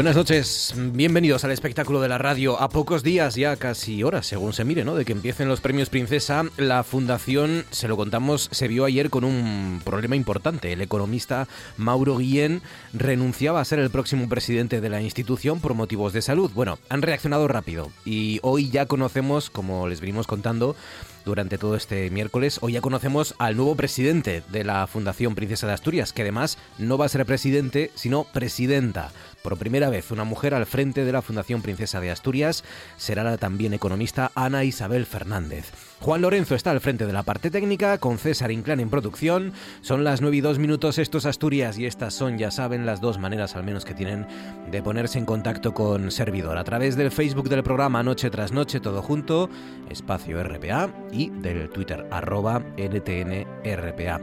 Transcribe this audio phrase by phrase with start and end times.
[0.00, 2.58] Buenas noches, bienvenidos al espectáculo de la radio.
[2.58, 4.94] A pocos días, ya casi horas, según se mire, ¿no?
[4.94, 9.24] De que empiecen los premios Princesa, la fundación, se lo contamos, se vio ayer con
[9.24, 10.72] un problema importante.
[10.72, 12.62] El economista Mauro Guillén
[12.94, 16.50] renunciaba a ser el próximo presidente de la institución por motivos de salud.
[16.54, 20.76] Bueno, han reaccionado rápido y hoy ya conocemos, como les venimos contando,
[21.24, 22.58] durante todo este miércoles.
[22.60, 26.98] Hoy ya conocemos al nuevo presidente de la Fundación Princesa de Asturias, que además no
[26.98, 29.10] va a ser presidente, sino presidenta.
[29.42, 32.64] Por primera vez, una mujer al frente de la Fundación Princesa de Asturias
[32.96, 35.89] será la también economista Ana Isabel Fernández.
[36.00, 39.52] Juan Lorenzo está al frente de la parte técnica, con César Inclán en producción.
[39.82, 43.18] Son las 9 y 2 minutos, estos Asturias, y estas son, ya saben, las dos
[43.18, 44.26] maneras al menos que tienen
[44.70, 46.56] de ponerse en contacto con Servidor.
[46.56, 49.50] A través del Facebook del programa Noche tras Noche, todo junto,
[49.90, 54.20] espacio RPA, y del Twitter arroba NTNRPA.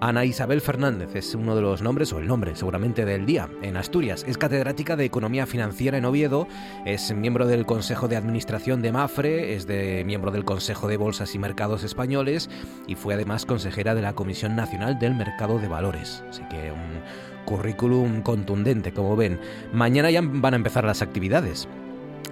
[0.00, 3.76] Ana Isabel Fernández es uno de los nombres, o el nombre seguramente del día, en
[3.76, 4.24] Asturias.
[4.28, 6.46] Es catedrática de Economía Financiera en Oviedo,
[6.84, 11.34] es miembro del Consejo de Administración de Mafre, es de, miembro del Consejo de Bolsas
[11.34, 12.48] y Mercados Españoles
[12.86, 16.22] y fue además consejera de la Comisión Nacional del Mercado de Valores.
[16.30, 17.02] Así que un
[17.44, 19.40] currículum contundente, como ven.
[19.72, 21.66] Mañana ya van a empezar las actividades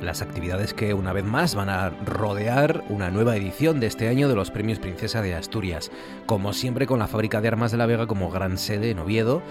[0.02, 4.28] las actividades que una vez más van a rodear una nueva edición de este año
[4.28, 5.90] de los Premios Princesa de Asturias,
[6.26, 9.42] como siempre con la Fábrica de Armas de la Vega como gran sede en Oviedo.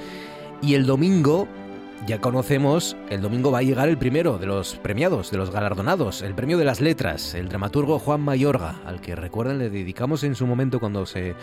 [0.61, 1.47] Y el domingo
[2.07, 6.21] ya conocemos, el domingo va a llegar el primero de los premiados, de los galardonados,
[6.21, 10.35] el premio de las letras, el dramaturgo Juan Mayorga, al que recuerden le dedicamos en
[10.35, 11.35] su momento cuando se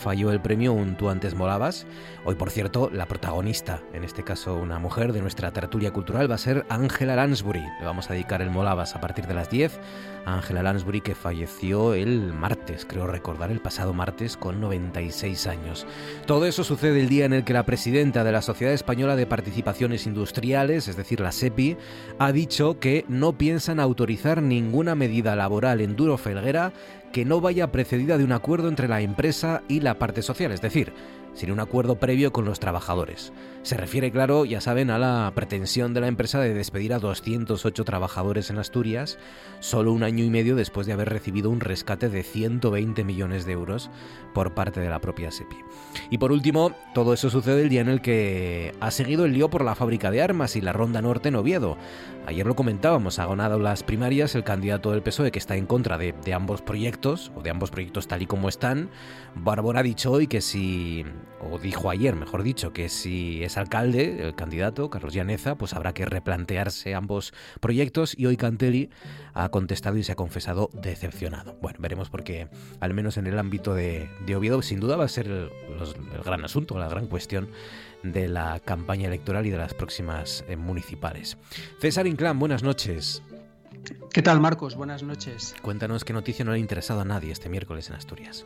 [0.00, 1.86] falló el premio un Tú antes molabas.
[2.24, 6.36] Hoy, por cierto, la protagonista, en este caso una mujer de nuestra tertulia cultural, va
[6.36, 7.62] a ser Ángela Lansbury.
[7.78, 9.78] Le vamos a dedicar el molabas a partir de las 10
[10.24, 15.86] a Ángela Lansbury que falleció el martes, creo recordar, el pasado martes con 96 años.
[16.26, 19.26] Todo eso sucede el día en el que la presidenta de la Sociedad Española de
[19.26, 21.76] Participaciones Industriales, es decir, la SEPI,
[22.18, 26.72] ha dicho que no piensan autorizar ninguna medida laboral en Duro Felguera
[27.12, 30.60] que no vaya precedida de un acuerdo entre la empresa y la parte social, es
[30.60, 30.92] decir,
[31.34, 33.32] sin un acuerdo previo con los trabajadores.
[33.62, 37.84] Se refiere, claro, ya saben, a la pretensión de la empresa de despedir a 208
[37.84, 39.18] trabajadores en Asturias
[39.60, 43.52] solo un año y medio después de haber recibido un rescate de 120 millones de
[43.52, 43.90] euros
[44.34, 45.56] por parte de la propia SEPI.
[46.10, 49.50] Y por último, todo eso sucede el día en el que ha seguido el lío
[49.50, 51.76] por la fábrica de armas y la Ronda Norte en Oviedo.
[52.26, 55.98] Ayer lo comentábamos, ha ganado las primarias el candidato del PSOE que está en contra
[55.98, 58.90] de, de ambos proyectos, o de ambos proyectos tal y como están.
[59.34, 61.04] Bárbara ha dicho hoy que si,
[61.40, 65.92] o dijo ayer, mejor dicho, que si es alcalde, el candidato, Carlos Llaneza, pues habrá
[65.92, 68.90] que replantearse ambos proyectos y hoy Cantelli
[69.34, 71.56] ha contestado y se ha confesado decepcionado.
[71.60, 72.48] Bueno, veremos porque
[72.80, 75.50] al menos en el ámbito de, Oviedo sin duda va a ser el,
[76.24, 77.48] gran asunto, la gran cuestión
[78.02, 81.36] de la campaña electoral y de las próximas eh, municipales.
[81.80, 83.22] César Inclán, buenas noches.
[84.12, 84.74] ¿Qué tal, Marcos?
[84.74, 85.54] Buenas noches.
[85.62, 88.44] Cuéntanos qué noticia no le ha interesado a nadie este miércoles en Asturias.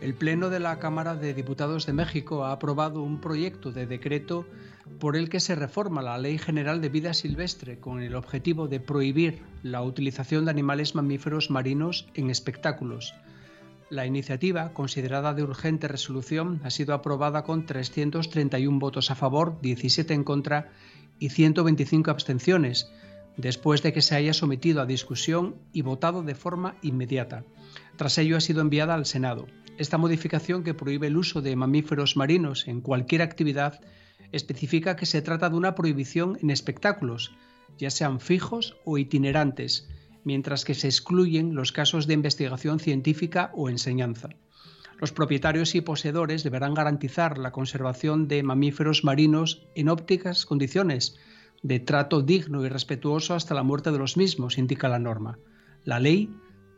[0.00, 4.46] El Pleno de la Cámara de Diputados de México ha aprobado un proyecto de decreto
[4.98, 8.80] por el que se reforma la Ley General de Vida Silvestre con el objetivo de
[8.80, 13.14] prohibir la utilización de animales mamíferos marinos en espectáculos.
[13.90, 20.14] La iniciativa, considerada de urgente resolución, ha sido aprobada con 331 votos a favor, 17
[20.14, 20.72] en contra
[21.18, 22.90] y 125 abstenciones,
[23.36, 27.44] después de que se haya sometido a discusión y votado de forma inmediata.
[27.96, 29.46] Tras ello ha sido enviada al Senado.
[29.76, 33.80] Esta modificación que prohíbe el uso de mamíferos marinos en cualquier actividad
[34.32, 37.34] especifica que se trata de una prohibición en espectáculos,
[37.78, 39.88] ya sean fijos o itinerantes,
[40.24, 44.30] mientras que se excluyen los casos de investigación científica o enseñanza.
[45.00, 51.16] Los propietarios y poseedores deberán garantizar la conservación de mamíferos marinos en ópticas condiciones
[51.62, 55.38] de trato digno y respetuoso hasta la muerte de los mismos, indica la norma.
[55.84, 56.30] La ley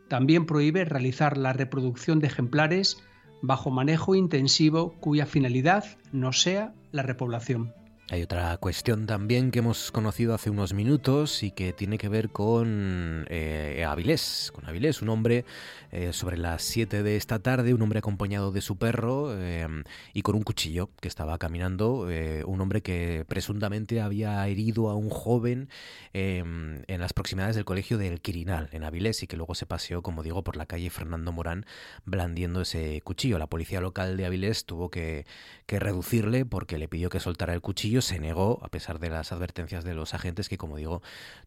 [0.07, 2.97] también prohíbe realizar la reproducción de ejemplares
[3.41, 7.73] bajo manejo intensivo cuya finalidad no sea la repoblación.
[8.09, 12.29] Hay otra cuestión también que hemos conocido hace unos minutos y que tiene que ver
[12.29, 15.43] con eh, Avilés, con Avilés, un hombre
[15.91, 19.67] eh, sobre las 7 de esta tarde, un hombre acompañado de su perro eh,
[20.13, 24.95] y con un cuchillo que estaba caminando, eh, un hombre que presuntamente había herido a
[24.95, 25.69] un joven
[26.13, 30.23] en las proximidades del colegio del Quirinal, en Avilés, y que luego se paseó, como
[30.23, 31.65] digo, por la calle Fernando Morán
[32.05, 33.37] blandiendo ese cuchillo.
[33.37, 35.25] La policía local de Avilés tuvo que
[35.67, 39.83] reducirle porque le pidió que soltara el cuchillo, se negó, a pesar de las advertencias
[39.83, 41.01] de los agentes que, como digo,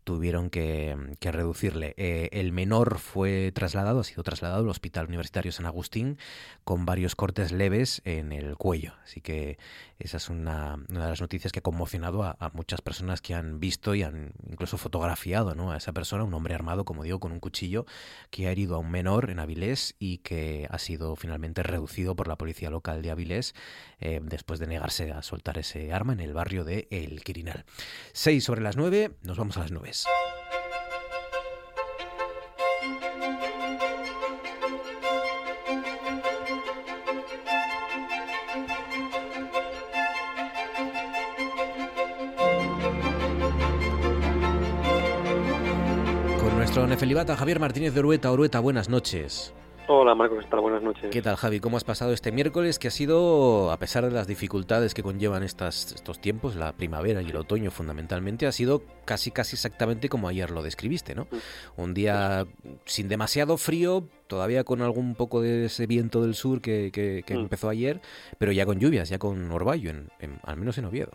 [0.05, 1.95] tuvieron que, que reducirle.
[1.97, 6.19] el menor fue trasladado, ha sido trasladado al Hospital Universitario San Agustín
[6.65, 8.95] con varios cortes leves en el cuello.
[9.05, 9.59] Así que
[9.99, 13.95] esa es una, de las noticias que ha conmocionado a, muchas personas que han visto
[13.95, 15.73] y han incluso fotografiado ¿no?
[15.73, 17.87] a esa persona, un hombre armado, como digo, con un cuchillo,
[18.31, 22.29] que ha herido a un menor en Avilés y que ha sido finalmente reducido por
[22.29, 23.55] la policía local de Avilés
[24.01, 27.67] eh, después de negarse a soltar ese arma en el barrio de El Quirinal.
[28.15, 30.07] Seis sobre las nueve, nos vamos a las nubes.
[46.57, 48.31] nuestro Nefelibata, Javier Martínez de Orueta.
[48.31, 49.53] Orueta, buenas noches.
[49.93, 50.61] Hola Marcos, ¿qué tal?
[50.61, 51.11] Buenas noches.
[51.11, 51.59] ¿Qué tal Javi?
[51.59, 55.43] ¿Cómo has pasado este miércoles que ha sido, a pesar de las dificultades que conllevan
[55.43, 60.29] estas, estos tiempos, la primavera y el otoño fundamentalmente, ha sido casi casi exactamente como
[60.29, 61.25] ayer lo describiste, ¿no?
[61.25, 61.81] Mm.
[61.83, 62.47] Un día
[62.85, 67.33] sin demasiado frío, todavía con algún poco de ese viento del sur que, mm.
[67.33, 68.01] empezó ayer,
[68.39, 69.91] pero ya con lluvias, ya con orvallo,
[70.45, 71.11] al menos en Oviedo.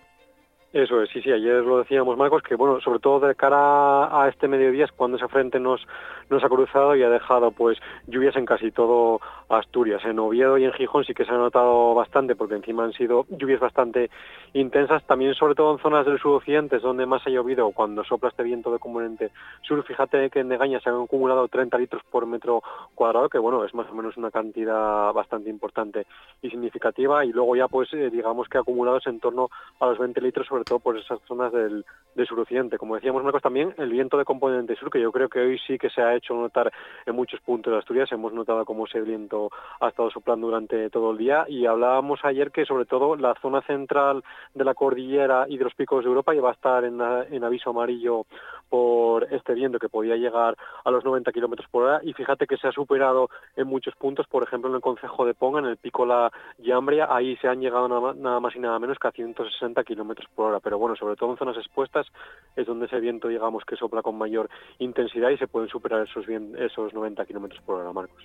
[0.76, 4.28] Eso es, sí, sí, ayer lo decíamos Marcos, que bueno, sobre todo de cara a
[4.28, 5.88] este mediodía es cuando esa frente nos,
[6.30, 7.78] nos ha cruzado y ha dejado pues
[8.08, 10.04] lluvias en casi todo Asturias.
[10.04, 13.26] En Oviedo y en Gijón sí que se ha notado bastante porque encima han sido
[13.30, 14.10] lluvias bastante
[14.52, 18.44] intensas, también sobre todo en zonas del sudoccidente donde más ha llovido cuando sopla este
[18.44, 19.32] viento de componente
[19.62, 19.82] sur.
[19.82, 22.62] Fíjate que en Negaña se han acumulado 30 litros por metro
[22.96, 26.06] cuadrado, que bueno, es más o menos una cantidad bastante importante
[26.42, 29.50] y significativa y luego ya pues eh, digamos que acumulados en torno
[29.80, 31.86] a los 20 litros sobre todo por esas zonas del,
[32.28, 32.78] suroccidente.
[32.78, 35.78] Como decíamos, Marcos, también el viento de componente sur, que yo creo que hoy sí
[35.78, 36.72] que se ha hecho notar
[37.06, 38.12] en muchos puntos de Asturias.
[38.12, 39.50] Hemos notado cómo ese viento
[39.82, 43.62] ha estado soplando durante todo el día y hablábamos ayer que sobre todo la zona
[43.64, 44.24] central
[44.54, 47.72] de la cordillera y de los picos de Europa va a estar en, en aviso
[47.72, 48.26] amarillo
[48.70, 52.58] por este viento que podía llegar a los 90 kilómetros por hora y fíjate que
[52.58, 55.78] se ha superado en muchos puntos, por ejemplo en el concejo de Ponga, en el
[55.78, 59.84] pico La Llambria, ahí se han llegado nada más y nada menos que a 160
[59.84, 62.08] kilómetros por hora, pero bueno, sobre todo en zonas expuestas
[62.56, 64.50] es donde ese viento, digamos, que sopla con mayor
[64.80, 68.24] intensidad y se pueden superar esos, esos 90 kilómetros por hora, Marcos.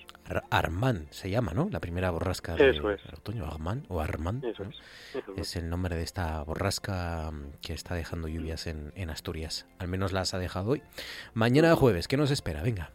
[0.49, 1.67] Armán se llama, ¿no?
[1.71, 3.01] La primera borrasca de Eso es.
[3.13, 4.41] otoño, Armán o Armán.
[4.43, 4.81] Eso es.
[5.35, 5.55] es.
[5.55, 9.67] el nombre de esta borrasca mm, que está dejando lluvias en, en Asturias.
[9.79, 10.81] Al menos las ha dejado hoy.
[11.33, 12.61] Mañana jueves, ¿qué nos espera?
[12.63, 12.91] Venga.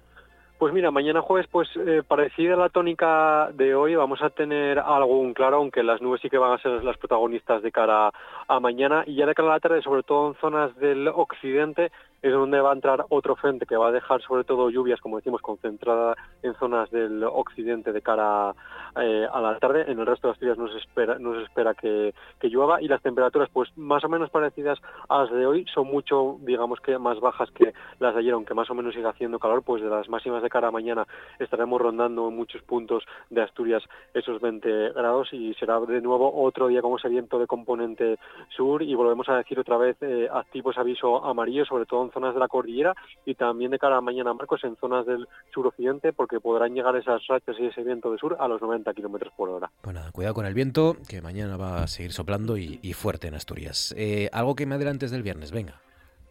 [0.58, 4.78] Pues mira, mañana jueves, pues eh, parecida a la tónica de hoy, vamos a tener
[4.78, 8.10] algún claro, aunque las nubes sí que van a ser las protagonistas de cara
[8.48, 9.04] a mañana.
[9.06, 11.90] Y ya de cara a la tarde, sobre todo en zonas del occidente,
[12.22, 15.16] es donde va a entrar otro frente que va a dejar sobre todo lluvias, como
[15.16, 18.54] decimos, concentrada en zonas del occidente de cara
[19.00, 19.84] eh, a la tarde.
[19.90, 23.02] En el resto de las Asturias no espera, no espera que, que, llueva y las
[23.02, 27.20] temperaturas, pues más o menos parecidas a las de hoy, son mucho, digamos que más
[27.20, 30.08] bajas que las de ayer, aunque más o menos siga haciendo calor, pues de las
[30.08, 31.06] máximas de cara a mañana
[31.38, 33.82] estaremos rondando en muchos puntos de Asturias
[34.14, 38.18] esos 20 grados y será de nuevo otro día con ese viento de componente
[38.54, 42.34] sur y volvemos a decir otra vez eh, activos aviso amarillo, sobre todo en zonas
[42.34, 46.40] de la cordillera y también de cara a mañana, Marcos, en zonas del suroccidente, porque
[46.40, 49.70] podrán llegar esas rachas y ese viento de sur a los 90 kilómetros por hora.
[49.82, 53.94] Bueno, cuidado con el viento, que mañana va a seguir soplando y, fuerte en Asturias.
[53.98, 55.80] Eh, algo que me adelantes del viernes, venga.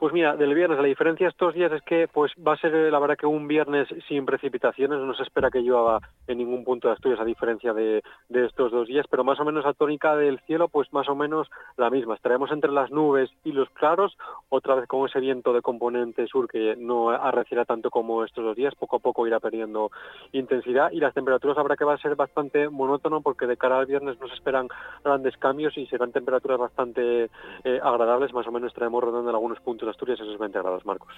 [0.05, 2.91] Pues mira, del viernes, la diferencia estos días es que pues va a ser eh,
[2.91, 6.87] la verdad que un viernes sin precipitaciones, no se espera que llueva en ningún punto
[6.87, 10.39] de Asturias a diferencia de, estos dos días, pero más o menos la tónica del
[10.41, 12.13] cielo pues más o menos la misma.
[12.13, 14.15] Estaremos entre las nubes y los claros,
[14.49, 18.55] otra vez con ese viento de componente sur que no arreciera tanto como estos dos
[18.55, 19.89] días, poco a poco irá perdiendo
[20.33, 23.87] intensidad y las temperaturas habrá que va a ser bastante monótono porque de cara al
[23.87, 24.67] viernes no se esperan
[25.03, 27.31] grandes cambios y serán temperaturas bastante
[27.63, 31.13] eh, agradables, más o menos estaremos rodando en algunos puntos Asturias esos 20 grados, Marcos.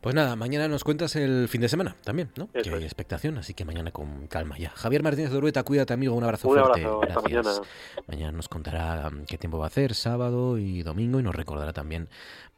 [0.00, 2.48] Pues nada, mañana nos cuentas el fin de semana también, ¿no?
[2.52, 4.70] que hay expectación, así que mañana con calma ya.
[4.70, 6.84] Javier Martínez de Urueta, cuídate amigo, un abrazo fuerte.
[6.84, 7.50] Abrazo, mañana.
[8.06, 12.08] Mañana nos contará qué tiempo va a hacer, sábado y domingo, y nos recordará también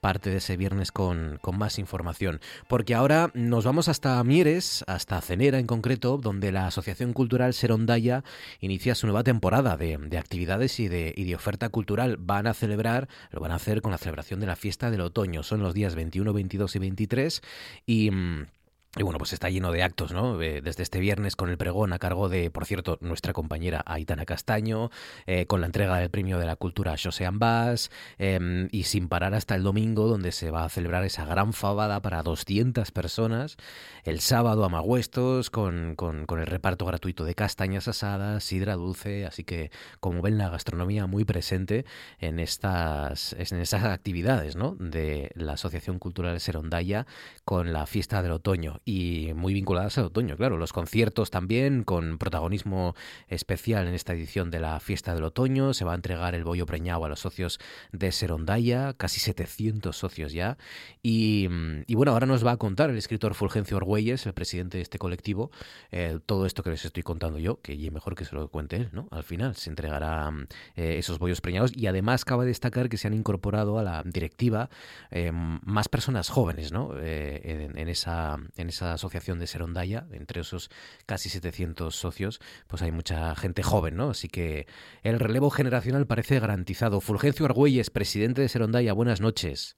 [0.02, 2.40] parte de ese viernes con, con, más información.
[2.66, 8.24] Porque ahora nos vamos hasta Mieres, hasta Cenera en concreto, donde la Asociación Cultural Serondaya
[8.60, 12.16] inicia su nueva temporada de, de actividades y de, y de, oferta cultural.
[12.18, 15.44] Van a celebrar, lo van a hacer con la celebración de la fiesta del otoño.
[15.44, 17.42] Son los días 21, 22 y 23.
[17.86, 18.10] Y.
[18.10, 18.46] Mm,
[18.94, 20.42] y bueno, pues está lleno de actos, ¿no?
[20.42, 24.26] Eh, desde este viernes con el pregón a cargo de, por cierto, nuestra compañera Aitana
[24.26, 24.90] Castaño,
[25.26, 29.32] eh, con la entrega del premio de la cultura José Ambas, em, y sin parar
[29.32, 33.56] hasta el domingo, donde se va a celebrar esa gran fabada para 200 personas.
[34.04, 39.24] El sábado a Magüestos, con, con, con el reparto gratuito de castañas asadas, sidra dulce.
[39.24, 39.70] Así que,
[40.00, 41.86] como ven, la gastronomía muy presente
[42.18, 44.76] en estas, en esas actividades, ¿no?
[44.78, 47.06] De la Asociación Cultural Serondaya
[47.46, 50.58] con la fiesta del otoño y muy vinculadas al otoño, claro.
[50.58, 52.94] Los conciertos también, con protagonismo
[53.28, 55.74] especial en esta edición de la Fiesta del Otoño.
[55.74, 57.60] Se va a entregar el bollo preñado a los socios
[57.92, 60.58] de Serondaya, casi 700 socios ya.
[61.02, 61.48] Y,
[61.94, 65.50] bueno, ahora nos va a contar el escritor Fulgencio Orgüelles, el presidente de este colectivo,
[65.90, 68.88] eh, todo esto que les estoy contando yo, que mejor que se lo cuente él,
[68.92, 69.08] ¿no?
[69.10, 70.32] Al final se entregará
[70.76, 74.70] eh, esos bollos preñados y además cabe destacar que se han incorporado a la directiva
[75.10, 76.98] eh, más personas jóvenes, ¿no?
[76.98, 80.70] en, en, esa, en esa asociación de Serondaya, entre esos
[81.06, 84.10] casi 700 socios, pues hay mucha gente joven, ¿no?
[84.10, 84.66] Así que
[85.02, 87.00] el relevo generacional parece garantizado.
[87.00, 89.76] Fulgencio Argüelles, presidente de Serondaya, buenas noches.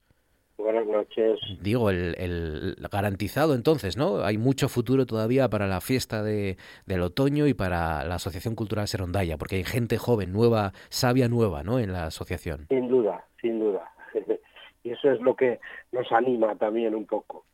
[0.57, 1.39] Buenas noches.
[1.61, 4.23] Digo, el, garantizado entonces, ¿no?
[4.23, 8.87] Hay mucho futuro todavía para la fiesta de, del otoño y para la Asociación Cultural
[8.87, 11.79] Serondaya, porque hay gente joven, nueva, sabia nueva, ¿no?
[11.79, 12.67] En la asociación.
[12.69, 13.91] Sin duda, sin duda.
[14.83, 15.59] y eso es lo que
[15.91, 17.45] nos anima también un poco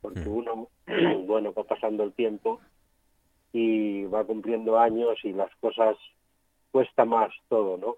[0.00, 0.28] porque mm.
[0.28, 0.68] uno,
[1.26, 2.60] bueno, va pasando el tiempo
[3.52, 5.96] y va cumpliendo años y las cosas
[6.70, 7.96] cuesta más todo, ¿no?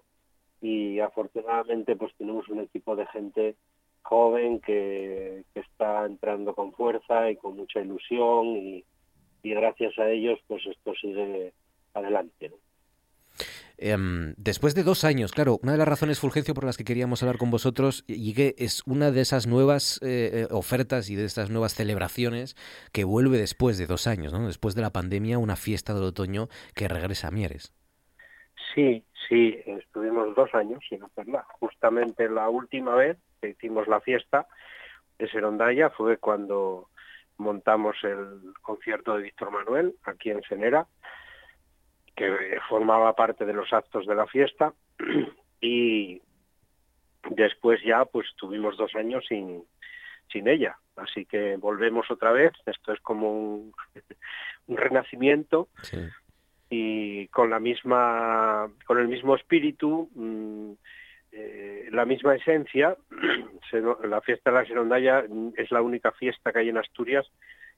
[0.61, 3.55] Y afortunadamente pues tenemos un equipo de gente
[4.03, 8.83] joven que, que está entrando con fuerza y con mucha ilusión y,
[9.43, 11.53] y gracias a ellos pues esto sigue
[11.93, 12.55] adelante, ¿no?
[13.83, 17.23] Em, después de dos años, claro, una de las razones, Fulgencio, por las que queríamos
[17.23, 21.25] hablar con vosotros, y que es una de esas nuevas eh, eh, ofertas y de
[21.25, 22.55] estas nuevas celebraciones
[22.93, 24.33] que vuelve después de dos años.
[24.45, 27.73] Después de la pandemia, una fiesta del otoño que regresa a Mieres.
[28.75, 31.43] Sí, sí, estuvimos dos años sin hacerla.
[31.59, 34.45] Justamente la última vez que hicimos la fiesta
[35.17, 36.89] de Serondaya fue cuando
[37.37, 40.85] montamos el concierto de Víctor Manuel aquí en Senera
[42.15, 44.73] que formaba parte de los actos de la fiesta
[45.61, 46.21] y
[47.29, 49.63] después ya pues tuvimos dos años sin,
[50.31, 50.77] sin ella.
[50.95, 53.73] Así que volvemos otra vez, esto es como un,
[54.67, 55.69] renacimiento.
[56.69, 60.71] Y con la misma, con el mismo espíritu, mm,
[61.33, 62.95] eh, la misma esencia,
[64.03, 65.25] la fiesta de la Serondaya
[65.55, 67.29] es la única fiesta que hay en Asturias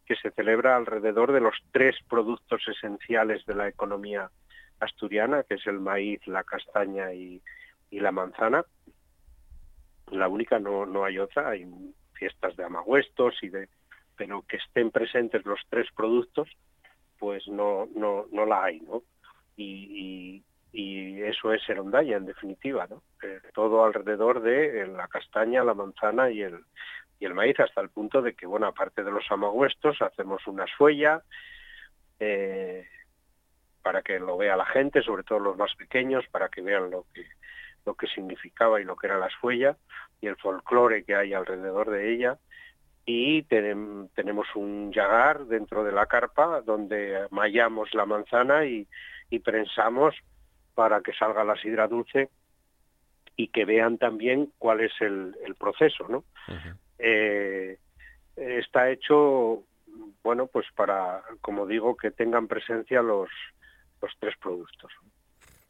[0.06, 4.30] que se celebra alrededor de los tres productos esenciales de la economía
[4.80, 7.42] asturiana, que es el maíz, la castaña y,
[7.92, 8.66] la manzana.
[10.12, 11.68] La única, no, no hay otra, hay
[12.14, 13.70] fiestas de amagüestos y de
[14.16, 16.48] pero que estén presentes los tres productos,
[17.20, 19.04] pues no, no, no la hay, ¿no?
[19.56, 20.44] Y,
[20.76, 23.02] eso es Serondaya, en definitiva, ¿no?
[23.24, 26.64] Eh, todo alrededor de la castaña, la manzana y el,
[27.24, 30.66] y el maíz hasta el punto de que, bueno, aparte de los amagüestos, hacemos una
[30.68, 31.22] suella
[32.20, 32.86] eh,
[33.82, 37.06] para que lo vea la gente, sobre todo los más pequeños, para que vean lo
[37.14, 37.26] que
[37.86, 39.78] lo que significaba y lo que era la suella
[40.20, 42.38] y el folclore que hay alrededor de ella.
[43.06, 48.86] Y tenemos un yagar dentro de la carpa donde mallamos la manzana y,
[49.44, 50.14] prensamos
[50.76, 52.30] para que salga la sidra dulce
[53.36, 56.24] y que vean también cuál es el, proceso, ¿no?
[57.06, 57.78] Eh,
[58.36, 59.64] está hecho,
[60.24, 63.30] bueno, pues para, como digo, que tengan presencia los,
[64.02, 64.92] los tres productos.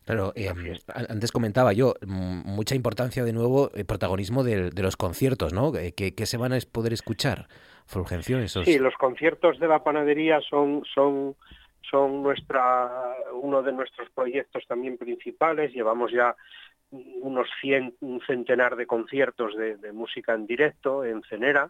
[0.05, 0.49] Claro, eh,
[1.09, 5.73] antes comentaba yo, mucha importancia de nuevo el protagonismo de, los conciertos, ¿no?
[5.75, 7.47] Eh, ¿Qué, se van a poder escuchar,
[7.85, 8.37] Fulgencio?
[8.39, 8.65] Esos...
[8.65, 11.35] Sí, los conciertos de la panadería son, son,
[11.89, 12.91] son nuestra,
[13.41, 15.73] uno de nuestros proyectos también principales.
[15.73, 16.35] Llevamos ya
[17.21, 21.69] unos cien, un centenar de conciertos de, música en directo en Cenera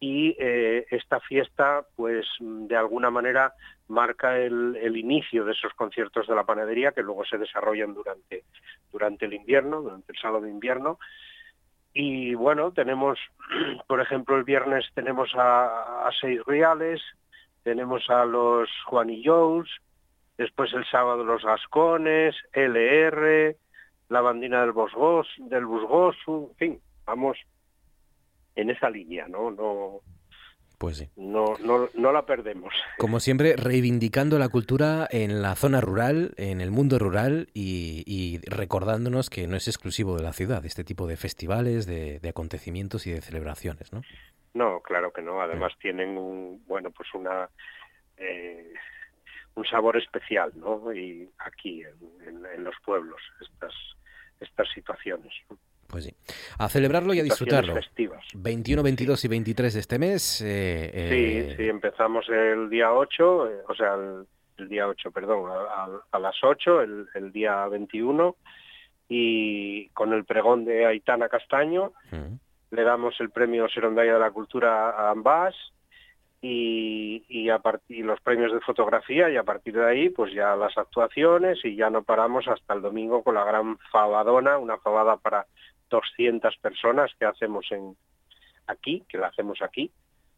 [0.00, 3.52] y eh, esta fiesta pues de alguna manera
[3.88, 8.44] marca el, inicio de esos conciertos de la panadería que luego se desarrollan durante,
[8.92, 10.98] durante el invierno, durante el sábado de invierno.
[11.92, 13.18] Y bueno, tenemos,
[13.86, 17.00] por ejemplo, el viernes tenemos a, Seis Reales,
[17.62, 19.68] tenemos a los Juanillos,
[20.36, 23.56] después el sábado los Gascones, LR,
[24.14, 27.36] la bandina del Bosgos, del Busgosu, en fin, vamos
[28.54, 29.50] en esa línea, ¿no?
[29.50, 30.00] No,
[30.78, 31.10] pues sí.
[31.16, 32.72] No, no, no la perdemos.
[32.96, 39.30] Como siempre, reivindicando la cultura en la zona rural, en el mundo rural y, recordándonos
[39.30, 43.20] que no es exclusivo de la ciudad, este tipo de festivales, de, acontecimientos y de
[43.20, 44.02] celebraciones, ¿no?
[44.54, 45.40] No, claro que no.
[45.40, 47.50] Además tienen un, bueno, pues una...
[48.16, 48.72] Eh,
[49.56, 50.92] un sabor especial, ¿no?
[50.92, 53.72] Y aquí en, en los pueblos estas
[54.44, 55.32] estas situaciones.
[55.88, 56.14] Pues sí.
[56.58, 57.74] A celebrarlo y a disfrutarlo.
[58.34, 60.42] 21, 22 y 23 de este mes.
[60.44, 65.50] Eh, sí, eh, sí, empezamos el día 8, eh, o sea, el, día 8, perdón,
[66.10, 68.36] a, las 8, el, día 21,
[69.08, 71.92] y con el pregón de Aitana Castaño,
[72.70, 75.54] le damos el premio Serondaya de la Cultura a Ambas,
[76.46, 77.58] y, y, a
[77.88, 81.88] los premios de fotografía y a partir de ahí pues ya las actuaciones y ya
[81.88, 85.46] no paramos hasta el domingo con la gran fabadona, una fabada para
[85.88, 87.96] 200 personas que hacemos en
[88.66, 89.90] aquí, que la hacemos aquí,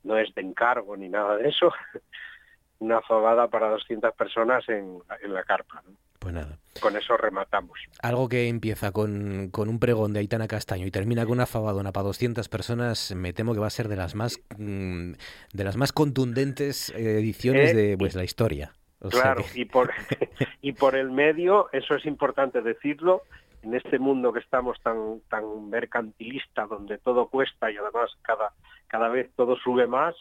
[0.04, 1.72] no es de encargo ni nada de eso,
[2.78, 5.82] una fabada para 200 personas en, en la carpa.
[6.26, 6.58] Pues nada.
[6.80, 7.78] Con eso rematamos.
[8.02, 11.92] Algo que empieza con, con, un pregón de Aitana Castaño y termina con una fabadona
[11.92, 15.12] para 200 personas, me temo que va a ser de las más mm,
[15.52, 18.72] de las más contundentes ediciones eh, de pues, la historia.
[19.08, 19.92] claro, y por
[20.62, 23.22] y por el medio, eso es importante decirlo,
[23.62, 28.52] en este mundo que estamos tan tan mercantilista donde todo cuesta y además cada
[28.88, 30.16] cada vez todo sube más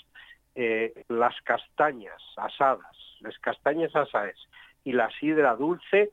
[0.54, 4.36] eh, las castañas asadas las castañas asadas
[4.86, 6.12] y la sidra dulce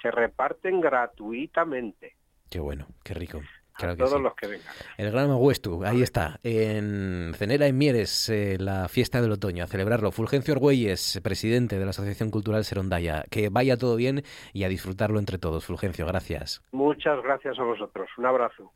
[0.00, 2.14] se reparten gratuitamente
[2.48, 3.40] qué bueno qué rico
[3.80, 4.74] Claro todos los que vengan.
[4.98, 9.66] El Gran Maguestu, ahí está, en Cenera en Mieres, eh, la fiesta del otoño, a
[9.66, 10.12] celebrarlo.
[10.12, 13.24] Fulgencio Orgüelles, presidente de la Asociación Cultural Serondaya.
[13.30, 15.64] Que vaya todo bien y a disfrutarlo entre todos.
[15.64, 16.62] Fulgencio, gracias.
[16.72, 18.08] Muchas gracias a vosotros.
[18.18, 18.70] Un abrazo.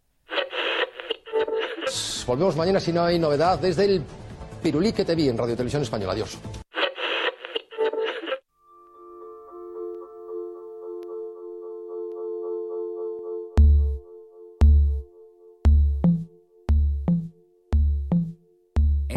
[2.27, 4.03] Volvemos mañana si no hay novedad desde el
[4.63, 6.13] Pirulí que te vi en Radio Televisión Española.
[6.13, 6.41] Adiós.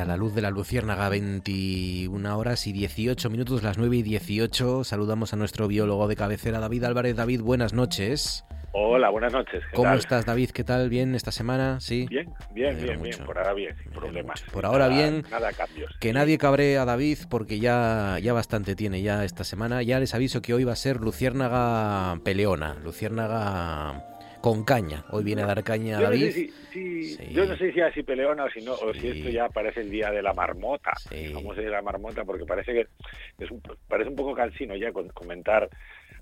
[0.00, 3.96] A encender ya la luz de la luciérnaga, 21 horas y 18 minutos, las 9
[3.96, 4.84] y 18.
[4.84, 7.16] Saludamos a nuestro biólogo de cabecera, David Álvarez.
[7.16, 8.44] David, buenas noches.
[8.72, 9.62] Hola, buenas noches.
[9.74, 10.50] ¿Cómo estás, David?
[10.50, 10.88] ¿Qué tal?
[10.88, 11.80] ¿Bien esta semana?
[11.80, 12.06] ¿Sí?
[12.08, 13.18] Bien, bien, bien, bien.
[13.26, 14.42] Por ahora bien, sin problemas.
[14.52, 15.24] Por ahora bien.
[15.30, 15.94] Nada cambios.
[15.98, 19.82] Que nadie cabree a David porque ya, ya bastante tiene ya esta semana.
[19.82, 25.04] Ya les aviso que hoy va a ser luciérnaga peleona, luciérnaga con caña.
[25.10, 26.50] Hoy viene a dar caña a David.
[27.30, 29.90] Yo no sé si así peleona o si no, o si esto ya parece el
[29.90, 30.92] día de la marmota.
[31.34, 32.86] Vamos a ir a la marmota porque parece que
[33.38, 35.68] es un, parece un poco cansino ya comentar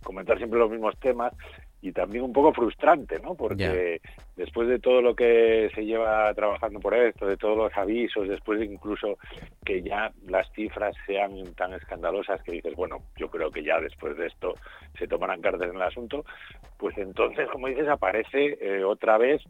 [0.02, 1.32] comentar siempre los mismos temas
[1.80, 3.34] y también un poco frustrante, ¿no?
[3.34, 4.00] Porque
[4.37, 8.58] después de todo lo que se lleva trabajando por esto, de todos los avisos, después
[8.58, 9.18] de incluso
[9.64, 14.16] que ya las cifras sean tan escandalosas que dices, bueno, yo creo que ya después
[14.16, 14.54] de esto
[14.98, 16.24] se tomarán cartas en el asunto,
[16.78, 19.40] pues entonces, como dices, aparece eh, otra vez,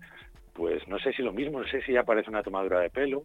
[0.52, 3.24] pues no sé si lo mismo, no sé si ya aparece una tomadura de pelo.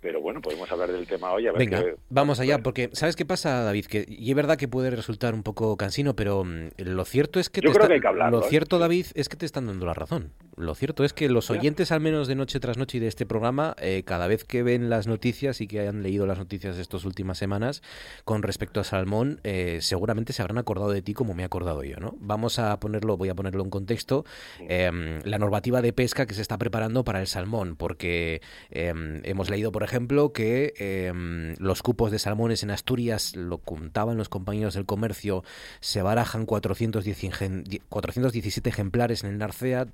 [0.00, 1.46] Pero bueno, podemos hablar del tema hoy.
[1.46, 3.84] A ver Venga, vamos allá, porque ¿sabes qué pasa, David?
[3.84, 7.50] Que, y es verdad que puede resultar un poco cansino, pero mm, lo cierto es
[7.50, 7.60] que...
[7.60, 8.48] Yo creo que hay que hablarlo, Lo ¿eh?
[8.48, 10.32] cierto, David, es que te están dando la razón.
[10.60, 13.26] Lo cierto es que los oyentes, al menos de noche tras noche y de este
[13.26, 16.82] programa, eh, cada vez que ven las noticias y que hayan leído las noticias de
[16.82, 17.82] estas últimas semanas
[18.24, 21.82] con respecto a salmón, eh, seguramente se habrán acordado de ti como me he acordado
[21.84, 22.16] yo, ¿no?
[22.20, 24.24] Vamos a ponerlo, voy a ponerlo en contexto,
[24.60, 29.50] em, la normativa de pesca que se está preparando para el salmón, porque em, hemos
[29.50, 34.74] leído, por ejemplo, que em, los cupos de salmones en Asturias, lo contaban los compañeros
[34.74, 35.44] del comercio,
[35.80, 39.86] se barajan 417 ejemplares en el Narcea,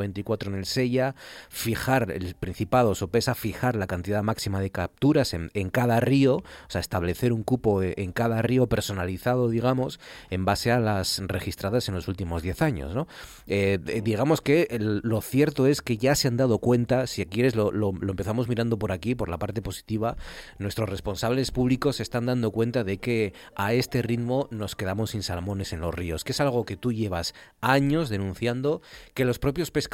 [0.00, 1.14] 294 en el Sella,
[1.48, 6.80] fijar el Principado sopesa fijar la cantidad máxima de capturas en, cada río, o sea,
[6.80, 12.08] establecer un cupo en cada río personalizado, digamos, en base a las registradas en los
[12.08, 13.06] últimos 10 años, ¿no?
[13.46, 17.70] Eh, digamos que lo cierto es que ya se han dado cuenta, si quieres lo,
[17.72, 20.16] lo, empezamos mirando por aquí, por la parte positiva,
[20.58, 25.22] nuestros responsables públicos se están dando cuenta de que a este ritmo nos quedamos sin
[25.22, 28.82] salmones en los ríos, que es algo que tú llevas años denunciando,
[29.14, 29.89] que los propios pescadores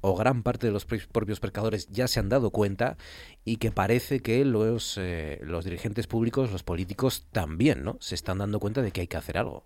[0.00, 2.96] o gran parte de los propios pescadores ya se han dado cuenta
[3.44, 7.96] y que parece que los, eh, los dirigentes públicos, los políticos también, ¿no?
[8.00, 9.64] Se están dando cuenta de que hay que hacer algo.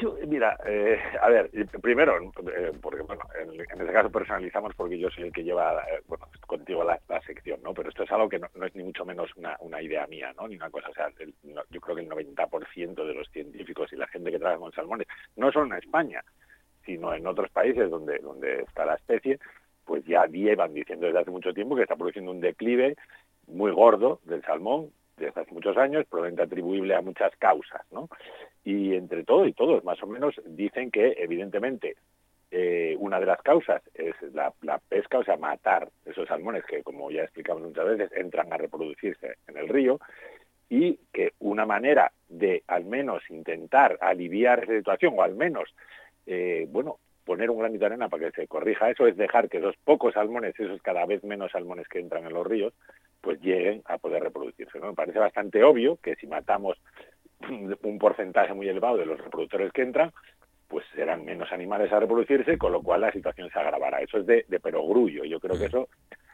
[0.00, 1.50] Yo, mira, eh, a ver,
[1.82, 6.28] primero, eh, porque bueno, en, este caso personalizamos porque yo soy el que lleva, bueno,
[6.46, 7.74] contigo la, sección, ¿no?
[7.74, 10.48] Pero esto es algo que no, es ni mucho menos una, una, idea mía, ¿no?
[10.48, 11.10] Ni una cosa, o sea,
[11.70, 15.08] yo creo que el 90% de los científicos y la gente que trabaja con salmones,
[15.36, 16.22] no solo en España,
[16.86, 19.38] sino en otros países donde, donde está la especie,
[19.84, 22.96] pues ya llevan diciendo desde hace mucho tiempo que está produciendo un declive
[23.46, 28.08] muy gordo del salmón desde hace muchos años, probablemente atribuible a muchas causas, ¿no?
[28.64, 31.96] Y entre todo y todos, más o menos, dicen que evidentemente
[32.50, 34.52] eh, una de las causas es la,
[34.88, 39.36] pesca, o sea, matar esos salmones que, como ya explicamos muchas veces, entran a reproducirse
[39.46, 39.98] en el río,
[40.68, 45.74] y que una manera de al menos intentar aliviar esa situación, o al menos,
[46.26, 49.58] eh, bueno, poner un granito de arena para que se corrija eso es dejar que
[49.58, 52.72] esos pocos salmones, esos cada vez menos salmones que entran en los ríos,
[53.20, 54.78] pues lleguen a poder reproducirse.
[54.78, 54.88] ¿no?
[54.88, 56.78] Me parece bastante obvio que si matamos
[57.82, 60.12] un porcentaje muy elevado de los reproductores que entran,
[60.68, 64.00] pues serán menos animales a reproducirse, con lo cual la situación se agravará.
[64.00, 65.24] Eso es de, de perogrullo.
[65.24, 65.88] Yo creo que eso,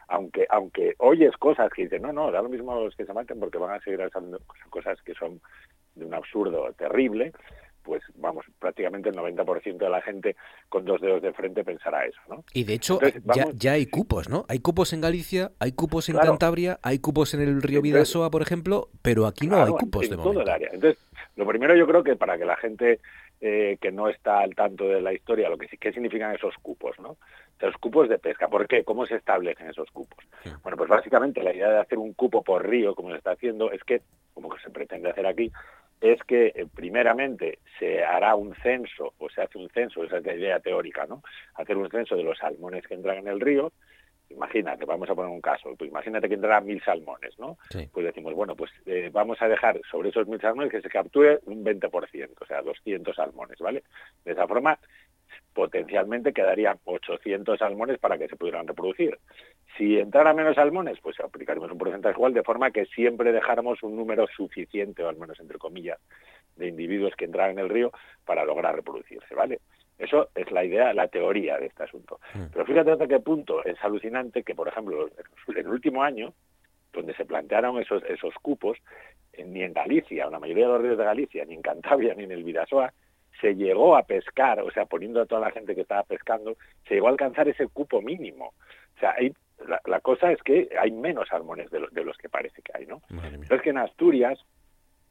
[0.08, 3.12] aunque aunque oyes cosas que dicen, no, no, da lo mismo a los que se
[3.12, 5.40] maten porque van a seguir haciendo cosas que son
[5.94, 7.32] de un absurdo terrible,
[7.82, 10.36] pues vamos, prácticamente el 90% de la gente
[10.68, 12.44] con dos dedos de frente pensará eso, ¿no?
[12.52, 12.98] Y de hecho,
[13.54, 14.44] ya, hay cupos, ¿no?
[14.48, 18.42] Hay cupos en Galicia, hay cupos en Cantabria, hay cupos en el río Vidasoa, por
[18.42, 20.32] ejemplo, pero aquí no hay cupos de momento.
[20.32, 20.70] todo el área.
[20.72, 20.98] Entonces,
[21.36, 23.00] lo primero yo creo que para que la gente
[23.44, 26.54] eh, que no está al tanto de la historia, lo que sí, qué significan esos
[26.62, 27.16] cupos, ¿no?
[27.58, 28.84] Los cupos de pesca, ¿por qué?
[28.84, 30.24] ¿Cómo se establecen esos cupos?
[30.62, 33.72] Bueno, pues básicamente la idea de hacer un cupo por río, como se está haciendo,
[33.72, 35.50] es que, como que se pretende hacer aquí,
[36.02, 40.24] es que eh, primeramente se hará un censo, o se hace un censo, esa es
[40.24, 41.22] la idea teórica, ¿no?
[41.54, 43.72] Hacer un censo de los salmones que entran en el río.
[44.28, 47.58] Imagínate, vamos a poner un caso, pues imagínate que entrarán mil salmones, ¿no?
[47.92, 51.38] Pues decimos, bueno, pues eh, vamos a dejar sobre esos mil salmones que se capture
[51.44, 53.84] un 20%, o sea, 200 salmones, ¿vale?
[54.24, 54.78] De esa forma
[55.52, 59.18] potencialmente quedarían 800 salmones para que se pudieran reproducir.
[59.76, 63.96] Si entrara menos salmones, pues aplicaremos un porcentaje igual, de forma que siempre dejáramos un
[63.96, 65.98] número suficiente, o al menos entre comillas,
[66.56, 67.92] de individuos que entraran en el río
[68.24, 69.60] para lograr reproducirse, ¿vale?
[69.98, 72.18] Eso es la idea, la teoría de este asunto.
[72.34, 72.46] Mm.
[72.52, 75.08] Pero fíjate hasta qué punto es alucinante que, por ejemplo,
[75.48, 76.34] en el último año,
[76.92, 78.78] donde se plantearon esos, esos cupos,
[79.38, 82.24] ni en Galicia, o la mayoría de los ríos de Galicia, ni en Cantabria, ni
[82.24, 82.92] en el Vidasoa,
[83.42, 86.56] se llegó a pescar, o sea, poniendo a toda la gente que estaba pescando,
[86.88, 88.54] se llegó a alcanzar ese cupo mínimo.
[88.96, 89.34] O sea, hay,
[89.84, 92.86] la, cosa es que hay menos salmones de los, de los que parece que hay,
[92.86, 93.02] ¿no?
[93.10, 94.38] Pero es que en Asturias,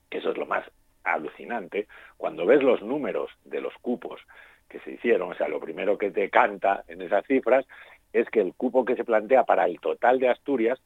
[0.09, 0.65] eso es lo más
[1.03, 4.21] alucinante, cuando ves los números de los cupos
[4.69, 7.65] que se hicieron, o sea, lo primero que te canta en esas cifras
[8.13, 10.79] es que el cupo que se plantea para el total de Asturias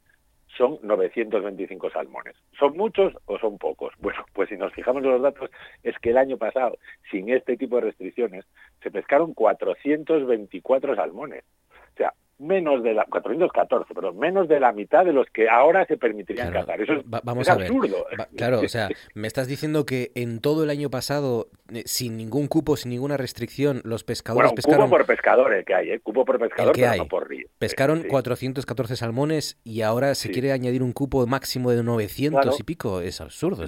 [0.58, 2.36] son 925 salmones.
[2.58, 3.94] ¿Son muchos o son pocos?
[4.00, 5.50] Bueno, pues si nos fijamos en los datos,
[5.84, 6.78] es que el año pasado,
[7.12, 8.46] sin este tipo de restricciones,
[8.82, 11.44] se pescaron 424 salmones.
[11.94, 15.86] O sea, menos de la 414, pero menos de la mitad de los que ahora
[15.86, 16.82] se permitirían cazar.
[16.82, 17.68] Eso es, vamos a ver.
[17.68, 18.06] absurdo.
[18.36, 22.48] claro, o sea, me estás diciendo que en todo el año pasado, eh, sin ningún
[22.48, 24.86] cupo, sin ninguna restricción, los pescadores bueno, pescaron.
[24.88, 26.00] Cupo por pescador el que hay, ¿eh?
[26.00, 27.00] Cupo por pescador, pero hay.
[27.00, 27.48] no por río.
[27.58, 33.02] Pescaron 414 salmones y ahora se quiere añadir un cupo máximo de 900 y pico.
[33.02, 33.66] Es absurdo.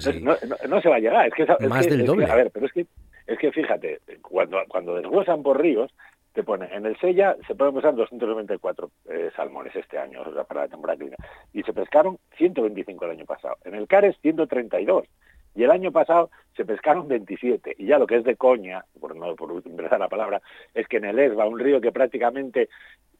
[0.68, 1.26] No, se va a llegar.
[1.26, 2.26] Es que, Más del doble.
[2.26, 2.86] a ver, pero es que,
[3.26, 5.90] es que fíjate, cuando, cuando desglosan por ríos,
[6.32, 10.44] te pone, en el Sella se pueden pescar 294 eh, salmones este año, o sea,
[10.44, 11.16] para la temporada clínica,
[11.52, 13.56] y se pescaron 125 el año pasado.
[13.64, 15.06] En el Cares 132.
[15.54, 17.74] Y el año pasado se pescaron 27.
[17.78, 20.40] Y ya lo que es de coña, por no por empezar la palabra,
[20.74, 22.68] es que en el Esba, un río que prácticamente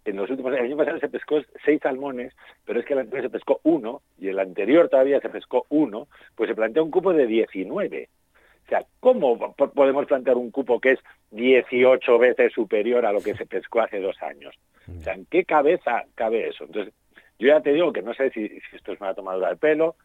[0.05, 3.01] en los últimos años, el año pasado se pescó seis salmones, pero es que el
[3.01, 6.90] anterior se pescó uno y el anterior todavía se pescó uno, pues se plantea un
[6.90, 8.09] cupo de 19.
[8.68, 11.00] O sea, ¿cómo podemos plantear un cupo que es
[11.31, 14.54] 18 veces superior a lo que se pescó hace dos años?
[14.94, 16.64] O sea, ¿en qué cabeza cabe eso?
[16.64, 16.92] Entonces,
[17.38, 19.96] yo ya te digo que no sé si, si esto es una tomadura de pelo,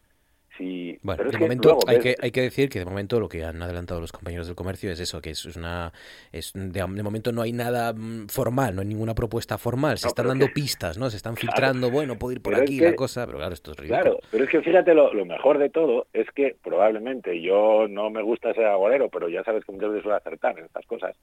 [1.02, 4.00] bueno, de momento hay, que, hay que decir que de momento lo que han adelantado
[4.00, 5.92] los compañeros del comercio es eso, que es una...
[6.32, 10.28] Es, de, momento no hay nada mm, formal, no hay ninguna propuesta formal, se están
[10.28, 11.10] dando pistas, ¿no?
[11.10, 14.02] Se están filtrando, bueno, puedo ir por aquí la cosa, pero claro, esto es ridículo.
[14.02, 18.22] Claro, pero es que fíjate, lo, mejor de todo es que probablemente yo no me
[18.22, 21.16] gusta ser agorero, pero ya sabes que muchas veces suele acertar en estas cosas,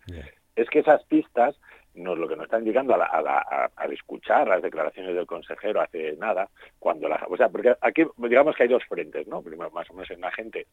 [0.57, 1.55] es que esas pistas
[1.95, 6.49] nos lo que nos está indicando al escuchar las declaraciones del consejero hace nada,
[6.79, 9.43] cuando la, o sea, porque aquí digamos que hay dos frentes, ¿no?
[9.43, 10.67] Primero, más o menos hay una gente,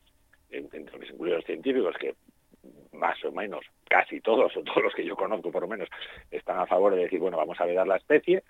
[0.50, 2.16] entre mis incluidos científicos, que
[2.94, 5.90] más o menos casi todos, o todos los que yo conozco por lo menos,
[6.32, 8.44] están a favor de decir, bueno, vamos a vedar la especie,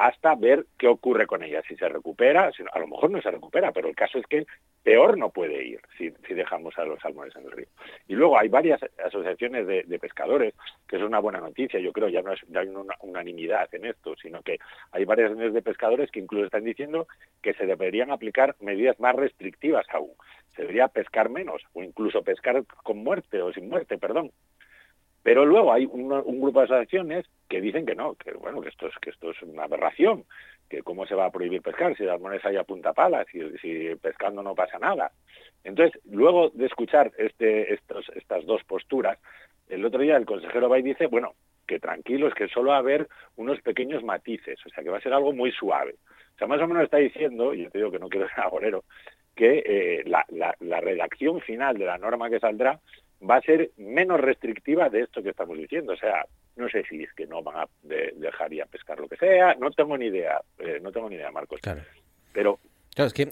[0.00, 3.30] hasta ver qué ocurre con ella, si se recupera, si, a lo mejor no se
[3.30, 4.46] recupera, pero el caso es que
[4.82, 7.66] peor no puede ir si, dejamos a los salmones en el río.
[8.08, 10.54] Y luego hay varias asociaciones de, pescadores,
[10.88, 14.16] que es una buena noticia, yo creo, ya no, es, hay una unanimidad en esto,
[14.16, 14.58] sino que
[14.92, 17.06] hay varias asociaciones de pescadores que incluso están diciendo
[17.42, 20.12] que se deberían aplicar medidas más restrictivas aún.
[20.56, 24.32] Se debería pescar menos, o incluso pescar con muerte o sin muerte, perdón.
[25.22, 26.08] Pero luego hay un,
[26.40, 29.42] grupo de asociaciones que dicen que no, que bueno, que esto es que esto es
[29.42, 30.24] una aberración,
[30.68, 33.40] que cómo se va a prohibir pescar si las monedas hay a punta pala, si,
[33.58, 35.10] si pescando no pasa nada.
[35.64, 39.18] Entonces, luego de escuchar este, estos, estas dos posturas,
[39.68, 41.34] el otro día el consejero Bay dice, bueno,
[41.66, 45.02] que tranquilos, que solo va a haber unos pequeños matices, o sea, que va a
[45.02, 45.96] ser algo muy suave.
[46.34, 48.40] O sea, más o menos está diciendo, y yo te digo que no quiero ser
[48.40, 48.84] agorero,
[49.36, 52.80] que eh, la, la, la redacción final de la norma que saldrá
[53.28, 55.92] va a ser menos restrictiva de esto que estamos diciendo.
[55.92, 56.24] O sea,
[56.56, 59.70] no sé si es que no van a dejar ya pescar lo que sea, no
[59.70, 61.60] tengo ni idea, eh, no tengo ni idea, Marcos.
[61.60, 61.82] Claro.
[62.32, 62.58] Pero
[62.94, 63.28] Claro, es que,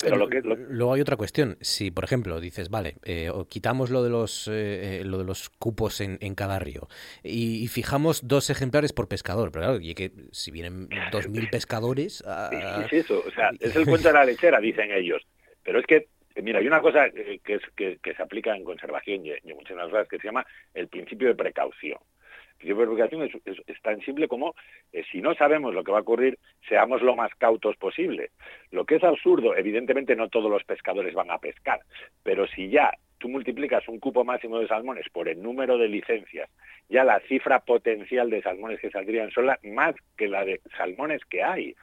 [0.46, 1.58] luego hay otra cuestión.
[1.60, 6.00] Si, por ejemplo, dices, vale, eh, quitamos lo de los eh, lo de los cupos
[6.00, 6.86] en, cada río
[7.24, 12.22] y, fijamos dos ejemplares por pescador, pero claro, y que si vienen dos mil pescadores...
[12.84, 15.26] es eso, o sea, es el cuento de la lechera, dicen ellos.
[15.64, 16.08] Pero es que eh,
[16.42, 19.76] mira, hay una cosa eh, que, es, que, se aplica en conservación y, en muchas
[19.76, 21.98] cosas que se llama el principio de precaución.
[22.52, 24.54] El principio de precaución es, tan simple como
[24.92, 28.30] eh, si no sabemos lo que va a ocurrir, seamos lo más cautos posible.
[28.70, 31.80] Lo que es absurdo, evidentemente no todos los pescadores van a pescar,
[32.22, 36.48] pero si ya tú multiplicas un cupo máximo de salmones por el número de licencias,
[36.88, 41.42] ya la cifra potencial de salmones que saldrían son más que la de salmones que
[41.42, 41.74] hay.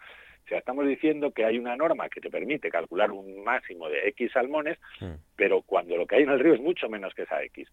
[0.46, 4.08] O sea, estamos diciendo que hay una norma que te permite calcular un máximo de
[4.10, 5.14] X salmones, mm.
[5.36, 7.68] pero cuando lo que hay en el río es mucho menos que esa X.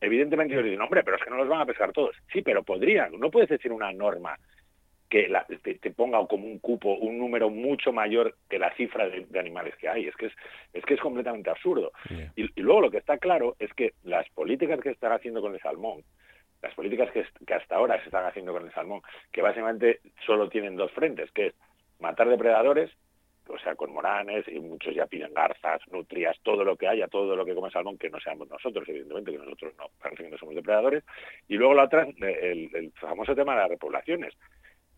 [0.00, 2.14] Evidentemente ellos dicen, hombre, pero es que no los van a pescar todos.
[2.32, 3.18] Sí, pero podrían.
[3.18, 4.38] No puedes decir una norma
[5.08, 5.32] que
[5.80, 9.88] te, ponga como un cupo un número mucho mayor que la cifra de, animales que
[9.88, 10.06] hay.
[10.06, 10.32] Es que es,
[10.74, 11.90] es que es completamente absurdo.
[12.36, 15.54] Y, y, luego lo que está claro es que las políticas que están haciendo con
[15.54, 16.02] el salmón,
[16.62, 19.00] las políticas que, que hasta ahora se están haciendo con el salmón,
[19.32, 21.54] que básicamente solo tienen dos frentes, que es
[21.98, 22.90] matar depredadores,
[23.48, 27.36] o sea, con moranes, y muchos ya piden garzas, nutrias, todo lo que haya, todo
[27.36, 30.38] lo que come salmón, que no seamos nosotros, evidentemente, que nosotros no, parece que no
[30.38, 31.04] somos depredadores.
[31.48, 34.34] Y luego la otra, el, el famoso tema de las repoblaciones.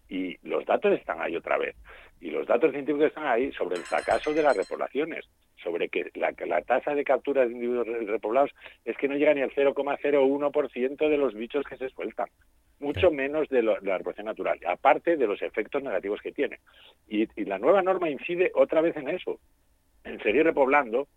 [0.08, 1.76] Y los datos están ahí otra vez.
[2.20, 5.28] Y los datos científicos están ahí sobre el fracaso de las repoblaciones,
[5.62, 8.50] sobre que la, la tasa de captura de individuos repoblados
[8.84, 12.28] es que no llega ni al 0,01% de los bichos que se sueltan
[12.80, 16.60] mucho menos de, la reproducción natural, aparte de los efectos negativos que tiene.
[17.08, 19.40] Y, la nueva norma incide otra vez en eso,
[20.04, 21.08] en seguir repoblando,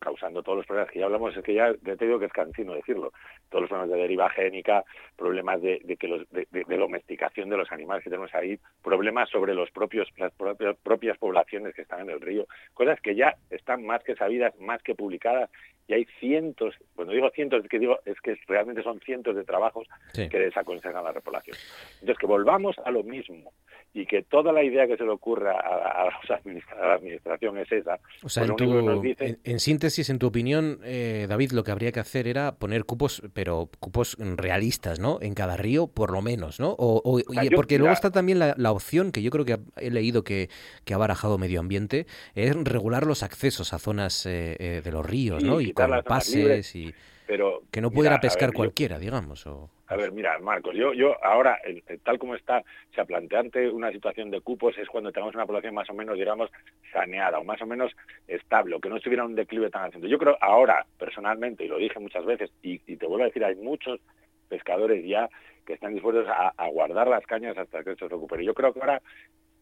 [0.00, 2.74] causando todos los problemas que ya hablamos, es que ya, te digo que es cansino
[2.74, 3.12] decirlo,
[3.48, 4.84] todos los problemas de deriva génica,
[5.16, 6.46] problemas de, que los, de,
[6.76, 11.74] domesticación de los animales que tenemos ahí, problemas sobre los propios, las propias, propias poblaciones
[11.74, 15.50] que están en el río, cosas que ya están más que sabidas, más que publicadas
[15.90, 19.42] y hay cientos, cuando digo cientos, es que digo, es que realmente son cientos de
[19.42, 21.56] trabajos que desaconsejan la repoblación.
[21.94, 23.52] Entonces, que volvamos a lo mismo
[23.92, 27.98] y que toda la idea que se le ocurra a, la administración es esa.
[28.22, 32.28] O sea, pues en, síntesis, en tu opinión, eh, David, lo que habría que hacer
[32.28, 35.18] era poner cupos, pero cupos realistas, ¿no?
[35.20, 36.76] En cada río, por lo menos, ¿no?
[36.78, 37.20] O,
[37.56, 40.50] porque luego está también la, opción, que yo creo que he leído que,
[40.84, 45.04] que ha barajado Medio Ambiente, es regular los accesos a zonas eh, eh, de los
[45.04, 45.60] ríos, ¿no?
[45.60, 46.94] Y pases y
[47.26, 49.46] pero que no pudiera pescar cualquiera, digamos.
[49.46, 49.70] O...
[49.86, 51.60] A ver, mira, Marcos, yo, yo ahora,
[52.02, 55.88] tal como está, se planteante una situación de cupos es cuando tenemos una población más
[55.90, 56.50] o menos, digamos,
[56.92, 57.92] saneada o más o menos
[58.26, 60.04] estable, o que no estuviera un declive tan alto.
[60.08, 63.44] Yo creo ahora, personalmente, y lo dije muchas veces, y, y te vuelvo a decir,
[63.44, 64.00] hay muchos
[64.48, 65.30] pescadores ya
[65.64, 68.44] que están dispuestos a, guardar las cañas hasta que esto se recupere.
[68.44, 69.00] Yo creo que ahora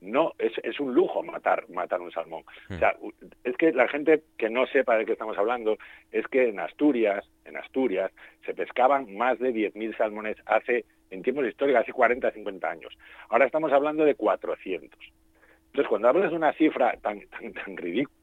[0.01, 2.45] no es, es un lujo matar matar un salmón.
[2.71, 3.27] O sea, hmm.
[3.45, 5.77] es que la gente que no sepa de qué estamos hablando
[6.13, 8.13] es que en Asturias, en Asturias
[8.45, 12.99] se pescaban más de 10.000 salmones hace en tiempos históricos, hace 40, 50 años.
[13.31, 14.91] Ahora estamos hablando de 400.
[15.67, 18.15] Entonces, cuando hablas de una cifra tan tan tan ridícula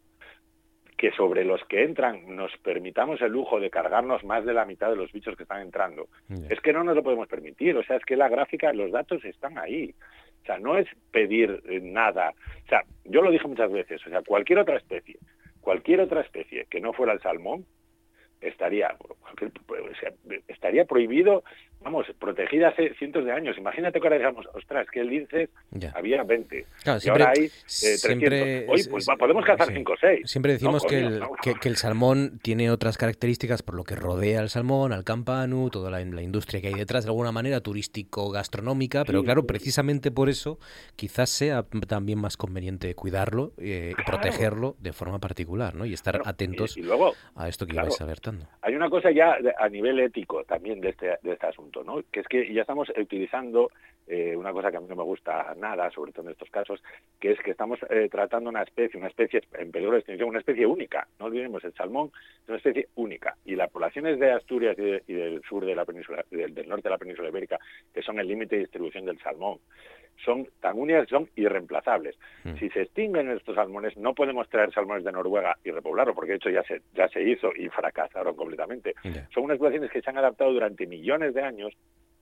[0.98, 4.90] que sobre los que entran nos permitamos el lujo de cargarnos más de la mitad
[4.90, 6.08] de los bichos que están entrando,
[6.50, 7.76] es que no nos lo podemos permitir.
[7.78, 9.94] O sea, es que la gráfica, los datos están ahí.
[10.46, 12.30] O sea, no es pedir eh, nada.
[12.66, 15.18] O sea, yo lo dije muchas veces, o sea, cualquier otra especie,
[15.60, 17.66] cualquier otra especie que no fuera el salmón,
[18.42, 18.96] estaría,
[20.48, 21.44] estaría prohibido
[21.86, 23.56] vamos, protegida hace cientos de años.
[23.60, 25.50] Imagínate que ahora digamos, ostras, que el lince
[25.94, 28.34] había 20 y ahora hay eh, 300.
[28.68, 30.22] Hoy pues podemos cazar 5 o 6.
[30.30, 31.22] Siempre decimos que, el,
[31.62, 35.92] que, el, salmón tiene otras características por lo que rodea al salmón, al campanu, toda
[35.92, 40.58] la, industria que hay detrás, de alguna manera turístico-gastronómica, pero claro, precisamente por eso
[40.96, 45.86] quizás sea también más conveniente cuidarlo eh, y protegerlo de forma particular, ¿no?
[45.86, 46.76] Y estar atentos
[47.36, 48.48] a esto que claro, ibais alertando.
[48.64, 51.75] Hay una cosa ya a nivel ético también de este, de este asunto
[52.12, 53.70] que es que ya estamos utilizando
[54.08, 56.82] eh, una cosa que a mí no me gusta nada, sobre todo en estos casos,
[57.20, 60.40] que es que estamos eh, tratando una especie, una especie en peligro de extinción, una
[60.40, 61.08] especie única.
[61.20, 62.12] No olvidemos, el salmón
[62.44, 63.36] es una especie única.
[63.46, 67.00] Y las poblaciones de Asturias y, del sur de la península, del, norte de la
[67.00, 67.60] península ibérica,
[67.94, 69.58] que son el límite de distribución del salmón,
[70.24, 72.18] son tan únicas son irreemplazables.
[72.44, 72.56] Mm.
[72.56, 76.38] Si se extinguen estos salmones, no podemos traer salmones de Noruega y repoblarlo, porque de
[76.38, 78.96] hecho ya se, ya se hizo y fracasaron completamente.
[79.34, 81.74] Son unas poblaciones que se han adaptado durante millones de años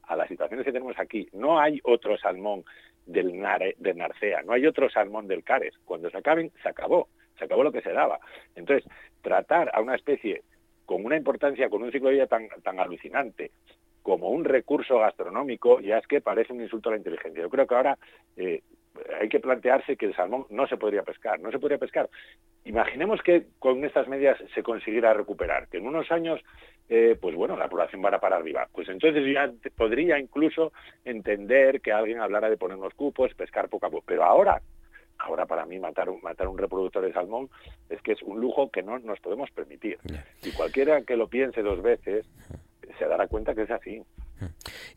[0.03, 1.27] a las situaciones que tenemos aquí.
[1.33, 2.63] No hay otro salmón
[3.05, 5.73] del, Nare, del Narcea, no hay otro salmón del Cares.
[5.85, 7.07] Cuando se acaben, se acabó.
[7.37, 8.19] Se acabó lo que se daba.
[8.55, 8.89] Entonces,
[9.21, 10.43] tratar a una especie
[10.85, 13.51] con una importancia, con un ciclo de vida tan, tan alucinante,
[14.03, 17.41] como un recurso gastronómico, ya es que parece un insulto a la inteligencia.
[17.41, 17.97] Yo creo que ahora
[18.35, 18.61] eh,
[19.19, 22.09] hay que plantearse que el salmón no se podría pescar, no se podría pescar.
[22.65, 26.41] Imaginemos que con estas medidas se consiguiera recuperar, que en unos años,
[26.89, 28.67] eh, pues bueno, la población va para arriba.
[28.71, 30.73] Pues entonces ya podría incluso
[31.05, 34.03] entender que alguien hablara de poner unos cupos, pescar poco a poco.
[34.05, 34.61] Pero ahora,
[35.17, 37.49] ahora para mí matar un, matar un reproductor de salmón
[37.89, 39.97] es que es un lujo que no nos podemos permitir.
[40.43, 42.27] Y cualquiera que lo piense dos veces
[42.97, 44.03] se dará cuenta que es así.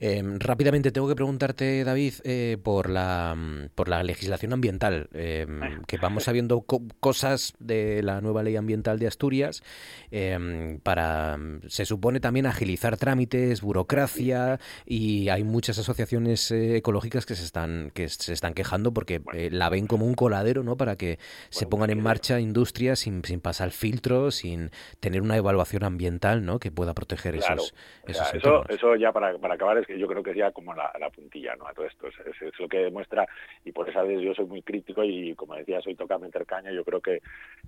[0.00, 3.36] Em, rápidamente tengo que preguntarte, David, eh, por, la,
[3.74, 6.64] por la legislación ambiental, em, que vamos sabiendo
[7.00, 9.62] cosas de la nueva ley ambiental de Asturias
[10.10, 17.34] em, para, se supone también agilizar trámites, burocracia y hay muchas asociaciones eh, ecológicas que
[17.34, 20.76] se están que se están quejando porque eh, la ven como un coladero, ¿no?
[20.76, 21.18] Para que
[21.50, 26.58] se pongan en marcha industrias sin, sin pasar filtros, sin tener una evaluación ambiental, ¿no?
[26.58, 27.74] Que pueda proteger esos,
[28.06, 30.90] esos eso, eso ya para para, acabar es que yo creo que ya como la,
[31.14, 31.66] puntilla ¿no?
[31.66, 32.08] a todo esto.
[32.08, 33.26] Es, lo que demuestra,
[33.64, 36.70] y por esa vez yo soy muy crítico y como decía, soy toca meter caña,
[36.70, 37.20] yo creo que,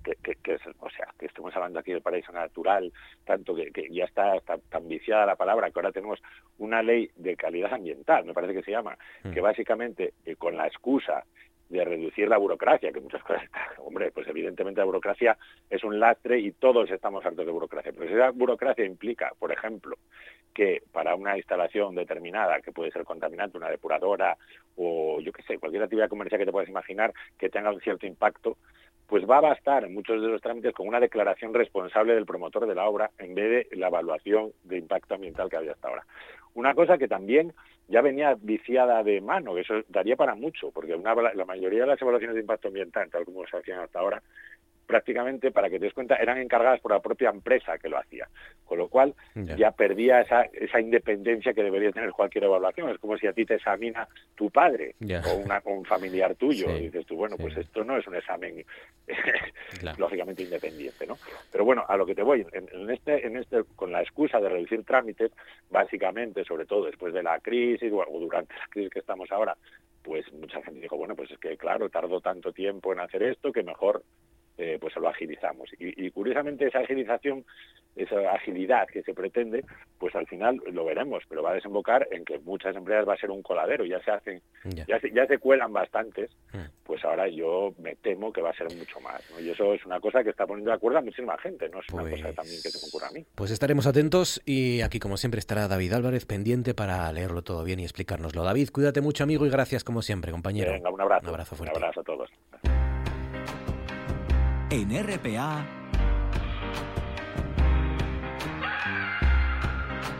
[0.03, 2.91] que, es, o sea, que estamos hablando aquí del paraíso natural,
[3.25, 6.19] tanto que, ya está, tan viciada la palabra, que ahora tenemos
[6.57, 9.31] una ley de calidad ambiental, me parece que se llama, mm.
[9.31, 11.23] que básicamente eh, con la excusa
[11.69, 13.43] de reducir la burocracia, que muchas cosas,
[13.77, 15.37] hombre, pues evidentemente la burocracia
[15.69, 19.51] es un lastre y todos estamos hartos de burocracia, pero si esa burocracia implica, por
[19.51, 19.95] ejemplo,
[20.53, 24.35] que para una instalación determinada, que puede ser contaminante, una depuradora
[24.75, 28.07] o yo qué sé, cualquier actividad comercial que te puedas imaginar que tenga un cierto
[28.07, 28.57] impacto,
[29.07, 32.67] pues va a bastar en muchos de los trámites con una declaración responsable del promotor
[32.67, 36.05] de la obra en vez de la evaluación de impacto ambiental que había hasta ahora.
[36.53, 37.53] Una cosa que también
[37.89, 42.01] ya venía viciada de mano, eso daría para mucho, porque una, la mayoría de las
[42.01, 44.21] evaluaciones de impacto ambiental, tal como se hacían hasta ahora,
[44.89, 48.27] prácticamente, para que te des cuenta, eran encargadas por la propia empresa que lo hacía.
[48.65, 49.13] Con lo cual
[49.55, 52.89] ya perdía esa, esa independencia que debería tener cualquier evaluación.
[52.89, 56.75] Es como si a ti te examina tu padre o, una, un familiar tuyo.
[56.75, 58.65] Y dices tú, bueno, pues esto no es un examen
[59.99, 61.19] lógicamente independiente, ¿no?
[61.51, 64.49] Pero bueno, a lo que te voy, en, este, en este, con la excusa de
[64.49, 65.31] reducir trámites,
[65.69, 69.55] básicamente, sobre todo después de la crisis o durante la crisis que estamos ahora,
[70.01, 73.51] pues mucha gente dijo, bueno, pues es que claro, tardó tanto tiempo en hacer esto
[73.51, 74.01] que mejor
[74.59, 75.69] eh, pues lo agilizamos.
[75.79, 77.45] Y, curiosamente esa agilización,
[77.95, 79.63] esa agilidad que se pretende,
[79.97, 83.17] pues al final lo veremos, pero va a desembocar en que muchas empresas va a
[83.17, 86.83] ser un coladero, ya se hacen, ya, se, ya se cuelan bastantes, mm.
[86.83, 89.23] pues ahora yo me temo que va a ser mucho más.
[89.39, 91.87] Y eso es una cosa que está poniendo de acuerdo a muchísima gente, no es
[91.93, 93.25] una cosa también que se me ocurra a mí.
[93.35, 97.79] Pues estaremos atentos y aquí como siempre estará David Álvarez pendiente para leerlo todo bien
[97.79, 98.43] y explicárnoslo.
[98.43, 100.73] David, cuídate mucho amigo y gracias como siempre, compañero.
[100.73, 101.23] Venga, un abrazo.
[101.23, 101.77] Un abrazo fuerte.
[101.77, 102.29] Un abrazo a todos.
[104.71, 105.65] En RPA,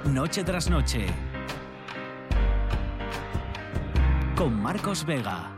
[0.05, 1.05] noche tras noche,
[4.35, 5.51] con Marcos Vega.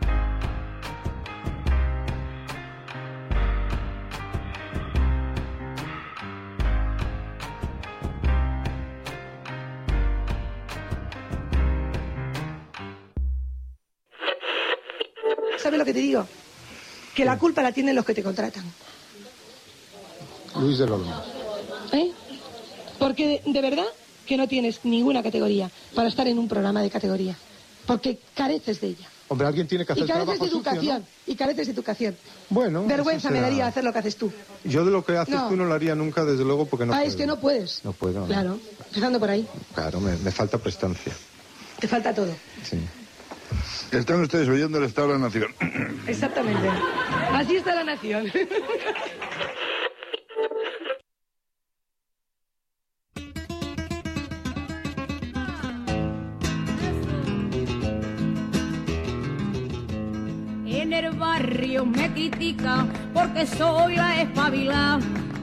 [15.58, 16.28] ¿Sabes lo que te digo?
[17.16, 18.64] Que la culpa la tienen los que te contratan.
[20.60, 21.14] Luis del Olmo.
[21.92, 22.12] ¿Eh?
[23.00, 23.86] Porque de, de verdad
[24.26, 27.36] que no tienes ninguna categoría para estar en un programa de categoría.
[27.86, 29.08] Porque careces de ella.
[29.28, 31.00] Hombre, alguien tiene que hacer Y careces trabajo de sucio, educación.
[31.02, 31.32] ¿no?
[31.34, 32.18] Y careces de educación.
[32.50, 34.32] Bueno, Vergüenza me daría hacer lo que haces tú.
[34.66, 35.48] Yo de lo que haces No.
[35.48, 37.10] tú no lo haría nunca, desde luego, porque no ah, puedo.
[37.10, 37.82] es que no puedes.
[37.86, 38.22] No puedo.
[38.22, 38.28] no.
[38.28, 39.48] Claro, empezando por ahí.
[39.74, 41.14] Claro, me, me falta prestancia.
[41.80, 42.34] Te falta todo.
[42.70, 42.78] Sí.
[43.92, 45.52] Están ustedes oyendo el Estado de la Nación.
[46.08, 46.70] Exactamente.
[47.34, 48.32] Así está la nación.
[60.66, 65.00] En el barrio me critican porque soy la espabilada,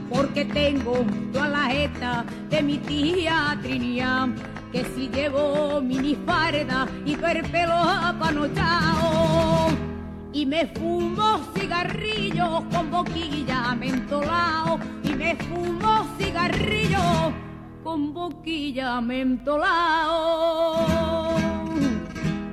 [0.09, 4.29] porque tengo toda la jeta de mi tía Trinidad,
[4.71, 9.69] que si llevo minifarda y todo el pelo apanochao,
[10.31, 17.33] y me fumo cigarrillos con boquilla mentolao, y me fumo cigarrillos
[17.83, 20.77] con boquilla mentolao.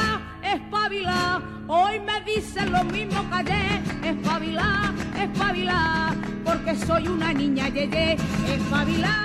[1.71, 6.13] hoy me dicen lo mismo que ayer, espabila, espabila,
[6.43, 8.17] porque soy una niña yeye,
[8.55, 9.15] espabila,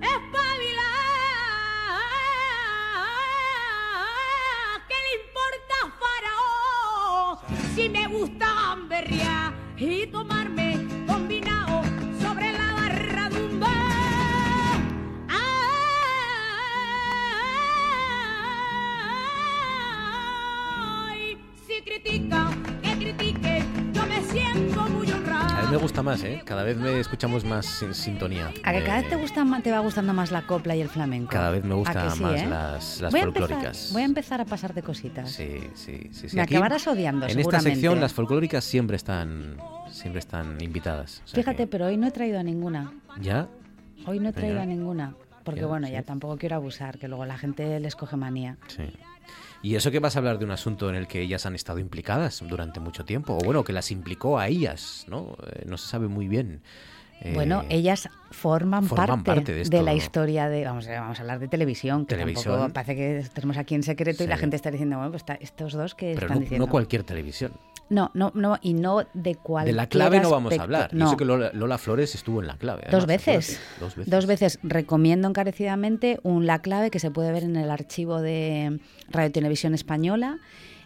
[0.00, 0.90] espabila,
[4.88, 7.38] ¿qué le importa Faraón?
[7.74, 10.91] Si me gusta gamberrear y tomarme
[25.70, 26.42] me gusta más, ¿eh?
[26.44, 28.48] Cada vez me escuchamos más sin sintonía.
[28.62, 30.88] A que cada vez Eh, te, gusta, te va gustando más la copla y el
[30.90, 31.30] flamenco.
[31.30, 32.46] Cada vez me ¿A gustan sí, más eh?
[32.46, 33.90] las, las voy a empezar- folclóricas.
[33.92, 35.30] voy a empezar a pasarte cositas.
[35.30, 36.28] Sí, sí, sí.
[36.28, 36.36] sí.
[36.36, 37.56] Me Aquí, acabarás odiando, En seguramente.
[37.56, 39.56] esta sección las folclóricas siempre están,
[39.90, 41.22] siempre están invitadas.
[41.24, 42.92] O sea Fíjate, pero hoy no he traído a ninguna.
[43.18, 43.48] ¿Ya?
[44.06, 45.14] Hoy no he traído a ninguna.
[45.42, 45.94] Porque Ya, bueno, sí.
[45.94, 48.58] ya tampoco quiero abusar, que luego la gente les coge manía.
[48.68, 48.82] Sí.
[49.62, 51.78] ¿Y eso que vas a hablar de un asunto en el que ellas han estado
[51.78, 53.34] implicadas durante mucho tiempo?
[53.34, 55.36] O bueno, que las implicó a ellas, ¿no?
[55.54, 56.62] Eh, no se sabe muy bien.
[57.20, 59.96] Eh, Bueno, ellas forman, forman parte, parte de de, esto, la ¿no?
[59.96, 62.54] historia de, vamos, a- vamos a hablar de televisión, que Televisión.
[62.54, 65.34] tampoco parece que tenemos aquí en secreto y la gente está diciendo, bueno, pues está-
[65.34, 66.66] estos dos que Pero están no, diciendo.
[66.66, 67.52] no cualquier televisión.
[67.92, 70.94] No, no, no, y no de cualquier De la clave no vamos a hablar.
[70.94, 71.04] No.
[71.04, 72.86] Yo sé que Lola, Lola Flores estuvo en la clave.
[72.90, 73.60] Dos veces.
[73.80, 74.10] Dos veces.
[74.10, 74.58] Dos veces.
[74.62, 78.80] Recomiendo encarecidamente un La Clave que se puede ver en el archivo de
[79.10, 80.38] Radio Televisión Española.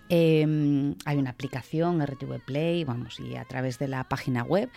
[0.09, 4.68] Eh, hay una aplicación RTV Play, vamos, y a través de la página web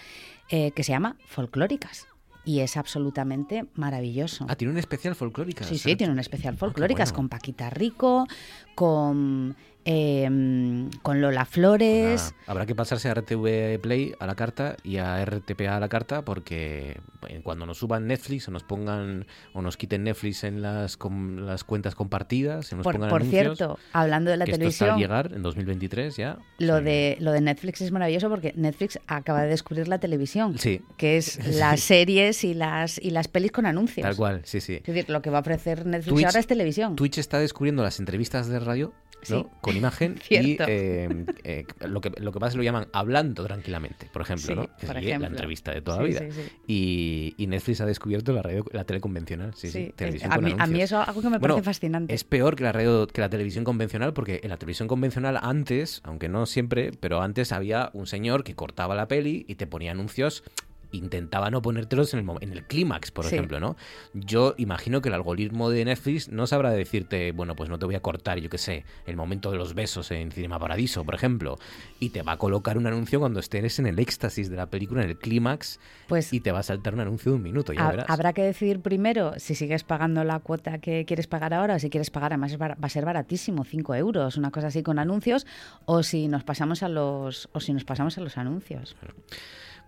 [0.50, 2.08] eh, que se llama Folclóricas.
[2.46, 4.46] Y es absolutamente maravilloso.
[4.48, 5.66] Ah, tiene un especial folclórica.
[5.66, 7.16] Sí, sí, tiene un especial folclóricas bueno.
[7.16, 8.28] con Paquita Rico,
[8.76, 9.56] con,
[9.94, 12.22] eh, con Lola Flores.
[12.22, 15.90] Nada, habrá que pasarse a RTV Play a la carta y a RTPA a la
[15.90, 20.62] carta porque eh, cuando nos suban Netflix o nos pongan o nos quiten Netflix en
[20.62, 24.52] las, com- las cuentas compartidas, nos Por, pongan por anuncios, cierto, hablando de la que
[24.52, 26.38] esto está televisión, llegar en 2023 ya.
[26.60, 30.82] Lo de, lo de Netflix es maravilloso porque Netflix acaba de descubrir la televisión, Sí.
[30.98, 34.04] que es las series y las, y las pelis con anuncios.
[34.06, 34.76] Tal cual, sí, sí.
[34.76, 36.96] Es decir, lo que va a ofrecer Netflix Twitch- ahora es televisión.
[36.96, 38.94] Twitch está descubriendo las entrevistas de radio
[39.30, 39.40] ¿no?
[39.42, 39.46] Sí.
[39.62, 43.44] con imagen y eh, eh, lo que lo que pasa es que lo llaman hablando
[43.46, 44.62] tranquilamente, por ejemplo, Sí, ¿no?
[44.78, 45.28] Que por sigue ejemplo.
[45.30, 46.32] la entrevista de toda Sí, la vida.
[46.34, 46.42] sí.
[46.68, 50.46] Y, y Netflix ha descubierto la radio, la tele convencional, sí, sí, televisión a con
[50.46, 52.14] mí- a mí eso es algo que me Bueno, parece fascinante.
[52.14, 56.02] Es peor que la radio, que la televisión convencional, porque en la televisión convencional antes,
[56.04, 59.92] aunque no siempre, pero antes había un señor que cortaba la peli y te ponía
[59.92, 60.44] anuncios
[60.92, 63.36] intentaba no ponértelos en el, en el clímax, por Sí.
[63.36, 63.76] ejemplo, ¿no?
[64.14, 67.96] Yo imagino que el algoritmo de Netflix no sabrá decirte, bueno, pues no te voy
[67.96, 71.58] a cortar, yo qué sé, el momento de los besos en Cinema Paradiso, por ejemplo,
[72.00, 75.04] y te va a colocar un anuncio cuando estés en el éxtasis de la película,
[75.04, 77.88] en el clímax, Pues y te va a saltar un anuncio de un minuto, ya
[77.88, 78.06] Ha- verás.
[78.10, 81.90] Habrá que decidir primero si sigues pagando la cuota que quieres pagar ahora o si
[81.90, 85.46] quieres pagar, además va a ser baratísimo, 5 euros, una cosa así con anuncios,
[85.86, 88.96] o si nos pasamos a los, o si nos pasamos a los anuncios.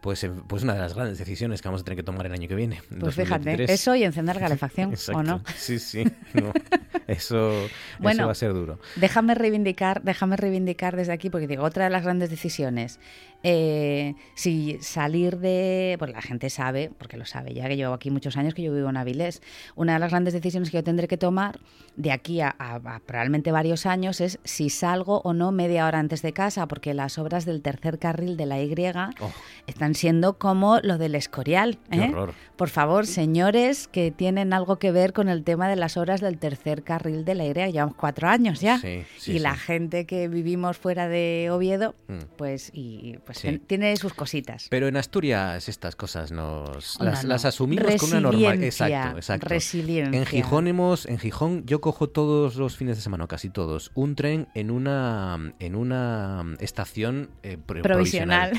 [0.01, 2.33] Pues, eh, pues una de las grandes decisiones que vamos a tener que tomar el
[2.33, 2.81] año que viene.
[2.91, 3.69] en Pues fíjate, 2023.
[3.69, 5.41] eso y encender calefacción, ¿o no?
[5.55, 6.03] Sí, sí.
[6.33, 6.51] no.
[7.07, 7.67] Eso,
[7.99, 8.79] Bueno, eso va a ser duro.
[8.95, 12.99] Déjame reivindicar, déjame reivindicar desde aquí, porque digo, otra de las grandes decisiones,
[13.43, 18.11] eh, si salir de, pues la gente sabe, porque lo sabe, ya que llevo aquí
[18.11, 19.41] muchos años que yo vivo en Avilés,
[19.75, 21.59] una de las grandes decisiones que yo tendré que tomar
[21.97, 25.99] de aquí a, a- a probablemente varios años es si salgo o no media hora
[25.99, 28.71] antes de casa, porque las obras del tercer carril de la Y
[29.19, 29.31] Oh.
[29.67, 31.77] están siendo como lo del Escorial.
[31.91, 32.13] ¿eh?
[32.55, 36.37] Por favor, señores que tienen algo que ver con el tema de las obras del
[36.37, 38.77] tercer carril de la Y, llevamos cuatro años ya.
[38.79, 42.19] Sí, sí, y la gente que vivimos fuera de Oviedo, Mm.
[42.37, 44.67] pues, y, pues tiene sus cositas.
[44.69, 47.29] Pero en Asturias estas cosas nos No, las, no.
[47.29, 48.41] las asumimos con una normal.
[48.57, 49.47] Resiliencia, Exacto, exacto.
[49.49, 50.19] resiliencia.
[50.19, 53.91] En Gijón hemos, en Gijón yo cojo todos los fines de semana, o casi todos,
[53.95, 58.51] un tren en una en una estación eh, pro- Provisional.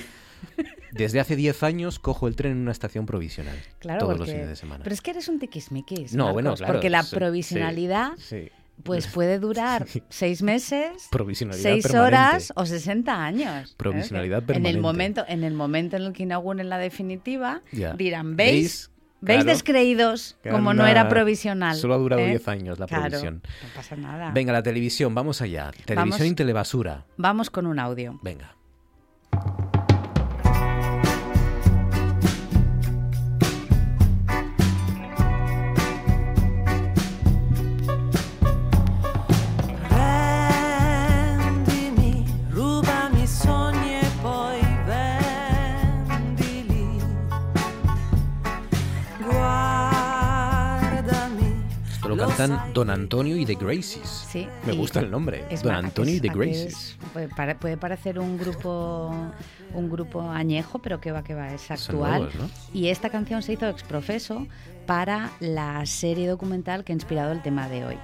[0.92, 3.56] Desde hace 10 años cojo el tren en una estación provisional.
[3.78, 4.84] Claro, todos porque- los fines de semana.
[4.84, 6.14] Pero es que eres un tiquismiquis.
[6.14, 8.50] No, Marcos, bueno, claro, Porque la provisionalidad, sí, sí.
[8.82, 10.90] pues puede durar seis meses,
[11.52, 11.98] seis permanente.
[11.98, 13.70] horas o 60 años.
[13.70, 13.74] ¿eh?
[13.76, 14.68] Provisionalidad permanente.
[14.70, 17.62] En el momento, en el momento en el que inauguren la definitiva,
[17.96, 18.52] dirán, ¿veis?
[18.52, 18.88] ¿Veis?
[19.24, 19.50] ¿Veis Claro.
[19.56, 21.76] descreídos como no era provisional?
[21.76, 22.30] Solo ha durado ¿eh?
[22.30, 23.36] 10 años la Claro, provisión.
[23.62, 24.32] no pasa nada.
[24.32, 25.70] Venga, la televisión, vamos allá.
[25.86, 26.26] Televisión Vamos.
[26.26, 27.06] y telebasura.
[27.16, 28.18] Vamos con un audio.
[28.22, 28.56] Venga.
[52.26, 54.26] Cantan Don Antonio y The Gracies.
[54.30, 55.44] Sí, Me gusta el nombre.
[55.50, 56.98] es Don Antonio y The es- Gracies.
[57.12, 59.14] puede, pare- puede parecer un grupo
[59.74, 62.20] un grupo añejo, pero que va que va, es actual.
[62.22, 62.50] nuevos, ¿no?
[62.74, 64.46] Y esta canción se hizo exprofeso
[64.86, 67.96] para la serie documental que ha inspirado el tema de hoy,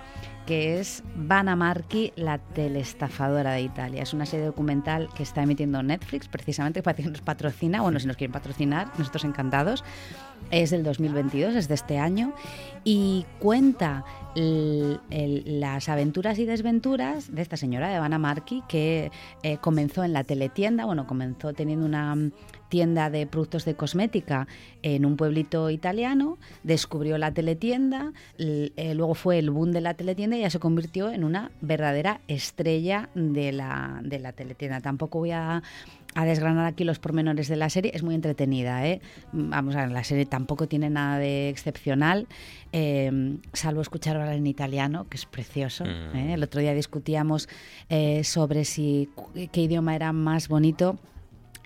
[0.49, 4.03] que es Vanna Marchi, la telestafadora de Italia.
[4.03, 7.83] Es una serie documental que está emitiendo Netflix, precisamente para que nos patrocina.
[7.83, 9.85] Bueno, si nos quieren patrocinar, nosotros encantados.
[10.51, 12.33] Es del 2022, es de este año,
[12.83, 19.11] y cuenta las aventuras y desventuras de esta señora de Vanna Marchi, que
[19.43, 22.17] eh, comenzó en la teletienda, bueno, comenzó teniendo una
[22.69, 24.47] tienda de productos de cosmética
[24.83, 30.37] en un pueblito italiano, descubrió la teletienda, eh, luego fue el boom de la teletienda
[30.37, 34.81] y ya se convirtió en una verdadera estrella de la, de la teletienda.
[34.81, 35.63] Tampoco voy a,
[36.15, 39.01] a desgranar aquí los pormenores de la serie, es muy entretenida, ¿eh?
[39.33, 42.27] Vamos a ver, la serie tampoco tiene nada de excepcional,
[42.73, 45.85] eh, salvo escuchar hablar en italiano, que es precioso.
[45.85, 46.17] Mm.
[46.17, 46.35] ¿eh?
[46.35, 47.49] El otro día discutíamos
[47.89, 49.09] eh, sobre si
[49.53, 50.99] qué idioma era más bonito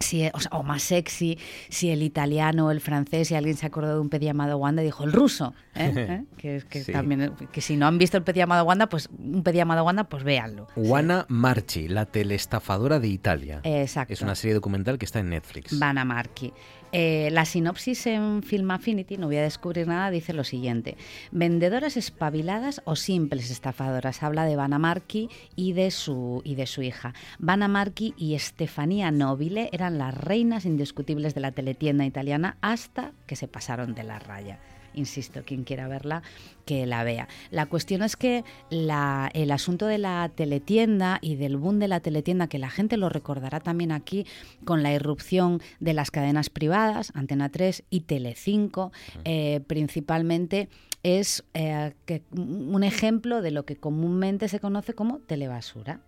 [0.02, 1.38] si, o, sea, o más sexy,
[1.68, 4.82] si el italiano o el francés, si alguien se acordó de un pez llamado Wanda,
[4.82, 5.54] dijo el ruso.
[5.74, 5.92] ¿eh?
[5.96, 6.24] ¿Eh?
[6.36, 6.92] Que, que Sí.
[6.92, 10.04] también, que si no han visto el pez llamado Wanda, pues un pez llamado Wanda,
[10.04, 10.66] pues véanlo.
[10.74, 13.60] Juana Marchi, la telestafadora de Italia.
[13.62, 14.12] Exacto.
[14.12, 15.78] Es una serie documental que está en Netflix.
[15.78, 16.52] Vanna Marchi.
[16.92, 20.98] Eh, la sinopsis en Film Affinity, no voy a descubrir nada, dice lo siguiente.
[21.30, 24.22] Vendedoras espabiladas o simples estafadoras.
[24.22, 27.14] Habla de Vanna Marchi y de su, y de su hija.
[27.38, 33.36] Vanna Marchi y Estefanía Nobile eran las reinas indiscutibles de la teletienda italiana hasta que
[33.36, 34.58] se pasaron de la raya.
[34.94, 36.22] Insisto, quien quiera verla,
[36.66, 37.28] que la vea.
[37.50, 42.00] La cuestión es que la- el asunto de la teletienda y del boom de la
[42.00, 44.26] teletienda, que la gente lo recordará también aquí
[44.64, 48.92] con la irrupción de las cadenas privadas, Antena 3 y Telecinco,
[49.24, 50.68] eh, principalmente
[51.02, 56.00] es eh, que- un ejemplo de lo que comúnmente se conoce como telebasura.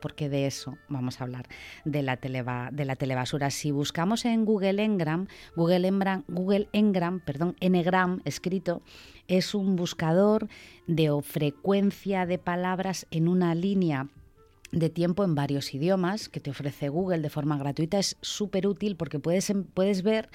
[0.00, 1.46] Porque de eso vamos a hablar,
[1.84, 3.50] de la, teleba- de la telebasura.
[3.50, 8.82] Si buscamos en Google Engram, Google Engram, Google Engram, perdón, Enegram escrito,
[9.28, 10.48] es un buscador
[10.88, 14.08] de o frecuencia de palabras en una línea
[14.72, 18.96] de tiempo en varios idiomas que te ofrece Google de forma gratuita es súper útil
[18.96, 20.30] porque puedes, em- puedes ver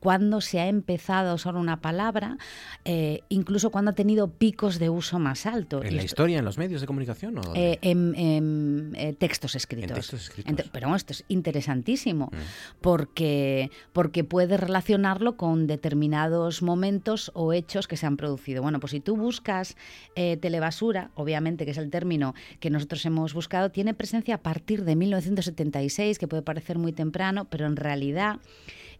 [0.00, 2.38] cuándo se ha empezado a usar una palabra,
[2.86, 5.82] eh, incluso cuando ha tenido picos de uso más alto.
[5.82, 7.36] ¿En Y la esto- historia, en los medios de comunicación?
[7.38, 7.72] O dónde?
[7.72, 9.90] eh, en, en, eh, textos escritos.
[9.90, 10.70] En textos escritos.
[10.72, 12.36] Pero bueno, esto es interesantísimo Mm.
[12.80, 18.62] porque, porque puedes relacionarlo con determinados momentos o hechos que se han producido.
[18.62, 19.76] Bueno, pues si tú buscas
[20.14, 24.84] eh, telebasura, obviamente que es el término que nosotros hemos buscado, tiene presencia a partir
[24.84, 28.38] de 1976, que puede parecer muy temprano, pero en realidad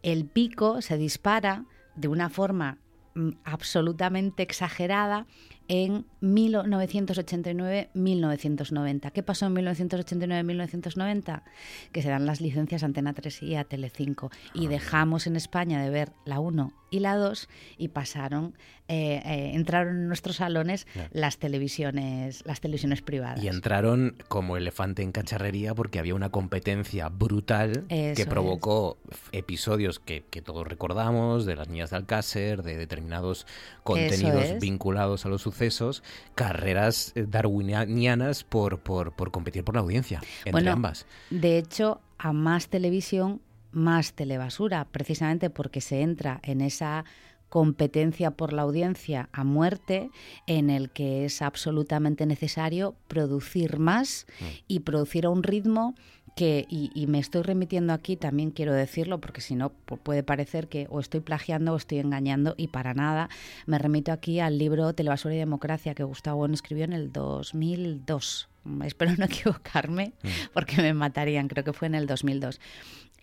[0.03, 2.79] el pico se dispara de una forma
[3.15, 5.29] mm, absolutamente exagerada
[5.69, 9.13] en 1989-1990.
[9.13, 11.45] ¿Qué pasó en 1989-1990?
[11.93, 15.81] Que se dan las licencias a Antena 3 y a Telecinco y dejamos en España
[15.81, 18.55] de ver la 1 y la 2 y pasaron,
[18.87, 23.43] eh, eh, entraron en nuestros salones las televisiones, las televisiones privadas.
[23.43, 28.99] Y entraron como elefante en cacharrería porque había una competencia brutal Eso que provocó
[29.33, 33.47] episodios que, que todos recordamos, de las niñas de Alcácer, de determinados
[33.83, 34.61] contenidos es.
[34.61, 36.03] vinculados a los sucesos,
[36.35, 41.07] carreras eh, darwinianas por, por, por competir por la audiencia, entre Bueno, ambas.
[41.31, 43.41] De hecho, a más televisión,
[43.73, 47.05] más telebasura, precisamente porque se entra en esa
[47.49, 50.11] competencia por la audiencia a muerte
[50.47, 54.27] en el que es absolutamente necesario producir más
[54.69, 55.95] y producir a un ritmo
[56.35, 60.23] que, y, y me estoy remitiendo aquí, también quiero decirlo, porque si no pu- puede
[60.23, 63.29] parecer que o estoy plagiando o estoy engañando y para nada,
[63.67, 68.49] me remito aquí al libro Telebasura y Democracia que Gustavo Bueno escribió en el 2002.
[68.85, 70.15] Espero no equivocarme
[70.55, 72.61] porque me matarían, creo que fue en el 2002.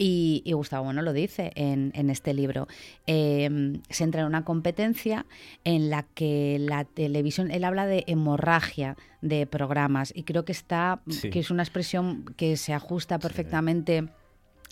[0.02, 2.68] Y, y Gustavo Bueno lo dice en, en este libro.
[3.06, 5.26] Eh, se entra en una competencia
[5.66, 11.02] en la que la televisión, él habla de hemorragia de programas y creo que está,
[11.10, 11.30] Sí.
[11.30, 14.08] que es una expresión que se ajusta perfectamente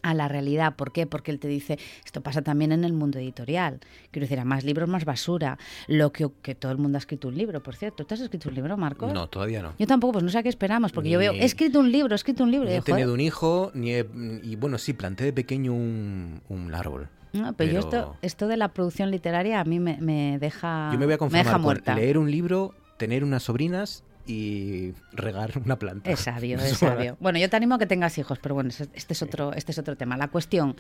[0.10, 0.76] a la realidad.
[0.76, 1.06] ¿Por qué?
[1.08, 3.80] Porque él te dice, esto pasa también en el mundo editorial.
[4.12, 5.58] Quiero decir, a más libros, más basura.
[5.88, 8.06] Lo que, que todo el mundo ha escrito un libro, por cierto.
[8.06, 9.14] ¿Tú has escrito un libro, Marcos?
[9.14, 9.74] No, todavía no.
[9.78, 12.14] Yo tampoco, pues no sé a qué esperamos, porque yo veo, he escrito un libro,
[12.14, 12.70] he escrito un libro.
[12.70, 14.08] Ni he tenido un hijo, ni he-
[14.44, 17.10] y bueno, sí, planté de pequeño un, un árbol.
[17.34, 21.00] no, pero, yo esto, esto de la producción literaria a mí me, me deja, Yo
[21.00, 25.80] me voy a deja conformar con leer un libro, tener unas sobrinas y regar una
[25.80, 26.10] planta.
[26.12, 27.18] Es sabio, es sabio.
[27.20, 29.72] Bueno, yo te animo a que tengas hijos, pero bueno, ese- este es otro, este
[29.72, 30.18] es otro tema.
[30.18, 30.76] La cuestión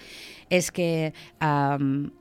[0.49, 1.13] es que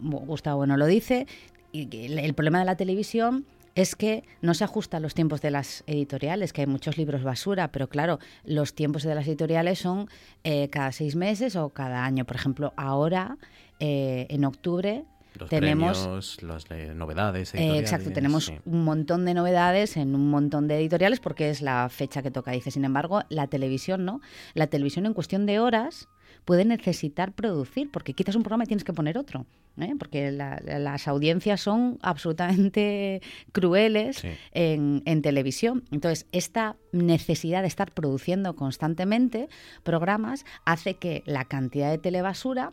[0.01, 1.27] Gustavo Bueno lo dice,
[1.72, 5.51] y el problema de la televisión es que no se ajusta a los tiempos de
[5.51, 10.09] las editoriales, que hay muchos libros basura, pero claro, los tiempos de las editoriales son
[10.45, 12.24] eh, cada seis meses o cada año.
[12.24, 13.37] Por ejemplo, ahora,
[13.79, 15.05] eh, en octubre,
[15.39, 17.55] Los tenemos premios, las eh, novedades.
[17.55, 18.55] eh, exacto, tenemos sí.
[18.64, 22.51] un montón de novedades en un montón de editoriales porque es la fecha que toca.
[22.53, 24.20] Dice, sin embargo, la televisión no.
[24.55, 26.09] La televisión en cuestión de horas
[26.45, 29.47] puede necesitar producir porque quitas un programa y tienes que poner otro.
[29.78, 29.95] ¿eh?
[29.99, 33.20] Porque la- la- las audiencias son absolutamente
[33.53, 34.28] crueles Sí.
[34.53, 35.84] en, en televisión.
[35.91, 39.49] Entonces, esta necesidad de estar produciendo constantemente
[39.82, 42.70] programas hace que la cantidad de telebasura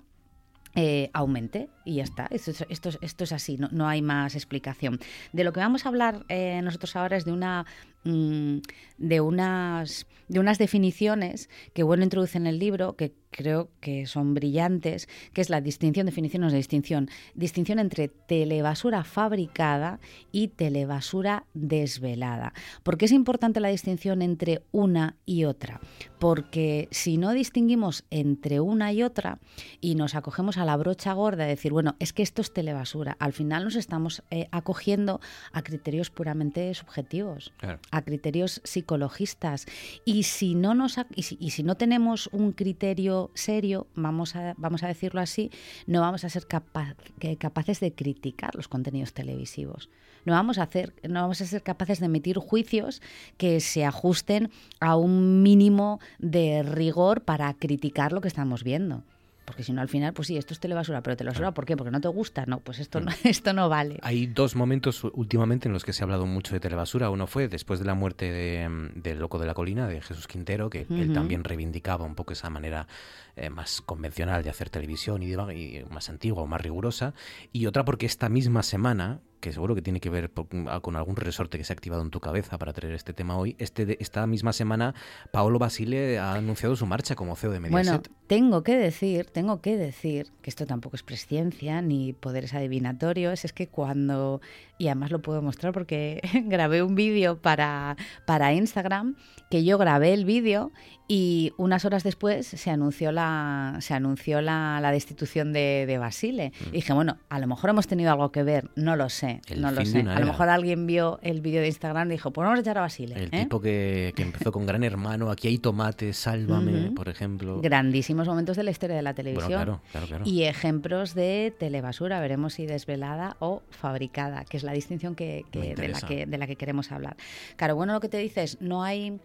[0.75, 2.27] eh, aumente y ya está.
[2.31, 4.99] Esto es, esto es- esto es así, no, no hay más explicación.
[5.31, 7.65] De lo que vamos a hablar eh, nosotros ahora es de una
[8.03, 8.57] mm,
[8.97, 14.33] de unas de unas definiciones que bueno introduce en el libro que creo que son
[14.33, 19.99] brillantes, que es la distinción, definición no es distinción, distinción entre telebasura fabricada
[20.31, 22.53] y telebasura desvelada.
[22.83, 25.81] ¿Por qué es importante la distinción entre una y otra?
[26.19, 29.39] Porque si no distinguimos entre una y otra
[29.81, 33.17] y nos acogemos a la brocha gorda de decir, bueno, es que esto es telebasura,
[33.19, 35.19] al final nos estamos eh, acogiendo
[35.51, 37.79] a criterios puramente subjetivos Claro.
[37.91, 39.65] a criterios psicologistas
[40.05, 44.53] y si no nos y si, y si no tenemos un criterio serio vamos a
[44.57, 45.51] vamos a decirlo así
[45.87, 49.89] no vamos a ser capaces de criticar los contenidos televisivos.
[50.25, 53.01] No vamos a hacer no vamos a ser capaces de emitir juicios
[53.37, 59.03] que se ajusten a un mínimo de rigor para criticar lo que estamos viendo
[59.45, 61.75] porque si no al final pues sí esto es telebasura pero telebasura ¿por qué?
[61.75, 65.67] porque no te gusta no pues esto no, esto no vale Hay dos momentos últimamente
[65.67, 67.09] en los que se ha hablado mucho de telebasura.
[67.09, 70.27] Uno fue después de la muerte de, mm, del Loco de la Colina, de Jesús
[70.27, 72.87] Quintero, que él también reivindicaba un poco esa manera
[73.35, 77.13] eh, más convencional de hacer televisión y, y más antigua o más rigurosa.
[77.51, 80.47] Y otra porque esta misma semana, que seguro que tiene que ver po-
[80.81, 83.55] con algún resorte que se ha activado en tu cabeza para traer este tema hoy,
[83.59, 84.93] este esta misma semana
[85.31, 88.07] Paolo Basile ha anunciado su marcha como CEO de Mediaset.
[88.07, 93.43] Bueno, tengo que decir, tengo que decir que esto tampoco es presciencia ni poderes adivinatorios,
[93.43, 94.39] es que cuando,
[94.83, 99.15] y además lo puedo mostrar porque grabé un vídeo para, para Instagram,
[99.49, 100.71] que yo grabé el vídeo
[101.07, 106.51] y unas horas después se anunció la, se anunció la, la destitución de, de Basile.
[106.67, 109.61] Y dije, bueno, a lo mejor hemos tenido algo que ver, no lo sé, El
[109.61, 109.99] no lo sé.
[110.01, 112.77] A lo mejor alguien vio el vídeo de Instagram y dijo, pues vamos a echar
[112.77, 113.15] a Basile.
[113.15, 113.43] El ¿eh?
[113.43, 117.61] tipo que, que empezó con Gran Hermano, aquí hay tomate, sálvame, por ejemplo.
[117.61, 119.51] Grandísimos momentos de la historia de la Bueno, televisión.
[119.51, 120.25] claro, claro, claro.
[120.25, 125.87] Y ejemplos de telebasura, veremos si desvelada o fabricada, que es la distinción que, de,
[125.87, 127.15] la que, de la que queremos hablar.
[127.55, 129.19] Claro, bueno, lo que te dices, no hay...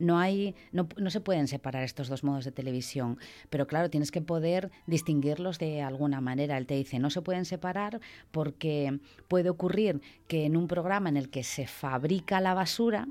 [0.00, 3.16] no hay, no, no se pueden separar estos dos modos de televisión,
[3.48, 6.58] pero claro, tienes que poder distinguirlos de alguna manera.
[6.58, 8.00] Él te dice, no se pueden separar
[8.32, 8.98] porque
[9.28, 13.06] puede ocurrir que en un programa en el que se fabrica la basura,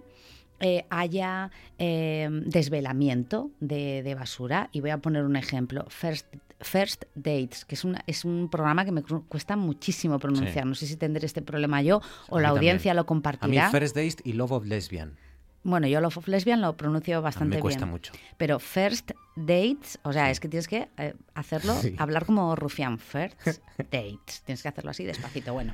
[0.64, 4.70] eh, haya eh, desvelamiento de, de basura.
[4.72, 5.86] Y voy a poner un ejemplo.
[5.90, 6.26] First,
[6.62, 10.64] First Dates, que es, una, es un programa que me cu- cuesta muchísimo pronunciar.
[10.64, 10.70] Sí.
[10.70, 12.96] No sé si tendré este problema yo o la audiencia también.
[12.96, 13.70] lo A mí compartirá.
[13.70, 15.18] First Date y Love of Lesbian.
[15.66, 17.92] Bueno, yo Love of Lesbian lo pronuncio bastante cuesta bien.
[17.92, 18.14] mucho.
[18.38, 21.96] Pero First Dates, o sea, es que tienes que eh, hacerlo, Sí.
[21.98, 23.00] hablar como rufián.
[23.00, 23.38] First
[23.78, 24.42] Dates.
[24.46, 25.54] Tienes que hacerlo así despacito.
[25.54, 25.74] Bueno,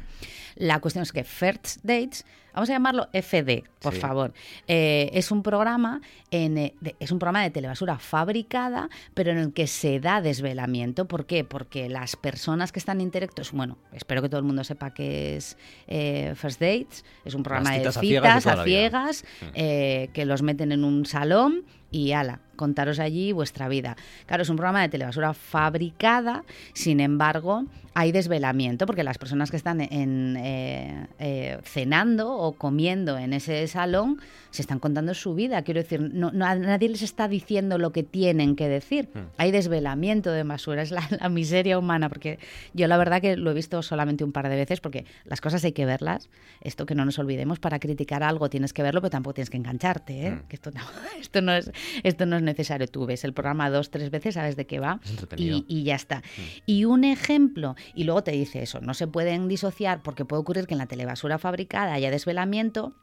[0.56, 4.00] la cuestión es que First Dates, vamos a llamarlo FD, por Sí.
[4.00, 4.34] favor.
[4.68, 6.02] Eh, es un programa
[6.32, 10.22] en, eh, de- es un programa de telebasura fabricada, pero en el que se da
[10.22, 11.06] desvelamiento.
[11.08, 11.44] ¿Por qué?
[11.44, 15.58] Porque las personas que están intelectos, bueno, espero que todo el mundo sepa que es
[15.88, 20.42] eh, First Dates, es un programa de citas a ciegas a ciegas, eh, que los
[20.42, 23.96] meten en un salón y ala, contaros allí vuestra vida.
[24.26, 29.58] Claro, es un programa de telebasura fabricada, sin embargo, hay desvelamiento porque las personas que
[29.58, 34.20] están en, eh, eh, cenando o comiendo en ese salón
[34.52, 35.62] se están contando su vida.
[35.64, 39.10] Quiero decir, no, nadie les está diciendo lo que tienen que decir.
[39.38, 42.40] Hay desvelamiento de basura, es la, la miseria humana, porque
[42.74, 45.64] yo la verdad que lo he visto solamente un par de veces, porque las cosas
[45.64, 46.30] hay que verlas.
[46.62, 49.58] Esto que no nos olvidemos, para criticar algo tienes que verlo, pero tampoco tienes que
[49.58, 50.28] engancharte.
[50.28, 50.42] ¿eh?
[50.48, 50.82] Que esto, no,
[51.20, 51.72] esto, no es,
[52.04, 52.88] esto no es necesario.
[52.88, 55.00] Tú ves el programa dos, tres veces, sabes de qué va
[55.38, 56.24] y, y ya está.
[56.66, 60.68] Y un ejemplo, y luego te dice eso, no se pueden disociar porque puede ocurrir
[60.68, 62.94] que en la telebasura fabricada haya desvelamiento.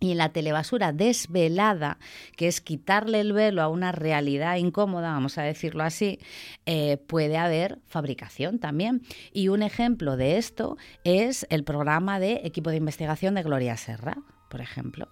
[0.00, 1.98] Y en la telebasura desvelada,
[2.36, 6.18] que es quitarle el velo a una realidad incómoda, vamos a decirlo así,
[6.66, 9.02] eh, puede haber fabricación también.
[9.32, 14.18] Y un ejemplo de esto es el programa de equipo de investigación de Gloria Serra,
[14.50, 15.08] por ejemplo.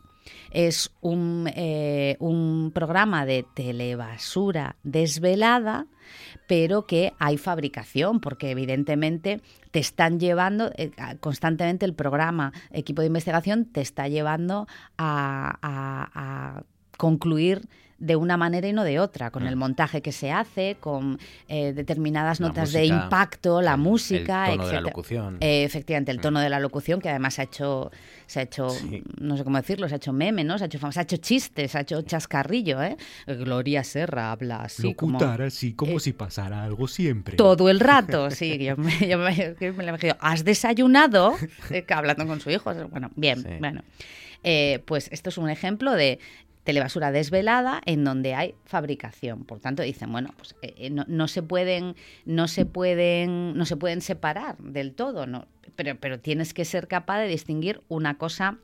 [0.51, 5.87] Es un, eh, un programa de telebasura desvelada,
[6.53, 9.41] pero que hay fabricación, porque evidentemente
[9.71, 14.67] te están llevando, eh, constantemente el programa equipo de investigación te está llevando
[14.99, 16.63] a
[16.99, 17.63] concluir
[18.03, 21.73] de una manera y no de otra, con el montaje que se hace, con eh,
[21.73, 25.37] determinadas La notas de impacto, la música, el tono de la locución.
[25.41, 27.93] Eh, efectivamente, el tono de la locución, que además se ha hecho,
[28.27, 28.67] se ha hecho
[29.21, 30.59] no sé cómo decirlo, se ha hecho meme, ¿no?
[30.59, 32.97] Se ha hecho, se ha hecho chistes, se ha hecho chascarrillo, ¿eh?
[33.29, 35.21] Gloria Serra habla así como...
[35.21, 37.37] Locutar así como eh, si pasara algo siempre.
[37.37, 38.59] Todo el rato, sí.
[38.59, 41.37] Yo me, yo me- que me lo imagino, ¿Has desayunado?
[41.89, 42.75] Hablando con su hijo.
[42.91, 43.83] Bueno, bien, bueno.
[44.45, 46.19] Eh, pues esto es un ejemplo de
[46.65, 49.45] telebasura desvelada en donde hay fabricación.
[49.45, 53.65] Por tanto, dicen, bueno, pues eh, eh, no, no se pueden, no se pueden, no
[53.65, 55.47] se pueden separar del todo, ¿no?
[55.77, 58.59] Pero, pero tienes que ser capaz de distinguir una cosa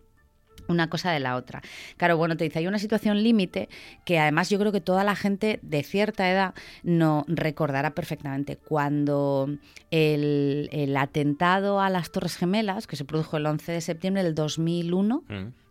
[0.67, 1.63] una cosa de la otra.
[1.97, 3.69] Claro, bueno, te dice, hay una situación límite
[4.05, 8.57] que además yo creo que toda la gente de cierta edad no recordará perfectamente.
[8.57, 9.49] Cuando
[9.91, 14.35] el, el atentado a las Torres Gemelas, que se produjo el 11 de septiembre del
[14.35, 15.25] 2001,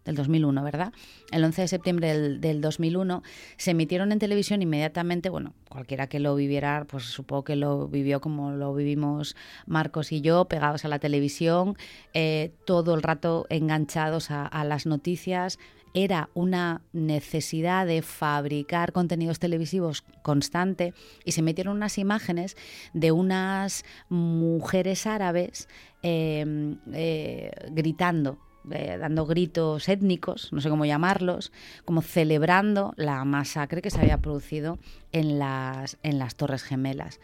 [0.08, 0.94] del 2001, ¿verdad?
[1.32, 3.22] El 11 de septiembre del, del 2001
[3.58, 8.22] se emitieron en televisión inmediatamente, bueno, cualquiera que lo viviera, pues supongo que lo vivió
[8.22, 9.36] como lo vivimos
[9.68, 11.78] Marcos y yo, pegados a la televisión,
[12.14, 15.60] eh, todo el rato enganchados a, las noticias.
[15.94, 20.94] Era una necesidad de fabricar contenidos televisivos constante
[21.26, 22.56] y se metieron unas imágenes
[22.94, 25.68] de unas mujeres árabes
[26.04, 28.38] eh, eh, gritando
[28.72, 31.52] eh, dando gritos étnicos, no sé cómo llamarlos,
[31.86, 34.80] como celebrando la masacre que se había producido
[35.12, 37.20] en las, en las Torres Gemelas.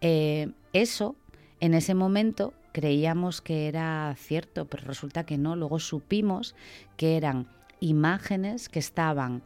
[0.00, 1.16] Eh, eso,
[1.60, 5.56] en ese momento, creíamos que era cierto, pero resulta que no.
[5.56, 6.54] Luego supimos
[6.96, 7.46] que eran
[7.80, 9.42] imágenes que estaban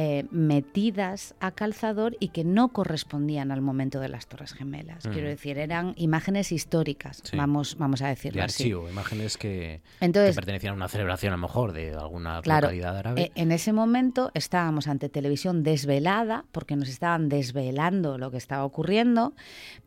[0.00, 5.04] eh, metidas a calzador y que no correspondían al momento de las Torres Gemelas.
[5.04, 5.10] Mm.
[5.10, 7.36] Quiero decir, eran imágenes históricas, Sí.
[7.36, 8.62] vamos, vamos a decirlo de así.
[8.62, 12.66] archivo, imágenes que, Entonces- que pertenecían a una celebración a lo mejor de alguna Claro,
[12.68, 13.22] localidad árabe.
[13.22, 18.64] eh, en ese momento estábamos ante televisión desvelada, porque nos estaban desvelando lo que estaba
[18.64, 19.34] ocurriendo,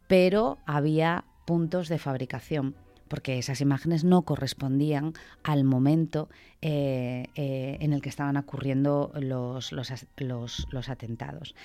[0.07, 2.75] pero había puntos de fabricación,
[3.07, 6.27] porque esas imágenes no correspondían al momento
[6.61, 11.55] eh, eh, en el que estaban ocurriendo los, los, los- los atentados.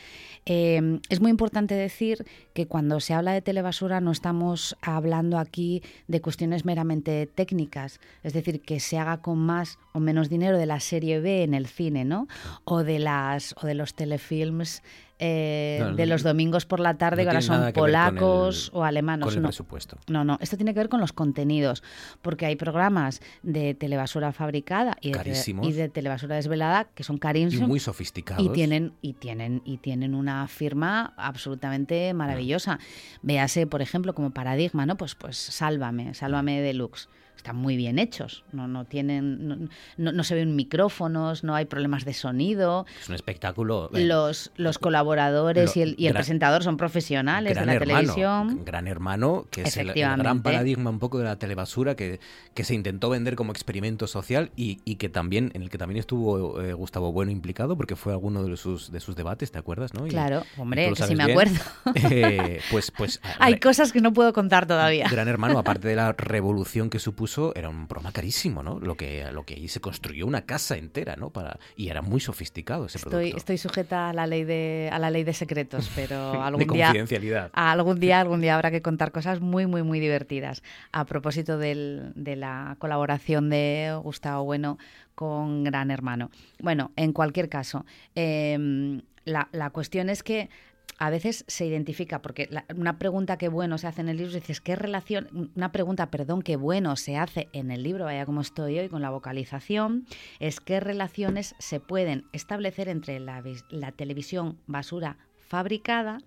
[0.46, 2.24] Eh, es muy importante decir
[2.54, 8.32] que cuando se habla de telebasura no estamos hablando aquí de cuestiones meramente técnicas, es
[8.32, 11.66] decir, que se haga con más o menos dinero de la serie B en el
[11.66, 12.26] cine, ¿no?
[12.64, 14.82] O de las o de los telefilms
[15.18, 18.78] eh, No, no, de los domingos por la tarde, no que ahora son polacos el-
[18.78, 19.26] o alemanos.
[19.28, 19.48] con el no.
[19.48, 19.96] presupuesto.
[20.08, 21.82] No, no, esto tiene que ver con los contenidos,
[22.20, 27.66] porque hay programas de telebasura fabricada y de, y de telebasura desvelada que son carísimos
[27.66, 28.44] Y muy sofisticados.
[28.44, 32.78] y tienen y tienen y tienen una firma absolutamente maravillosa.
[33.22, 34.96] Véase, por ejemplo, como paradigma, ¿no?
[34.96, 37.08] Pues pues Sálvame, Sálvame Deluxe.
[37.36, 39.56] Están muy bien hechos, no, no tienen, no,
[39.96, 43.90] no- no se ven micrófonos, no hay problemas de sonido, Es un espectáculo.
[43.94, 47.92] eh, los, los colaboradores lo- y el, y el presentador son profesionales de la hermano,
[48.00, 48.64] televisión.
[48.64, 52.18] Gran hermano, que es el, gran paradigma un poco de la telebasura que,
[52.54, 55.98] que se intentó vender como experimento social y, y que también, en el que también
[56.00, 59.94] estuvo eh, Gustavo Bueno implicado, porque fue alguno de sus, de sus debates, ¿te acuerdas?
[59.94, 60.06] ¿no?
[60.06, 61.38] Y- Claro, hombre, que sí sabes me bien.
[61.38, 61.60] acuerdo.
[61.94, 65.06] Eh, pues, pues Hay cosas que no puedo contar todavía.
[65.10, 68.78] Gran Hermano, aparte de la revolución que supuso, era un programa carísimo, ¿no?
[68.80, 71.30] Lo que, lo que ahí se construyó una casa entera, ¿no?
[71.30, 73.36] Para, y era muy sofisticado ese Estoy, producto.
[73.38, 76.86] estoy sujeta a la ley de a la ley de secretos, pero algún De día
[76.86, 77.50] confidencialidad.
[77.52, 80.62] algún día algún día habrá que contar cosas muy muy muy divertidas.
[80.92, 84.78] A propósito del- de la colaboración de Gustavo Bueno
[85.14, 86.30] con Gran Hermano.
[86.60, 90.50] Bueno, en cualquier caso, em, la, la cuestión es que
[90.98, 94.60] a veces se identifica, porque una pregunta que bueno se hace en el libro, dices,
[94.60, 95.50] ¿qué relación?
[95.54, 99.02] Una pregunta, perdón, que bueno se hace en el libro, vaya como estoy hoy con
[99.02, 100.06] la vocalización,
[100.40, 106.18] es qué relaciones se pueden establecer entre la televisión basura fabricada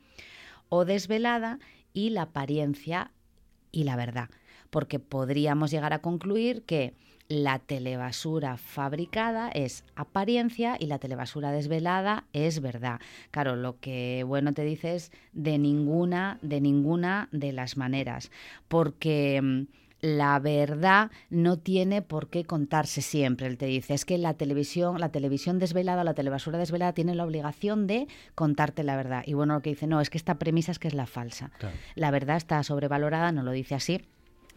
[0.70, 1.60] o desvelada
[1.94, 3.12] y la apariencia
[3.72, 4.30] y la verdad.
[4.70, 6.94] Porque podríamos llegar a concluir que
[7.30, 13.00] la telebasura fabricada es apariencia y la telebasura desvelada es verdad.
[13.30, 18.32] Claro, lo que bueno te dice es de ninguna, de ninguna de las maneras.
[18.68, 19.62] Porque mm,
[20.02, 23.46] la verdad no tiene por qué contarse siempre.
[23.46, 27.26] Él te dice, es que la televisión, la televisión desvelada, la telebasura desvelada tiene la
[27.26, 29.24] obligación de contarte la verdad.
[29.28, 31.52] Y bueno, lo que dice, no, es que esta premisa es que es la falsa.
[31.60, 31.76] Claro.
[31.94, 34.02] La verdad está sobrevalorada, no lo dice así,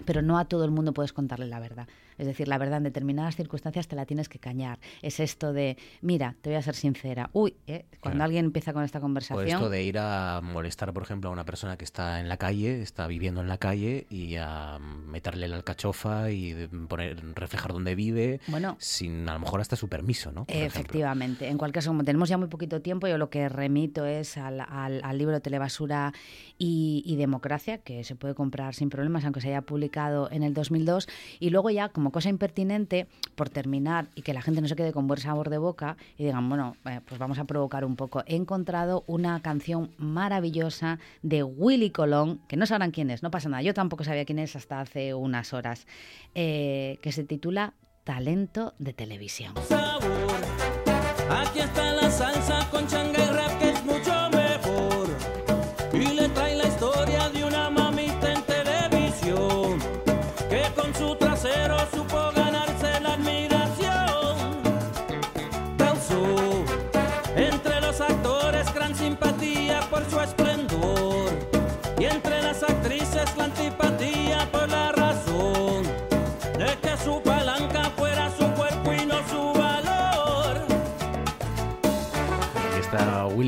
[0.07, 1.87] pero no a todo el mundo puedes contarle la verdad.
[2.18, 4.78] Es decir, la verdad en determinadas circunstancias te la tienes que cañar.
[5.02, 7.30] Es esto de, mira, te voy a ser sincera.
[7.32, 7.84] Uy, ¿eh?
[8.00, 8.24] cuando Claro.
[8.24, 9.46] alguien empieza con esta O conversación...
[9.48, 12.82] esto de ir a molestar, por ejemplo, a una persona que está en la calle,
[12.82, 18.40] está viviendo en la calle, y a meterle la alcachofa y poner, reflejar dónde vive,
[18.48, 18.76] Bueno.
[18.78, 20.44] sin a lo mejor hasta su permiso, ¿no?
[20.44, 20.80] Por ejemplo.
[20.80, 21.48] Efectivamente.
[21.48, 24.60] En cualquier caso, como tenemos ya muy poquito tiempo, yo lo que remito es al,
[24.60, 26.12] al- al libro Telebasura
[26.58, 30.54] y, y Democracia, que se puede comprar sin problemas, aunque se haya publicado en el
[30.54, 31.08] 2002.
[31.40, 34.92] Y luego ya, como cosa impertinente, por terminar y que la gente no se quede
[34.92, 38.22] con buen sabor de boca y digan, bueno, eh, pues vamos a provocar un poco.
[38.26, 43.48] He encontrado una canción maravillosa de Willy Colón, que no sabrán quién es, no pasa
[43.48, 43.62] nada.
[43.62, 45.86] Yo tampoco sabía quién es hasta hace unas horas,
[46.34, 47.74] eh, que se titula
[48.05, 49.55] Talento de Televisión.
[51.30, 52.86] Aquí está la salsa con
[73.23, 74.01] actrices la antipatía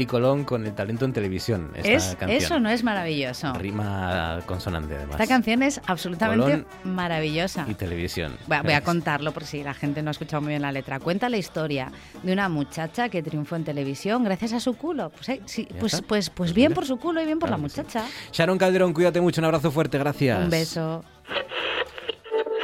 [0.04, 1.70] Willy Colón con el talento en televisión.
[1.74, 2.30] Esta Es, canción.
[2.30, 3.52] eso no es maravilloso.
[3.54, 5.14] Rima consonante, además.
[5.14, 7.64] Esta canción es absolutamente Colón maravillosa.
[7.68, 8.36] Y televisión.
[8.46, 10.72] Voy a, voy a contarlo por si la gente no ha escuchado muy bien la
[10.72, 11.00] letra.
[11.00, 11.90] Cuenta la historia
[12.22, 15.10] de una muchacha que triunfó en televisión gracias a su culo.
[15.10, 16.06] Pues, eh, sí, pues, está.
[16.06, 18.04] pues, pues bien por su culo y bien por la muchacha.
[18.32, 20.38] Sharon Calderón, cuídate mucho, un abrazo fuerte, gracias.
[20.44, 21.04] Un beso.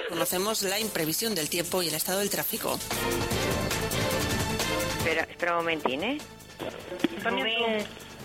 [0.08, 2.78] Conocemos la imprevisión del tiempo y el estado del tráfico.
[4.98, 6.18] Espera, espera un momentín, ¿eh?
[7.24, 7.84] Rubén,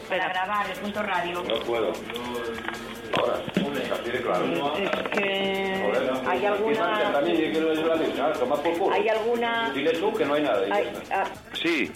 [0.10, 1.44] para grabar el punto radio.
[1.44, 1.94] No puedo.
[3.18, 3.36] Ahora,
[3.94, 4.76] así de claro.
[4.78, 5.92] Es que
[6.28, 7.12] hay Y alguna...
[7.14, 8.94] también yo quiero decir la misma, toma por culo.
[8.96, 9.72] Hay alguna...
[9.74, 10.66] Dile tú que no hay nada.
[11.12, 11.92] ah, Sí.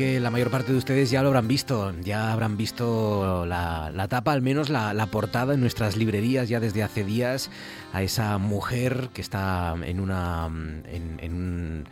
[0.00, 4.32] La mayor parte de ustedes ya lo habrán visto, ya habrán visto la, la tapa,
[4.32, 7.50] al menos la, portada en nuestras librerías ya desde hace días,
[7.92, 10.46] a esa mujer que está en una...
[10.46, 11.84] en, en un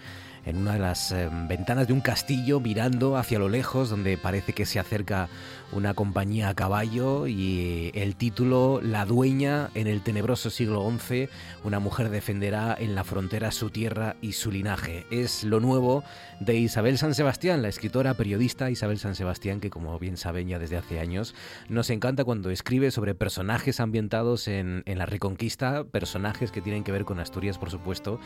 [0.46, 4.54] en una de las eh, ventanas de un castillo mirando hacia lo lejos donde parece
[4.54, 5.28] que se acerca
[5.72, 11.28] una compañía a caballo y el título La dueña en el tenebroso siglo XI,
[11.64, 15.06] una mujer defenderá en la frontera su tierra y su linaje.
[15.10, 16.04] Es lo nuevo
[16.40, 20.58] de Isabel San Sebastián, la escritora periodista Isabel San Sebastián, que como bien saben ya
[20.58, 21.34] desde hace años,
[21.68, 26.92] nos encanta cuando escribe sobre personajes ambientados en, en la Reconquista, personajes que tienen que
[26.92, 28.20] ver con Asturias, por supuesto,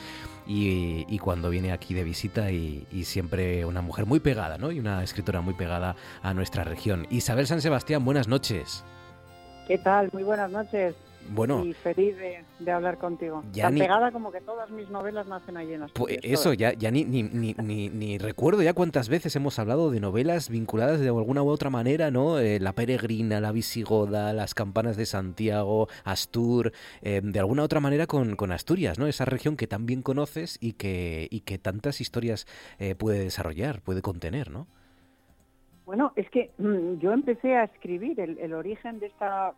[0.47, 4.71] y, y cuando viene aquí de visita y, y, siempre una mujer muy pegada, ¿no?
[4.71, 7.07] Y una escritora muy pegada a nuestra región.
[7.11, 8.85] Isabel San Sebastián, buenas noches.
[9.67, 10.11] ¿Qué tal?
[10.13, 10.95] Muy buenas noches.
[11.31, 13.45] Bueno, y feliz de, de hablar contigo.
[13.53, 16.73] Ya Tan ni- pegada como que todas mis novelas nacen allí en Pues eso, ya,
[16.73, 20.99] ya ni, ni, ni, ni, ni recuerdo ya cuántas veces hemos hablado de novelas vinculadas
[20.99, 22.41] de alguna u otra manera, ¿no?
[22.41, 26.73] Eh, la Peregrina, La Visigoda, Las Campanas de Santiago, Astur,
[27.03, 29.07] eh, de alguna u otra manera con, con Asturias, ¿no?
[29.07, 32.47] Esa región que tan bien conoces y que, y que tantas historias
[32.81, 34.67] eh, puede desarrollar, puede contener, ¿no?
[35.93, 39.53] Bueno, es que mm, yo empecé a escribir el, el origen de esta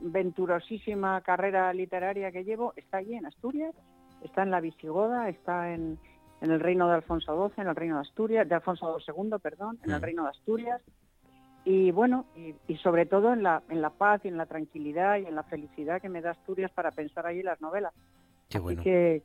[0.00, 2.72] venturosísima carrera literaria que llevo.
[2.74, 3.76] Está allí en Asturias,
[4.24, 5.96] está en la Visigoda, está en,
[6.40, 9.78] en el reino de Alfonso XII, en el reino de Asturias, de Alfonso II, perdón,
[9.84, 10.02] en el Mm.
[10.02, 10.82] reino de Asturias.
[11.64, 15.18] Y bueno, y, y sobre todo en la, en la paz y en la tranquilidad
[15.18, 17.94] y en la felicidad que me da Asturias para pensar allí las novelas.
[18.48, 18.80] Qué bueno.
[18.80, 19.22] Así que,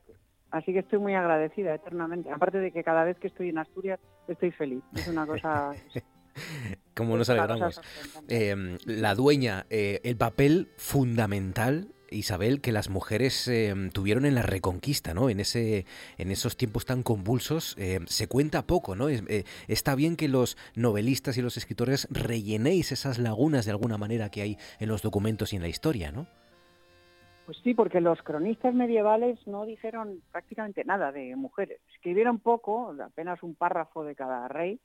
[0.51, 2.31] así que estoy muy agradecida eternamente.
[2.31, 4.83] Aparte de que cada vez que estoy en Asturias estoy feliz.
[4.95, 5.73] Es una cosa...
[6.95, 7.81] Como nos Es una alegramos.
[8.27, 14.43] Eh, la dueña, eh, el papel fundamental, Isabel, que las mujeres eh, tuvieron en la
[14.43, 15.31] Reconquista, ¿no?
[15.31, 15.87] En ese,
[16.19, 19.09] en esos tiempos tan convulsos, eh, se cuenta poco, ¿no?
[19.09, 23.97] Es- eh, está bien que los novelistas y los escritores rellenéis esas lagunas de alguna
[23.97, 26.27] manera que hay en los documentos y en la historia, ¿no?
[27.47, 31.81] Pues sí, porque los cronistas medievales no dijeron prácticamente nada de mujeres.
[31.93, 34.79] Escribieron poco, apenas un párrafo de cada rey,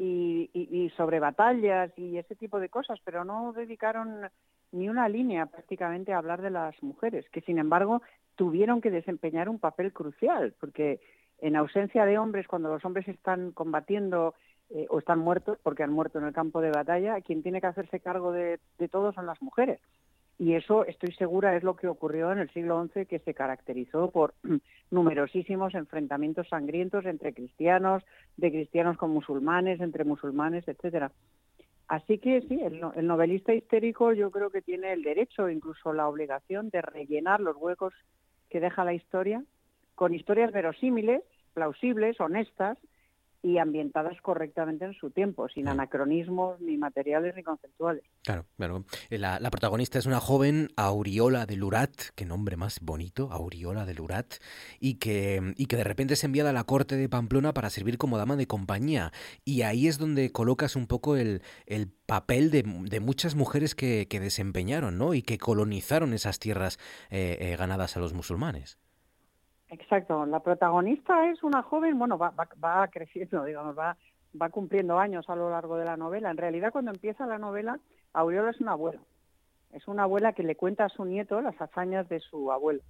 [0.00, 4.28] y, y- y sobre batallas y ese tipo de cosas, pero no dedicaron
[4.72, 8.00] ni una línea prácticamente a hablar de las mujeres, que sin embargo
[8.34, 11.00] tuvieron que desempeñar un papel crucial, porque
[11.40, 14.34] en ausencia de hombres, cuando los hombres están combatiendo
[14.70, 17.66] eh, o están muertos, porque han muerto en el campo de batalla, quien tiene que
[17.66, 19.80] hacerse cargo de, de todo son las mujeres.
[20.40, 24.10] Y eso, estoy segura, es lo que ocurrió en el siglo XI, que se caracterizó
[24.10, 24.32] por
[24.90, 28.02] numerosísimos enfrentamientos sangrientos entre cristianos,
[28.38, 31.12] de cristianos con musulmanes, entre musulmanes, etcétera.
[31.88, 36.08] Así que sí, el, el novelista histérico yo creo que tiene el derecho, incluso la
[36.08, 37.92] obligación, de rellenar los huecos
[38.48, 39.44] que deja la historia
[39.94, 41.22] con historias verosímiles,
[41.52, 42.78] plausibles, honestas
[43.42, 48.04] y ambientadas correctamente en su tiempo, sin anacronismos ni materiales ni conceptuales.
[48.22, 48.84] Claro, claro.
[49.08, 53.86] Eh, La, la protagonista es una joven Auriola de Lurat, qué nombre más bonito, Auriola
[53.86, 54.34] de Lurat,
[54.78, 57.98] y que, y que de repente es enviada a la corte de Pamplona para servir
[57.98, 59.12] como dama de compañía.
[59.44, 64.06] Y ahí es donde colocas un poco el, el papel de, de muchas mujeres que,
[64.08, 65.14] que desempeñaron, ¿no?
[65.14, 66.78] Y que colonizaron esas tierras
[67.10, 68.78] eh, eh, ganadas a los musulmanes.
[69.70, 73.96] Exacto, la protagonista es una joven, bueno, va, va, va creciendo, digamos, va,
[74.40, 76.30] va cumpliendo años a lo largo de la novela.
[76.30, 77.78] En realidad, cuando empieza la novela,
[78.12, 79.00] Auriola es una abuela.
[79.72, 82.82] Es una abuela que le cuenta a su nieto las hazañas de su abuelo.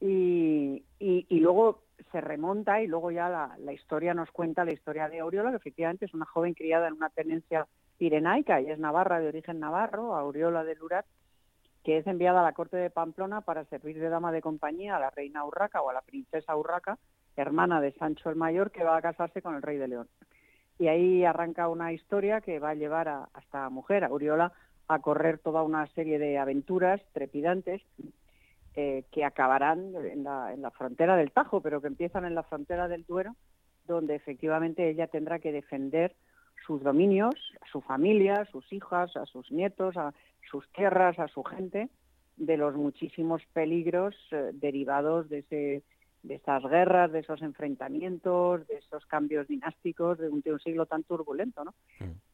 [0.00, 5.08] Y, y, y luego se remonta y luego ya la, historia nos cuenta la historia
[5.08, 7.66] de Auriola, que efectivamente es una joven criada en una tenencia
[7.98, 11.06] pirenaica, ella es navarra, de origen navarro, Auriola de Lurat,
[11.84, 15.00] que es enviada a la corte de Pamplona para servir de dama de compañía a
[15.00, 16.98] la reina Urraca o a la princesa Urraca,
[17.36, 20.08] hermana de Sancho el Mayor, que va a casarse con el rey de León.
[20.78, 24.52] Y ahí arranca una historia que va a llevar a, esta mujer, a Uriola,
[24.88, 27.82] a correr toda una serie de aventuras trepidantes
[28.74, 33.04] eh, que acabarán en la frontera del Tajo, pero que empiezan en la frontera del
[33.04, 33.36] Duero,
[33.86, 36.14] donde efectivamente ella tendrá que defender
[36.66, 40.12] sus dominios, a su familia, a sus hijas, a sus nietos, a
[40.50, 41.88] sus tierras, a su gente,
[42.36, 45.82] de los muchísimos peligros eh, derivados de, ese,
[46.22, 50.86] de esas guerras, de esos enfrentamientos, de esos cambios dinásticos de un, de un siglo
[50.86, 51.74] tan turbulento, ¿no?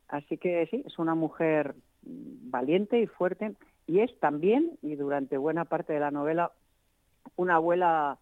[0.09, 3.55] Así que sí, es una mujer mm, valiente y fuerte
[3.87, 6.53] y es también, y durante buena parte de la novela,
[7.37, 8.19] una abuela,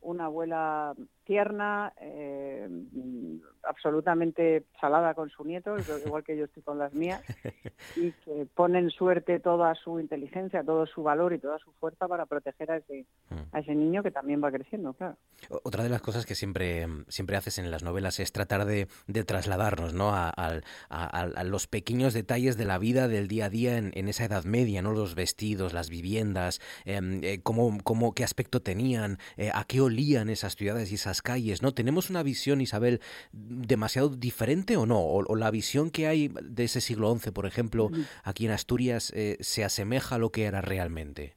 [0.00, 0.94] una abuela
[1.26, 7.20] tierna, eh, mm, absolutamente salada con su nieto, igual que yo estoy con las mías,
[7.96, 12.06] y que pone en suerte toda su inteligencia, todo su valor y toda su fuerza
[12.08, 13.06] para proteger a ese,
[13.52, 15.16] a ese niño que también va creciendo, claro.
[15.64, 19.24] Otra de las cosas que siempre, siempre haces en las novelas es tratar de, de
[19.24, 20.10] trasladarnos ¿no?
[20.14, 24.44] a, los pequeños detalles de la vida del día a día en, en esa Edad
[24.44, 24.92] Media, ¿no?
[24.92, 30.28] los vestidos, las viviendas, em, eh, cómo, cómo- qué aspecto tenían, eh, a qué olían
[30.30, 31.62] esas ciudades y esas calles.
[31.62, 31.72] ¿no?
[31.72, 33.00] ¿Tenemos una visión, Isabel,
[33.32, 34.98] demasiado diferente o no?
[35.00, 37.90] ¿O, o la visión que hay de ese siglo XI, por ejemplo,
[38.24, 41.34] aquí en Asturias, eh, se asemeja a lo que era realmente?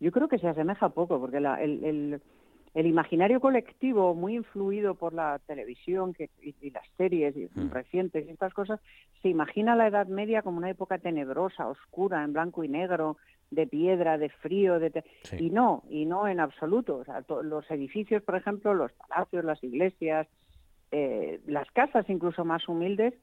[0.00, 2.22] Yo creo que se asemeja poco, porque la- el, el-
[2.74, 8.26] el imaginario colectivo, muy influido por la televisión que, y, y las series y recientes
[8.26, 8.78] y estas cosas,
[9.22, 13.16] se imagina la Edad Media como una época tenebrosa, oscura, en blanco y negro,
[13.50, 15.04] de piedra, de frío, de te-
[15.38, 16.96] y no, y no en absoluto.
[16.98, 20.26] O sea, los edificios, por ejemplo, los palacios, las iglesias,
[20.90, 23.14] eh, las casas incluso más humildes,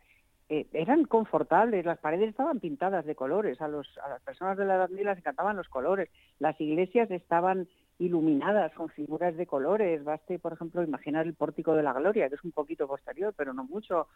[0.49, 4.65] eh, eran confortables, las paredes estaban pintadas de colores, a, los, a las personas de
[4.65, 6.09] la Edad Media les encantaban los colores,
[6.39, 7.67] las iglesias estaban
[7.97, 12.36] iluminadas con figuras de colores, baste, por ejemplo, imaginar el pórtico de la Gloria, que
[12.36, 14.07] es un poquito posterior, pero no mucho,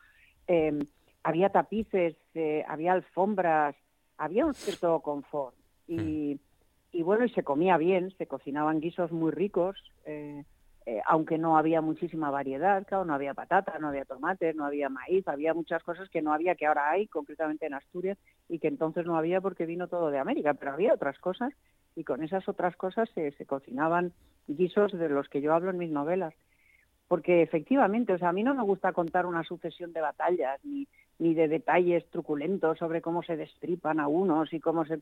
[0.48, 0.78] Eh,
[1.24, 3.76] había tapices, eh, había alfombras,
[4.18, 5.56] había un cierto confort,
[5.90, 6.40] y,
[6.92, 9.76] y bueno, y se comía bien, se cocinaban guisos muy ricos,
[10.06, 10.44] eh,
[10.86, 14.90] eh, aunque no había muchísima variedad, claro, no había patata, no había tomates, no había
[14.90, 18.18] maíz, había muchas cosas que no había, que ahora hay, concretamente en Asturias,
[18.48, 21.54] y que entonces no había porque vino todo de América, pero había otras cosas,
[21.96, 24.14] y con esas otras cosas se, se cocinaban
[24.48, 26.34] guisos de los que yo hablo en mis novelas.
[27.08, 30.88] Porque efectivamente, o sea, a mí no me gusta contar una sucesión de batallas, ni,
[31.18, 35.00] ni de detalles truculentos sobre cómo se destripan a unos y cómo se...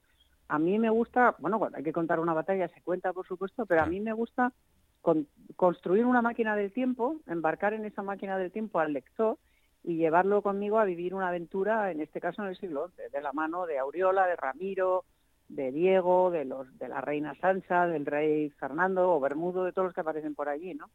[0.50, 3.82] A mí me gusta, bueno, hay que contar una batalla se cuenta, por supuesto, pero
[3.82, 4.54] a mí me gusta
[5.02, 9.38] con- construir una máquina del tiempo, embarcar en esa máquina del tiempo al lector
[9.84, 13.22] y llevarlo conmigo a vivir una aventura, en este caso en el siglo XI, de
[13.22, 15.06] la mano de Aureola, de Ramiro,
[15.50, 19.86] de Diego, de los de la reina Sancha, del rey Fernando o Bermudo, de todos
[19.88, 20.90] los que aparecen por allí, ¿no?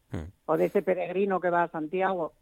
[0.45, 2.33] O de ese peregrino que va a Santiago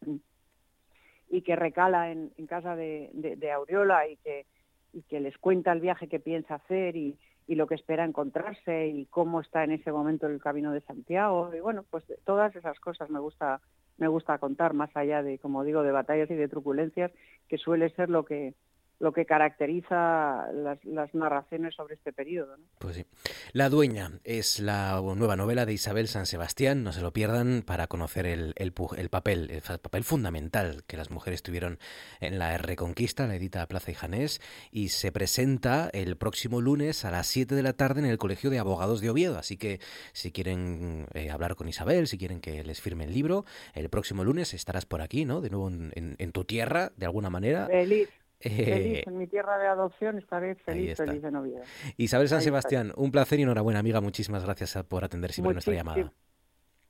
[1.30, 4.46] y que recala en, en casa de, de- de Aureola y que,
[4.94, 7.18] y que les cuenta el viaje que piensa hacer y,
[7.48, 11.52] y lo que espera encontrarse y cómo está en ese momento el camino de Santiago.
[11.56, 13.62] Y bueno, pues todas esas cosas me gusta,
[13.98, 17.12] me gusta contar, más allá de, como digo, de batallas y de truculencias,
[17.48, 18.54] que suele ser lo que
[19.02, 22.56] lo que caracteriza las, las narraciones sobre este periodo.
[22.58, 22.64] ¿no?
[22.80, 23.06] Pues sí.
[23.52, 26.84] La dueña es la nueva novela de Isabel San Sebastián.
[26.84, 31.10] No se lo pierdan para conocer el, el el papel, el papel fundamental que las
[31.10, 31.80] mujeres tuvieron
[32.20, 34.40] en la Reconquista, la edita Plaza y Janés,
[34.72, 38.50] y se presenta el próximo lunes a las 7 de la tarde en el Colegio
[38.50, 39.38] de Abogados de Oviedo.
[39.38, 39.80] Así que
[40.14, 44.24] si quieren eh, hablar con Isabel, si quieren que les firme el libro, el próximo
[44.24, 45.42] lunes estarás por aquí, ¿no?
[45.42, 47.68] De nuevo en, en- en tu tierra, de alguna manera.
[47.68, 48.10] Feliz,
[48.50, 51.62] feliz en mi tierra de adopción, estaré feliz, feliz en Oviedo.
[51.98, 52.50] Isabel San Ahí está.
[52.50, 54.02] Sebastián, un placer y enhorabuena, amiga.
[54.02, 56.12] Muchísimas gracias a- por atender siempre nuestra llamada.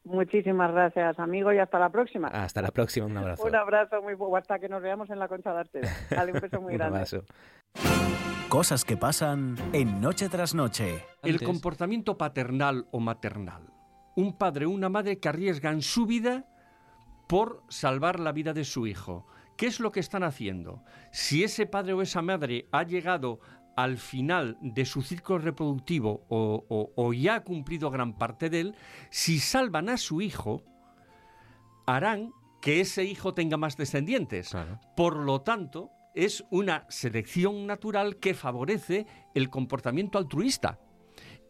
[0.04, 2.28] Muchísimas gracias, amigo, y hasta la próxima.
[2.30, 3.44] Hasta la próxima, un abrazo.
[3.44, 6.08] Un abrazo muy fuerte, hasta que nos veamos en la Concha de Artes.
[6.10, 6.98] Dale un beso muy Un grande.
[6.98, 7.24] abrazo.
[8.50, 11.04] Cosas que pasan en Noche tras Noche.
[11.24, 13.68] El comportamiento paternal o maternal.
[14.16, 16.46] Un padre o una madre que arriesgan su vida
[17.30, 19.26] por salvar la vida de su hijo.
[19.58, 20.84] ¿Qué es lo que están haciendo?
[21.12, 23.40] Si ese padre o esa madre ha llegado
[23.76, 28.60] al final de su ciclo reproductivo o, o- o ya ha cumplido gran parte de
[28.62, 28.76] él,
[29.10, 30.64] si salvan a su hijo,
[31.86, 32.32] harán
[32.62, 34.54] que ese hijo tenga más descendientes.
[34.96, 40.80] Por lo tanto, es una selección natural que favorece el comportamiento altruista.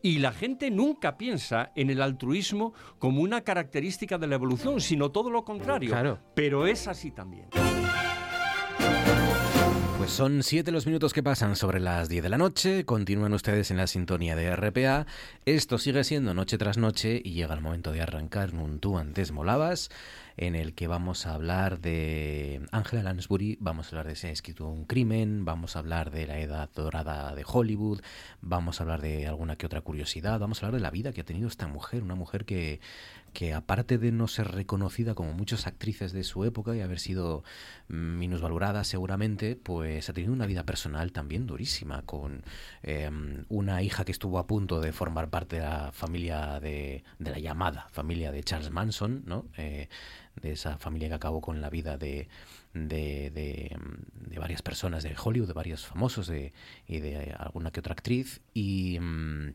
[0.01, 5.11] Y la gente nunca piensa en el altruismo como una característica de la evolución, sino
[5.11, 5.91] todo lo contrario.
[5.91, 6.19] Claro.
[6.35, 7.47] Pero es así también.
[10.01, 12.85] Pues son siete los minutos que pasan sobre las 10 de la noche.
[12.85, 15.05] Continúan ustedes en la sintonía de RPA.
[15.45, 19.31] Esto sigue siendo noche tras noche y llega el momento de arrancar un tú antes
[19.31, 19.89] molabas
[20.37, 24.31] en el que vamos a hablar de Angela Lansbury, vamos a hablar de si ha
[24.31, 28.01] escrito un crimen, vamos a hablar de la edad dorada de Hollywood,
[28.41, 31.21] vamos a hablar de alguna que otra curiosidad, vamos a hablar de la vida que
[31.21, 32.79] ha tenido esta mujer, una mujer que,
[33.33, 37.43] que aparte de no ser reconocida como muchas actrices de su época y haber sido
[37.87, 42.43] mm, minusvalorada seguramente, pues ha tenido una vida personal también durísima, con
[42.83, 43.09] eh,
[43.49, 47.39] una hija que estuvo a punto de formar parte de la familia de, de la
[47.39, 49.45] llamada familia de Charles Manson, ¿no?
[49.57, 49.89] Eh,
[50.35, 52.27] de esa familia que acabó con la vida de,
[52.73, 53.77] de, de,
[54.13, 56.53] de varias personas de Hollywood, de varios famosos de,
[56.87, 58.41] y de alguna que otra actriz.
[58.53, 59.53] Y, mm,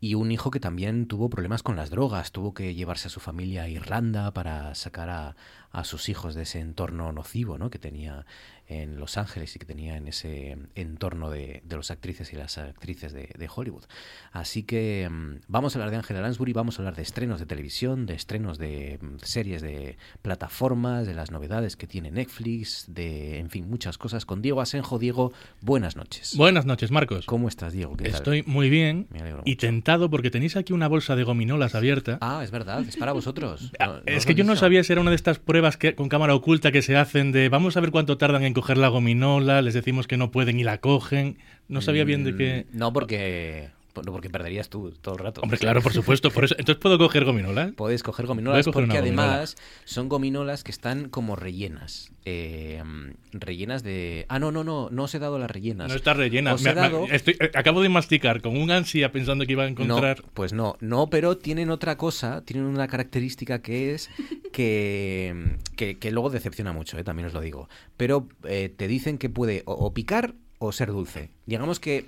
[0.00, 3.20] y un hijo que también tuvo problemas con las drogas, tuvo que llevarse a su
[3.20, 5.36] familia a Irlanda para sacar a,
[5.70, 7.70] a sus hijos de ese entorno nocivo ¿no?
[7.70, 8.26] que tenía
[8.66, 12.56] en Los Ángeles y que tenía en ese entorno de, de los actrices y las
[12.58, 13.84] actrices de, de Hollywood.
[14.32, 17.46] Así que mm, vamos a hablar de Angela Lansbury, vamos a hablar de estrenos de
[17.46, 23.38] televisión, de estrenos de mm, series de plataformas, de las novedades que tiene Netflix, de,
[23.38, 24.98] en fin, muchas cosas con Diego Asenjo.
[24.98, 26.34] Diego, buenas noches.
[26.36, 27.26] Buenas noches, Marcos.
[27.26, 27.96] ¿Cómo estás, Diego?
[27.96, 28.14] ¿Qué tal?
[28.14, 29.56] Estoy muy bien Me y mucho.
[29.58, 32.18] tentado porque tenéis aquí una bolsa de gominolas abierta.
[32.22, 33.70] Ah, es verdad, es para vosotros.
[33.78, 36.34] No- es que yo no sabía si era una de estas pruebas que, con cámara
[36.34, 39.74] oculta que se hacen de vamos a ver cuánto tardan en coger la gominola, les
[39.74, 41.36] decimos que no pueden y la cogen.
[41.68, 42.66] No sabía bien de qué.
[42.72, 43.70] Mm, No, porque,
[44.02, 45.40] no, porque perderías tú todo el rato.
[45.42, 46.30] Hombre, claro, por supuesto.
[46.30, 46.54] Por eso.
[46.58, 47.72] Entonces puedo coger gominolas.
[47.72, 49.32] Puedes coger gominolas coger porque gominola.
[49.34, 52.10] además son gominolas que están como rellenas.
[52.24, 52.82] Eh,
[53.32, 54.24] rellenas de...
[54.28, 55.88] Ah, no, no, no, no os he dado las rellenas.
[55.90, 56.54] No está rellena.
[56.54, 57.06] Os Me- dado...
[57.08, 60.22] estoy- eh, acabo de masticar con un ansia pensando que iba a encontrar.
[60.22, 64.10] No, pues no, no, pero tienen otra cosa, tienen una característica que es
[64.52, 67.68] que, que, que luego decepciona mucho, eh, también os lo digo.
[67.96, 71.30] Pero eh, te dicen que puede o, o picar o ser dulce.
[71.46, 72.06] Digamos que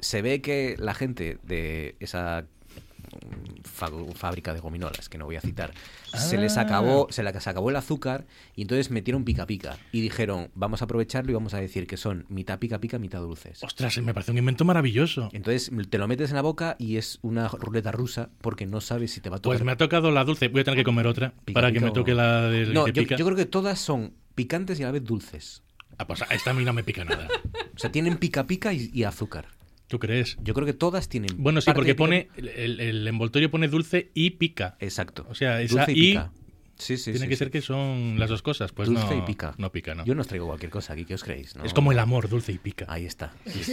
[0.00, 5.40] se ve que la gente de esa mm, fábrica de gominolas, que no voy a
[5.40, 5.72] citar,
[6.14, 6.62] se les Ah.
[6.62, 10.84] acabó, se les acabó el azúcar y entonces metieron pica pica y dijeron, vamos a
[10.86, 13.62] aprovecharlo y vamos a decir que son mitad pica pica, mitad dulces.
[13.62, 15.28] Ostras, me parece un invento maravilloso.
[15.32, 19.12] Entonces te lo metes en la boca y es una ruleta rusa porque no sabes
[19.12, 19.56] si te va a tocar.
[19.58, 20.48] Pues me ha tocado la dulce.
[20.48, 22.92] Voy a tener que comer otra para que me o- toque la del No, yo,
[23.02, 23.16] pica.
[23.16, 25.62] yo creo que todas son picantes y a la vez dulces.
[25.98, 27.28] Ah, pues esta a mí no me pica nada.
[27.78, 29.46] O sea, tienen pica pica y, y azúcar.
[29.88, 30.36] ¿Tú crees?
[30.42, 31.30] Yo creo que todas tienen.
[31.38, 34.76] Bueno, sí, porque pone el, el- el envoltorio pone dulce y pica.
[34.80, 35.26] Exacto.
[35.30, 36.30] O sea, esa Dulce y y, pica.
[36.76, 37.38] Sí, sí, tiene sí, que sí.
[37.40, 38.70] ser que son las dos cosas.
[38.70, 39.52] Pues dulce no, y pica.
[39.58, 40.04] No pica, ¿no?
[40.04, 41.56] Yo no os traigo cualquier cosa aquí, ¿qué os creéis?
[41.56, 41.64] No.
[41.64, 42.84] Es como el amor, dulce y pica.
[42.88, 43.32] Ahí está.
[43.46, 43.72] sí.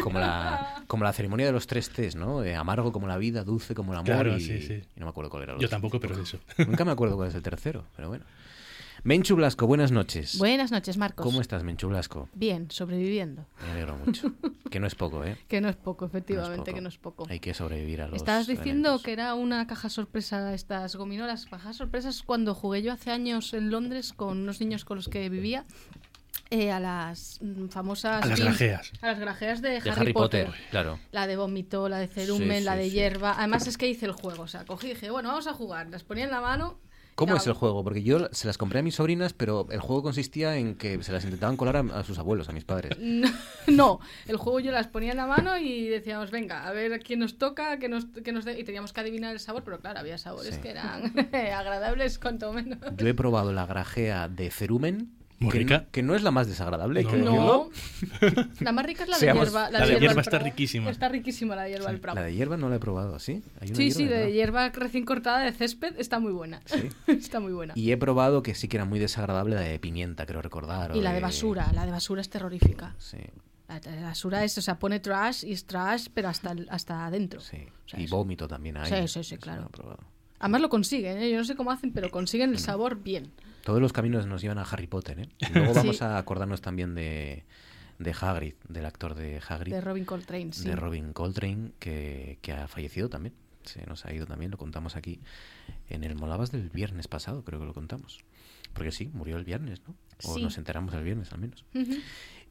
[0.00, 2.40] Como, la, como la ceremonia de los tres Cs, ¿no?
[2.42, 4.06] De amargo como la vida, dulce como el amor.
[4.12, 4.74] Claro, y, sí, sí.
[4.74, 5.52] y no me acuerdo cuál era.
[5.54, 5.70] el Yo otro.
[5.74, 6.38] tampoco, pero eso.
[6.68, 8.24] Nunca me acuerdo cuál es el tercero, pero bueno.
[9.06, 10.36] Menchu Blasco, buenas noches.
[10.36, 11.24] Buenas noches, Marcos.
[11.24, 12.28] ¿Cómo estás, Menchu Blasco?
[12.34, 13.46] Bien, sobreviviendo.
[13.64, 14.32] Me alegro mucho.
[14.70, 15.38] Que no es poco, ¿eh?
[15.46, 16.74] Que no es poco, efectivamente, poco.
[16.74, 17.26] que no es poco.
[17.30, 18.16] Hay que sobrevivir a los.
[18.16, 19.04] Estabas diciendo eventos.
[19.04, 21.46] que era una caja sorpresa estas gominolas.
[21.46, 25.28] Caja sorpresas cuando jugué yo hace años en Londres con unos niños con los que
[25.28, 25.64] vivía.
[26.50, 27.38] eh, a las
[27.70, 28.24] famosas...
[28.24, 28.92] A las grajeas.
[29.02, 30.50] A las grajeas de, De Harry, Potter.
[30.70, 30.98] claro.
[31.12, 32.90] La de vómito, la de cerumen, Sí, la sí, de sí.
[32.90, 33.34] hierba.
[33.38, 34.42] Además es que hice el juego.
[34.42, 35.86] O sea, cogí y dije, bueno, vamos a jugar.
[35.90, 36.76] Las ponía en la mano.
[37.16, 37.40] ¿Cómo Claro.
[37.40, 37.82] es el juego?
[37.82, 41.12] Porque yo se las compré a mis sobrinas, pero el juego consistía en que se
[41.12, 42.92] las intentaban colar a, a sus abuelos, a mis padres.
[43.00, 43.28] No,
[43.68, 47.18] no, el juego yo las ponía en la mano y decíamos, venga, a ver quién
[47.20, 49.98] nos toca, que nos, que nos dé- y teníamos que adivinar el sabor, pero claro,
[49.98, 50.60] había sabores Sí.
[50.60, 51.12] que eran
[51.56, 52.78] agradables cuanto menos.
[52.96, 55.78] Yo he probado la grajea de cerumen, Muy que, rica.
[55.80, 57.68] no, que no es la más desagradable, hay que No.
[58.60, 59.70] La más rica es la de Seamos- hierba.
[59.70, 60.90] La de hierba hierba está riquísima.
[60.90, 62.16] Está riquísima la de hierba del Prado.
[62.20, 63.42] La de hierba no la he probado, ¿sí?
[63.60, 64.28] Hay una Sí, hierba sí, de verdad.
[64.32, 66.62] hierba recién cortada de césped está muy buena.
[66.64, 66.88] Sí.
[67.06, 67.74] está muy buena.
[67.76, 70.96] Y he probado que sí que era muy desagradable la de pimienta, creo recordar.
[70.96, 72.94] Y la de basura, la de basura es terrorífica.
[72.98, 73.18] Sí,
[73.68, 77.04] La de basura es, o sea, pone trash y es trash, pero hasta, el- hasta
[77.04, 77.40] adentro.
[77.40, 77.58] sí.
[77.84, 78.90] O sea, y vómito también hay.
[78.90, 79.68] Sí, sí, sí, claro.
[79.76, 79.98] lo.
[80.38, 81.30] Además lo consiguen, ¿eh?
[81.30, 82.52] yo no sé cómo hacen, pero consiguen Mm.
[82.54, 83.32] el sabor bien.
[83.66, 85.28] Todos los caminos nos llevan a Harry Potter, ¿eh?
[85.50, 85.78] Y luego Sí.
[85.80, 87.44] vamos a acordarnos también de,
[87.98, 89.72] de Hagrid, del actor de Hagrid.
[89.74, 90.68] De Robin Coltrane, sí.
[90.68, 93.34] de Robin Coltrane, que, que ha fallecido también.
[93.64, 95.18] Se nos ha ido también, lo contamos aquí
[95.88, 98.20] en el Molabas del viernes pasado, creo que lo contamos.
[98.72, 99.96] Porque sí, murió el viernes, ¿no?
[100.24, 100.42] O Sí.
[100.44, 101.64] nos enteramos el viernes al menos.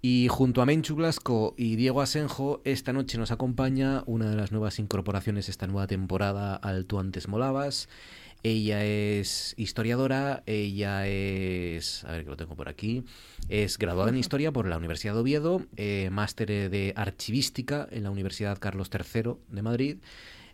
[0.02, 4.52] Y junto a Menchu Blasco y Diego Asenjo, esta noche nos acompaña una de las
[4.52, 7.88] nuevas incorporaciones esta nueva temporada al Tú antes molabas.
[8.46, 13.04] Ella es historiadora, ella es, a ver que lo tengo por aquí,
[13.50, 18.12] es graduada en historia por la Universidad de Oviedo, eh, máster de archivística en la
[18.12, 19.98] Universidad Carlos III de Madrid.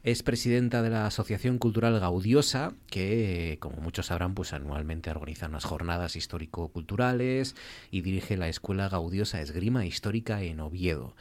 [0.03, 5.65] Es presidenta de la Asociación Cultural Gaudiosa, que, como muchos sabrán, pues anualmente organiza unas
[5.65, 7.57] jornadas histórico-culturales
[7.91, 11.13] y dirige la Escuela Gaudiosa Esgrima Histórica en Oviedo.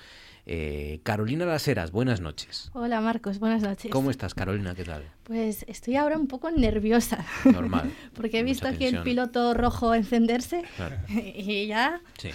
[0.52, 2.72] Eh, Carolina Las Heras, buenas noches.
[2.74, 3.88] Hola Marcos, buenas noches.
[3.92, 4.74] ¿Cómo estás, Carolina?
[4.74, 5.04] ¿Qué tal?
[5.22, 7.24] Pues estoy ahora un poco nerviosa.
[7.44, 7.92] Normal.
[8.14, 10.96] Porque he visto aquí el piloto rojo encenderse Claro.
[11.08, 12.02] y ya...
[12.18, 12.30] Sí.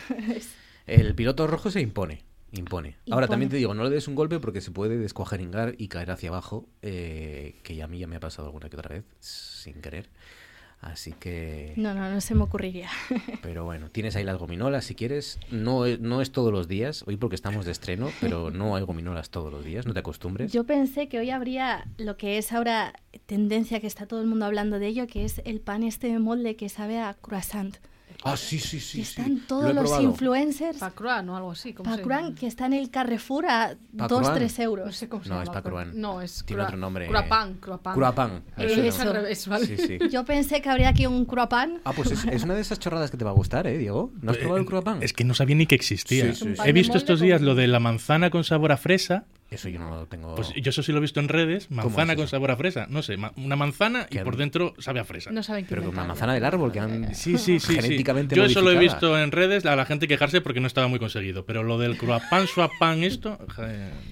[0.88, 2.24] El piloto rojo se impone.
[2.54, 2.96] Impone.
[3.12, 6.12] Ahora también te digo, no le des un golpe porque se puede descuajeringar y caer
[6.12, 9.82] hacia abajo, eh, que a mí ya me ha pasado alguna que otra vez, sin
[9.82, 10.10] querer.
[10.86, 11.74] Así que...
[11.78, 12.90] No, no, no se me ocurriría.
[13.42, 15.40] Pero bueno, tienes ahí las gominolas si quieres.
[15.50, 18.84] No es, no es todos los días, hoy porque estamos de estreno, pero no hay
[18.84, 20.54] gominolas todos los días, no te acostumbres.
[20.54, 22.94] Yo pensé que hoy habría lo que es ahora
[23.26, 26.20] tendencia, que está todo el mundo hablando de ello, que es el pan este de
[26.20, 27.78] molde que sabe a croissant.
[28.28, 29.00] Ah, sí, sí, sí.
[29.00, 29.22] que sí.
[29.22, 30.80] están todos los influencers.
[30.80, 31.74] Pacruan o algo así.
[31.74, 34.24] ¿cómo se Pacruan, que está en el Carrefour a Pacruan.
[34.24, 34.86] 2-3 euros.
[34.88, 35.44] No sé cómo se No, llama.
[35.44, 35.92] es Pacruan.
[35.94, 37.08] No, es Tiene otro nombre.
[37.08, 37.94] Cruapan, cruapan.
[37.94, 38.32] Cruapan.
[38.58, 39.04] Eh, Eso es no.
[39.04, 39.66] al revés, ¿vale?
[39.68, 40.00] Sí, sí.
[40.10, 41.80] Yo pensé que habría aquí un croissant.
[41.84, 44.12] Ah, pues es, es una de esas chorradas que te va a gustar, ¿eh, Diego?
[44.22, 45.04] ¿No has probado el cruapan?
[45.04, 46.34] Es que no sabía ni que existía.
[46.34, 46.62] Sí, sí, sí.
[46.66, 49.26] He visto estos días lo de la manzana con sabor a fresa.
[49.52, 50.34] Eso yo no lo tengo.
[50.34, 52.58] Pues yo eso sí lo he visto en redes, ¿Cómo manzana es con sabor a
[52.58, 52.88] fresa.
[52.90, 55.30] No sé, ma- una manzana y por dentro sabe a fresa.
[55.32, 57.60] No saben qué Pero con una manzana del árbol que han Sí, sí, sí.
[57.60, 57.76] sí.
[57.76, 60.88] genéticamente Yo eso lo he visto en redes, a la gente quejarse porque no estaba
[60.88, 61.46] muy conseguido.
[61.46, 63.38] Pero lo del croissant, pan esto,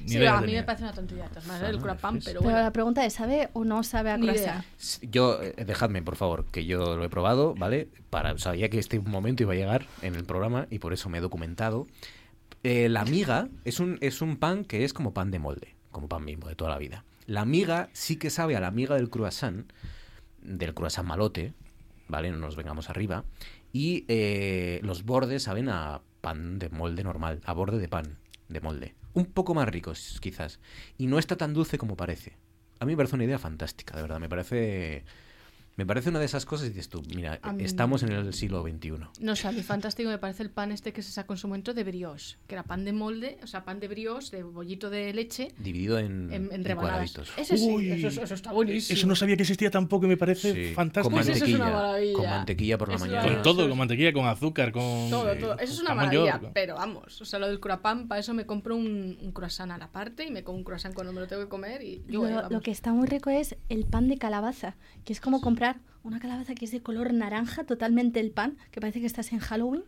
[0.03, 0.61] ni Sí, idea a mí tenía.
[0.61, 1.25] me parece una tontería.
[1.49, 2.59] Ah, el cruapan, pero Pero bueno.
[2.59, 4.63] la pregunta es, ¿sabe o no sabe a croissant?
[5.01, 7.87] Yo, eh, dejadme, por favor, que yo lo he probado, ¿vale?
[8.11, 11.17] Para, sabía que este momento iba a llegar en el programa y por eso me
[11.17, 11.87] he documentado.
[12.63, 16.07] Eh, la miga es un, es un pan que es como pan de molde, como
[16.07, 17.03] pan mismo de toda la vida.
[17.25, 19.71] La miga sí que sabe a la miga del croissant,
[20.41, 21.53] del croissant malote,
[22.07, 22.31] ¿vale?
[22.31, 23.25] No nos vengamos arriba.
[23.71, 28.17] Y eh, los bordes saben a pan de molde normal, a borde de pan
[28.47, 28.95] de molde.
[29.13, 30.59] Un poco más ricos, quizás.
[30.97, 32.37] Y no está tan dulce como parece.
[32.79, 34.19] A mí me parece una idea fantástica, de verdad.
[34.19, 35.03] Me parece,
[35.75, 38.61] me parece una de esas cosas y dices tú, mira, mí- estamos en el siglo
[38.61, 38.93] XXI.
[39.19, 41.47] No sé, a mí fantástico me parece el pan este que se sacó en su
[41.47, 44.89] momento de brioche, que era pan de molde, o sea, pan de brioche, de bollito
[44.89, 47.31] de leche, Dividido en, en, en en cuadraditos.
[47.37, 48.97] Ese sí, Uy, eso, eso está buenísimo.
[48.97, 51.15] Eso no sabía que existía tampoco y me parece Sí, fantástico.
[51.15, 51.81] Con Pues eso es una mantequilla.
[51.81, 52.13] maravilla.
[52.13, 53.23] con mantequilla por la Eso mañana.
[53.23, 55.09] Con es- todo, con mantequilla, con azúcar, con.
[55.09, 55.53] Todo, todo.
[55.59, 56.51] Eso es una maravilla, york.
[56.53, 59.77] pero vamos, o sea, lo del croissant, para eso me compro un, un croissant a
[59.79, 62.21] la parte y me como un croissant cuando me lo tengo que comer y yo,
[62.23, 65.41] Lo, eh, lo que está muy rico es el pan de calabaza, que es como
[65.41, 65.62] comprar
[66.03, 69.39] una calabaza que es de color naranja, totalmente el pan, que parece que estás en
[69.39, 69.83] Halloween,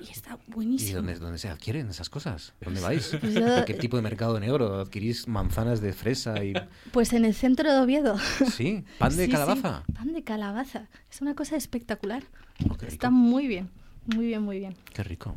[0.00, 0.96] y está ¿Y buenísimo.
[0.98, 2.54] dónde, dónde se adquieren esas cosas?
[2.60, 3.16] ¿Dónde vais?
[3.20, 6.52] Pues yo- ¿A qué tipo de mercado negro adquirís manzanas de fresa y
[6.92, 8.16] Pues en el centro de Oviedo.
[8.56, 9.82] sí, pan de Sí, sí, calabaza?
[9.94, 10.88] pan de calabaza.
[11.10, 12.22] Es una cosa espectacular.
[12.70, 13.70] Oh, Está muy bien,
[14.14, 14.76] muy bien, muy bien.
[14.94, 15.36] Qué rico.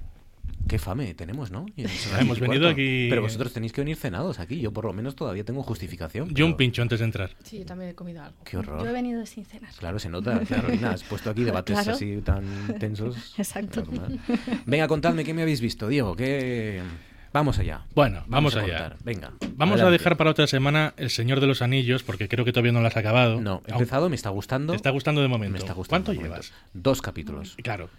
[0.72, 1.66] Qué fame tenemos, ¿no?
[2.18, 4.62] Hemos venido aquí- Pero vosotros tenéis que venir cenados aquí.
[4.62, 6.34] Yo por lo menos todavía tengo justificación.
[6.34, 7.36] Yo un pincho antes de entrar.
[7.44, 8.38] Sí, yo también he comido algo.
[8.46, 8.82] Qué horror.
[8.82, 9.70] Yo he venido sin cenar.
[9.78, 10.92] Claro, se nota, Carolina.
[10.92, 11.92] Has puesto aquí debates Claro.
[11.92, 12.46] así tan
[12.80, 13.34] tensos.
[13.38, 13.82] Exacto.
[13.84, 14.18] Normal.
[14.66, 16.16] Venga, contadme qué me habéis visto, Diego.
[16.16, 16.82] ¿qué...
[17.34, 17.86] Vamos allá.
[17.96, 18.78] Bueno, vamos, a allá.
[18.90, 18.98] contar.
[19.06, 19.32] Venga.
[19.56, 20.00] Vamos a adelante.
[20.00, 22.88] dejar para otra semana El Señor de los Anillos, porque creo que todavía no lo
[22.88, 23.40] has acabado.
[23.40, 24.74] No, he empezado, me está gustando.
[24.74, 25.54] Te está gustando de momento.
[25.54, 26.52] Me está gustando ¿Cuánto llevas?
[26.74, 27.56] Dos capítulos.
[27.64, 27.90] Claro.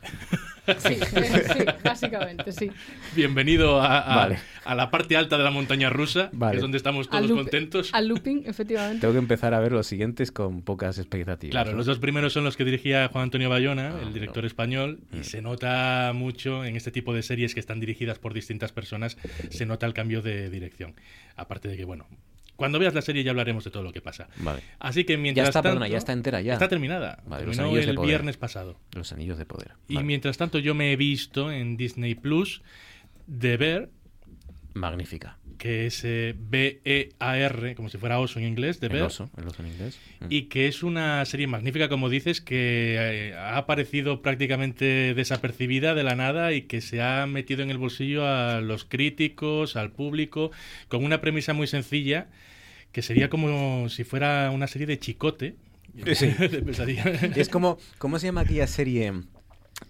[0.78, 2.70] Sí, sí, básicamente, sí.
[3.16, 4.38] Bienvenido a, a- Vale.
[4.64, 6.52] a la parte alta de la montaña rusa, Vale.
[6.52, 7.90] que es donde estamos todos loop- contentos.
[7.94, 9.00] Al looping, efectivamente.
[9.00, 11.52] Tengo que empezar a ver los siguientes con pocas expectativas.
[11.52, 11.78] Claro, ¿no?
[11.78, 14.46] los dos primeros son los que dirigía Juan Antonio Bayona, Ah, el director no.
[14.46, 15.20] español, Mm.
[15.20, 19.16] y se nota mucho en este tipo de series que están dirigidas por distintas personas,
[19.51, 20.94] se nota el cambio de dirección.
[21.36, 22.07] Aparte de que, bueno,
[22.57, 24.28] cuando veas la serie ya hablaremos de todo lo que pasa.
[24.36, 24.62] Vale.
[24.78, 26.53] Así que mientras Ya está, tanto, perdona, ya está entera ya.
[26.53, 27.23] Está terminada.
[27.27, 28.78] Vale, Terminó el viernes pasado.
[28.93, 29.73] Los anillos de poder.
[29.89, 32.62] Y mientras tanto yo me he visto en Disney Plus
[33.27, 33.89] de Bear,
[34.74, 35.39] Magnífica.
[35.59, 39.62] que es eh, B-E-A-R, como si fuera oso en inglés, de El oso, el oso
[39.62, 39.99] en inglés.
[40.20, 40.27] Mm.
[40.28, 46.03] Y que es una serie magnífica, como dices, que eh, ha aparecido prácticamente desapercibida de
[46.03, 50.51] la nada y que se ha metido en el bolsillo a los críticos, al público,
[50.89, 52.28] con una premisa muy sencilla,
[52.90, 55.55] que sería como si fuera una serie de chicote.
[56.15, 56.27] Sí.
[56.39, 57.05] De pesadilla.
[57.36, 59.12] Es como, ¿cómo se llama aquella serie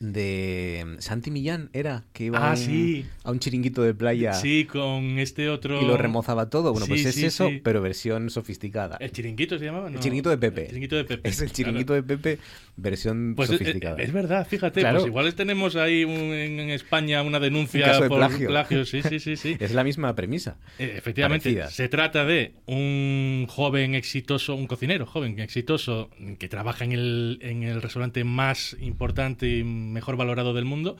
[0.00, 1.70] de Santi Millán?
[1.72, 3.06] Era que iba Ah, a, un, sí.
[3.24, 5.80] a un chiringuito de playa Sí, con este otro...
[5.80, 6.72] y lo remozaba todo.
[6.72, 8.96] Bueno, pues es sí, eso, pero versión sofisticada.
[9.00, 9.88] ¿El chiringuito se llamaba?
[9.88, 10.00] El No.
[10.00, 10.62] chiringuito de Pepe.
[10.62, 11.28] El chiringuito de Pepe.
[11.28, 12.38] Es el chiringuito de Pepe
[12.76, 13.96] versión Pues es, sofisticada.
[14.02, 14.98] es verdad, fíjate, Claro.
[15.00, 18.84] pues igual tenemos ahí un- en, España una Un denuncia caso de por plagio.
[18.86, 19.56] sí, sí, sí, sí.
[19.60, 20.56] Es la misma premisa.
[20.78, 21.70] Eh, Efectivamente, Parecida.
[21.70, 27.62] se trata de un joven exitoso, un cocinero joven exitoso que trabaja en el, en
[27.62, 30.96] el restaurante más importante y mejor valorado del mundo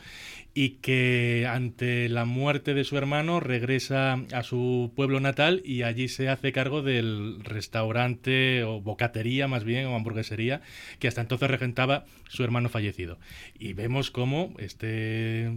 [0.55, 6.09] y que ante la muerte de su hermano regresa a su pueblo natal y allí
[6.09, 10.61] se hace cargo del restaurante o bocatería más bien o hamburguesería
[10.99, 13.19] que hasta entonces regentaba su hermano fallecido.
[13.59, 15.51] Y vemos cómo este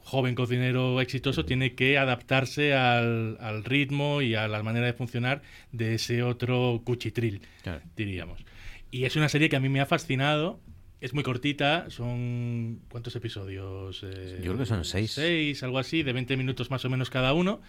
[0.00, 5.42] joven cocinero exitoso tiene que adaptarse al, al ritmo y a la manera de funcionar
[5.72, 7.80] de ese otro cuchitril, Claro.
[7.96, 8.44] diríamos.
[8.90, 10.60] Y es una serie que a mí me ha fascinado.
[11.02, 12.80] Es muy cortita, son...
[12.88, 14.02] ¿Cuántos episodios?
[14.04, 15.10] Eh, Yo creo que son seis.
[15.10, 17.60] Seis, algo así, de 20 minutos más o menos cada uno.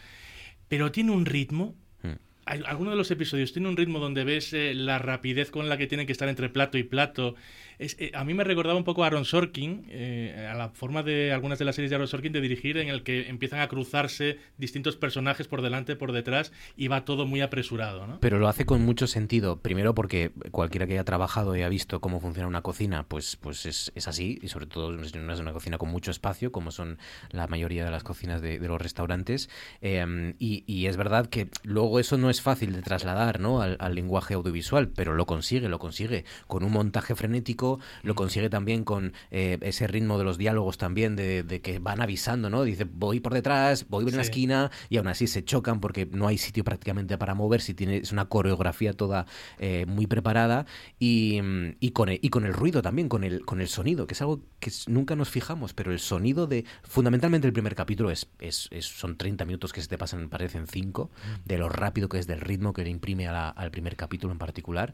[0.69, 2.11] Pero tiene un ritmo Mm.
[2.45, 5.77] al- alguno de los episodios tiene un ritmo donde ves eh, la rapidez con la
[5.77, 7.35] que tienen que estar entre plato y plato
[7.79, 11.31] Eh, a mí me recordaba un poco a Aaron Sorkin, eh, a la forma de
[11.31, 14.37] algunas de las series de Aaron Sorkin de dirigir, en el que empiezan a cruzarse
[14.57, 18.03] distintos personajes por delante, por detrás, y va todo muy apresurado.
[18.19, 19.59] Pero lo hace con mucho sentido.
[19.61, 23.65] Primero porque cualquiera que haya trabajado y ha visto cómo funciona una cocina, pues, pues
[23.65, 24.39] es, es así.
[24.41, 26.97] Y sobre todo es no es una cocina con mucho espacio, como son
[27.31, 29.49] la mayoría de las cocinas de, los restaurantes.
[29.81, 33.61] Eh, y, es verdad que luego eso no es fácil de trasladar ¿no?
[33.61, 37.62] al lenguaje audiovisual, pero lo consigue, lo consigue con un montaje frenético,
[38.03, 42.01] lo consigue también con eh, ese ritmo de los diálogos también, de, de que van
[42.01, 42.63] avisando, ¿no?
[42.63, 44.29] Dice, voy por detrás, voy en la Sí.
[44.29, 48.11] esquina, y aún así se chocan porque no hay sitio prácticamente para moverse, tiene, es
[48.11, 49.25] una coreografía toda
[49.59, 50.65] eh, muy preparada,
[50.99, 54.07] y, mm, y, con el, y con el ruido también, con el, con el sonido,
[54.07, 58.11] que es algo que nunca nos fijamos, pero el sonido de, fundamentalmente el primer capítulo
[58.11, 61.09] es, es, es- son 30 minutos que se te pasan, parecen 5,
[61.45, 64.31] de lo rápido que es, del ritmo que le imprime a la- al primer capítulo
[64.33, 64.93] en particular,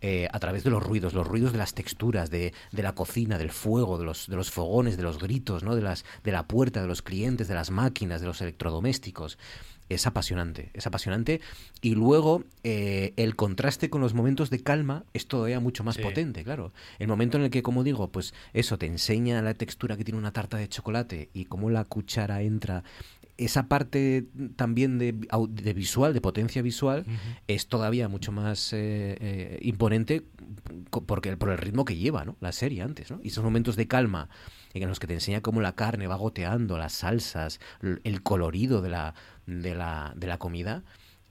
[0.00, 3.38] eh, a través de los ruidos, los ruidos de las texturas, de, de la cocina,
[3.38, 5.76] del fuego, de los, de los fogones, de los gritos, ¿no?
[5.76, 9.38] de, las, de la puerta, de los clientes, de las máquinas, de los electrodomésticos.
[9.88, 11.40] Es apasionante, es apasionante.
[11.80, 16.02] Y luego eh, el contraste con los momentos de calma es todavía mucho más Sí.
[16.02, 16.72] potente, claro.
[16.98, 20.18] El momento en el que, como digo, pues eso te enseña la textura que tiene
[20.18, 22.84] una tarta de chocolate y cómo la cuchara entra.
[23.38, 25.14] Esa parte también de,
[25.48, 27.06] de visual, de potencia visual,
[27.46, 30.24] es todavía mucho más eh, eh, imponente
[30.90, 32.36] porque, por el ritmo que lleva ¿no?
[32.40, 33.10] la serie antes.
[33.10, 33.20] ¿no?
[33.22, 34.28] Y esos momentos de calma
[34.74, 38.90] en los que te enseña cómo la carne va goteando, las salsas, el colorido de
[38.90, 39.14] la,
[39.46, 40.82] de la, de la comida,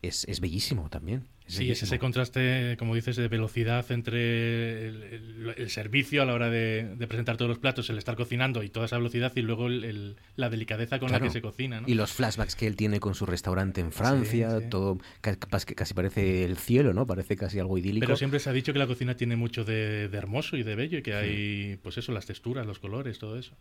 [0.02, 1.28] es, es bellísimo también.
[1.48, 6.26] Es Sí, es ese contraste, como dices, de velocidad entre el, el- el servicio a
[6.26, 9.32] la hora de, de presentar todos los platos, el estar cocinando y toda esa velocidad
[9.36, 11.24] y luego el- la delicadeza con Claro.
[11.26, 11.80] la que se cocina.
[11.82, 11.88] ¿no?
[11.88, 15.94] Y los flashbacks que él tiene con su restaurante en Francia, todo capaz que casi
[15.94, 17.08] parece el cielo, ¿no?
[17.08, 18.06] Parece casi algo idílico.
[18.06, 20.76] Pero siempre se ha dicho que la cocina tiene mucho de, de hermoso y de
[20.76, 23.56] bello y que hay, pues eso, las texturas, los colores, todo eso.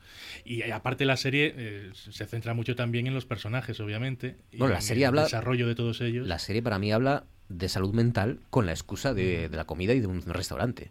[0.45, 4.37] Y aparte la serie eh, se centra mucho también en los personajes, obviamente.
[4.51, 6.27] y la serie el habla- desarrollo de todos ellos.
[6.27, 9.95] La serie para mí habla de salud mental con la excusa de, de la comida
[9.95, 10.91] y de un restaurante.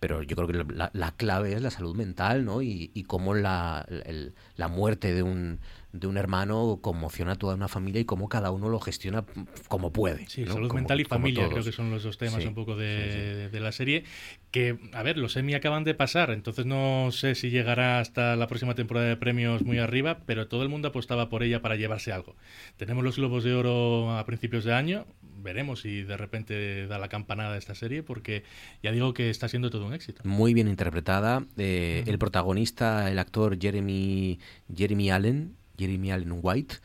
[0.00, 2.62] Pero yo creo que la, la clave es la salud mental, ¿no?
[2.62, 5.58] Y, y cómo la, el- la muerte de un,
[5.92, 9.24] de un hermano conmociona a toda una familia y cómo cada uno lo gestiona
[9.68, 10.28] como puede.
[10.28, 10.52] Sí, ¿no?
[10.52, 12.80] salud Como- mental y familia, creo que son los dos temas Sí, un poco sí,
[12.80, 14.04] de, de la serie.
[14.50, 18.46] Que, a ver, los Emmy acaban de pasar, entonces no sé si llegará hasta la
[18.48, 22.12] próxima temporada de premios muy arriba, pero todo el mundo apostaba por ella para llevarse
[22.12, 22.34] algo.
[22.76, 25.06] Tenemos los Globos de Oro a principios de año,
[25.42, 28.42] veremos si de repente da la campanada esta serie, porque
[28.82, 30.22] ya digo que está siendo todo un éxito.
[30.24, 31.44] Muy bien interpretada.
[31.58, 34.38] eh, El protagonista, el actor Jeremy,
[34.74, 36.76] Jeremy Allen, Jeremy Allen White,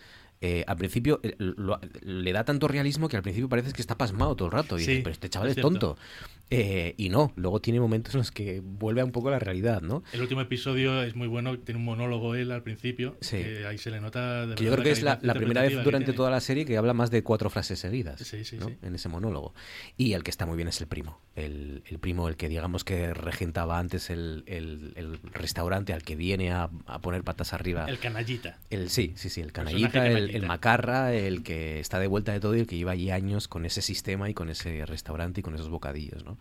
[0.41, 3.97] eh, al principio eh, lo- le da tanto realismo que al principio parece que está
[3.97, 4.77] pasmado todo el rato.
[4.77, 5.97] Y Sí, dices, pero este chaval es tonto.
[6.55, 9.81] Eh, y no, luego tiene momentos en los que vuelve a un poco la realidad,
[9.81, 10.03] ¿no?
[10.13, 13.37] El último episodio es muy bueno, tiene un monólogo él al principio, Sí.
[13.37, 14.45] que ahí se le nota...
[14.47, 16.93] De Que yo creo que es la, primera vez durante toda la serie que habla
[16.93, 19.53] más de cuatro frases seguidas Sí, sí, en ese monólogo.
[19.97, 21.19] Y el que está muy bien es el primo.
[21.35, 26.15] El, el primo, el que digamos que regentaba antes el, el- el restaurante al que
[26.15, 27.85] viene a, a poner patas arriba.
[27.87, 28.59] El canallita.
[28.69, 30.37] El, sí, sí, sí, el Personaje canallita, el, canallita.
[30.37, 33.47] el macarra, el que está de vuelta de todo y el que lleva allí años
[33.47, 36.37] con ese sistema y con ese restaurante y con esos bocadillos, ¿no?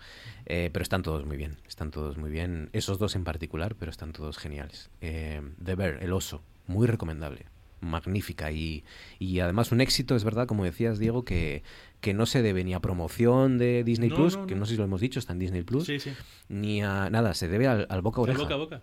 [0.47, 3.91] Eh, pero están todos muy bien, están todos muy bien, esos dos en particular, pero
[3.91, 4.91] están todos geniales.
[5.01, 7.47] Eh, The Bear, el oso, muy recomendable,
[7.81, 8.85] magnífica y,
[9.19, 11.63] y además un éxito, es verdad, como decías, Diego, que,
[12.01, 14.67] que no se debe ni a promoción de Disney No, Plus, no, que no.
[14.67, 16.13] sé si lo hemos dicho, está en Disney Plus, Sí, sí.
[16.49, 18.43] ni a nada, se debe al, al boca a Al oreja.
[18.43, 18.83] boca a boca.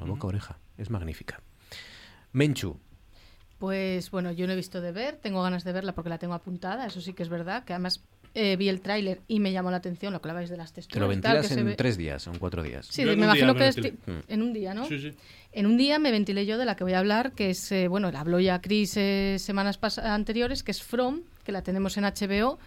[0.00, 1.40] Al boca a oreja, es magnífica.
[2.32, 2.78] Menchu,
[3.58, 6.34] Pues bueno, yo no he visto de ver, tengo ganas de verla porque la tengo
[6.34, 8.04] apuntada, eso sí que es verdad, que además
[8.40, 10.94] eh, vi el tráiler y me llamó la atención lo que hablabais de las texturas.
[10.94, 12.86] te lo tal, ventilas que en ve- tres días o en cuatro días.
[12.90, 13.76] Sí, Yo me un día imagino me que es
[14.28, 14.86] en un día, ¿no?
[14.86, 15.12] Sí, sí.
[15.52, 17.88] En un día me ventilé yo de la que voy a hablar, que es, eh,
[17.88, 21.96] bueno, la habló ya Chris eh, semanas pas- anteriores, que es From, que la tenemos
[21.96, 22.58] en HBO.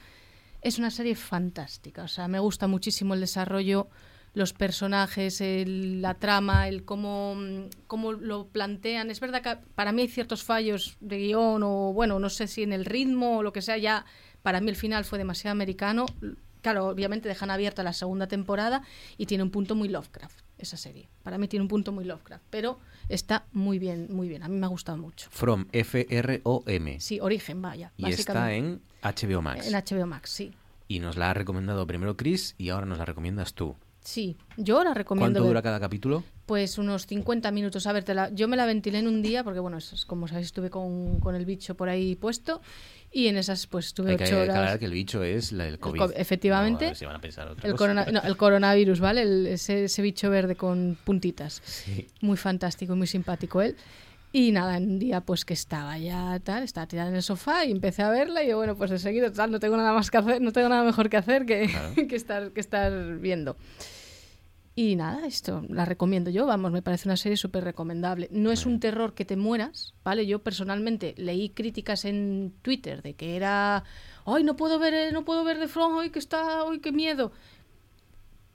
[0.62, 3.88] Es una serie fantástica, o sea, me gusta muchísimo el desarrollo,
[4.34, 9.10] los personajes, el- la trama, el cómo, mm, cómo lo plantean.
[9.12, 12.64] Es verdad que para mí hay ciertos fallos de guion o, bueno, no sé si
[12.64, 14.06] en el ritmo o lo que sea, ya
[14.42, 16.06] para mí el final fue demasiado americano.
[16.62, 18.84] Claro, obviamente dejan abierta la segunda temporada
[19.18, 21.10] y tiene un punto muy Lovecraft, esa serie.
[21.24, 24.44] Para mí tiene un punto muy Lovecraft, pero está muy bien, muy bien.
[24.44, 25.28] A mí me ha gustado mucho.
[25.32, 27.00] From, F-R-O-M.
[27.00, 27.92] Sí, Origen, vaya.
[27.98, 29.68] Y está en HBO Max.
[29.68, 30.54] En HBO Max, sí.
[30.88, 33.76] Y nos la ha recomendado primero Chris y ahora nos la recomiendas tú.
[34.02, 35.26] Sí, yo la recomiendo.
[35.26, 35.50] ¿Cuánto ver.
[35.50, 36.24] dura cada capítulo?
[36.52, 37.88] Pues unos 50 minutos.
[37.88, 40.04] A ver, te la- yo me la ventilé en un día porque, bueno, eso es
[40.06, 42.60] como sabéis, estuve con, con el bicho por ahí puesto
[43.10, 44.50] y en esas pues estuve ocho horas.
[44.50, 45.98] aclarar que el bicho es la del COVID.
[45.98, 46.90] co- efectivamente.
[46.90, 47.78] No, si van a pensar otra El, cosa.
[47.78, 49.22] corona- no, el coronavirus, ¿vale?
[49.22, 51.62] El- ese, ese bicho verde con puntitas.
[51.64, 52.08] Sí.
[52.20, 53.78] Muy fantástico y muy simpático él.
[54.34, 57.64] Y nada, en un día pues que estaba ya tal, estaba tirada en el sofá
[57.64, 60.12] y empecé a verla y yo, bueno, pues de seguido tal, no tengo nada más
[60.12, 61.70] que hacer, no tengo nada mejor que hacer que,
[62.10, 63.56] que, estar, que estar viendo.
[64.84, 68.28] Y nada, esto la recomiendo yo, vamos, me parece una serie súper recomendable.
[68.32, 70.26] No es un terror que te mueras, ¿vale?
[70.26, 73.84] Yo personalmente leí críticas en Twitter de que era,
[74.26, 76.92] ay, no puedo ver, eh, no puedo ver The From, hoy que está, hoy qué
[76.92, 77.32] miedo.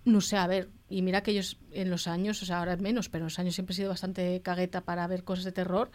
[0.05, 2.81] No sé, a ver, y mira que ellos en los años, o sea, ahora es
[2.81, 5.93] menos, pero en los años siempre he sido bastante cagueta para ver cosas de terror.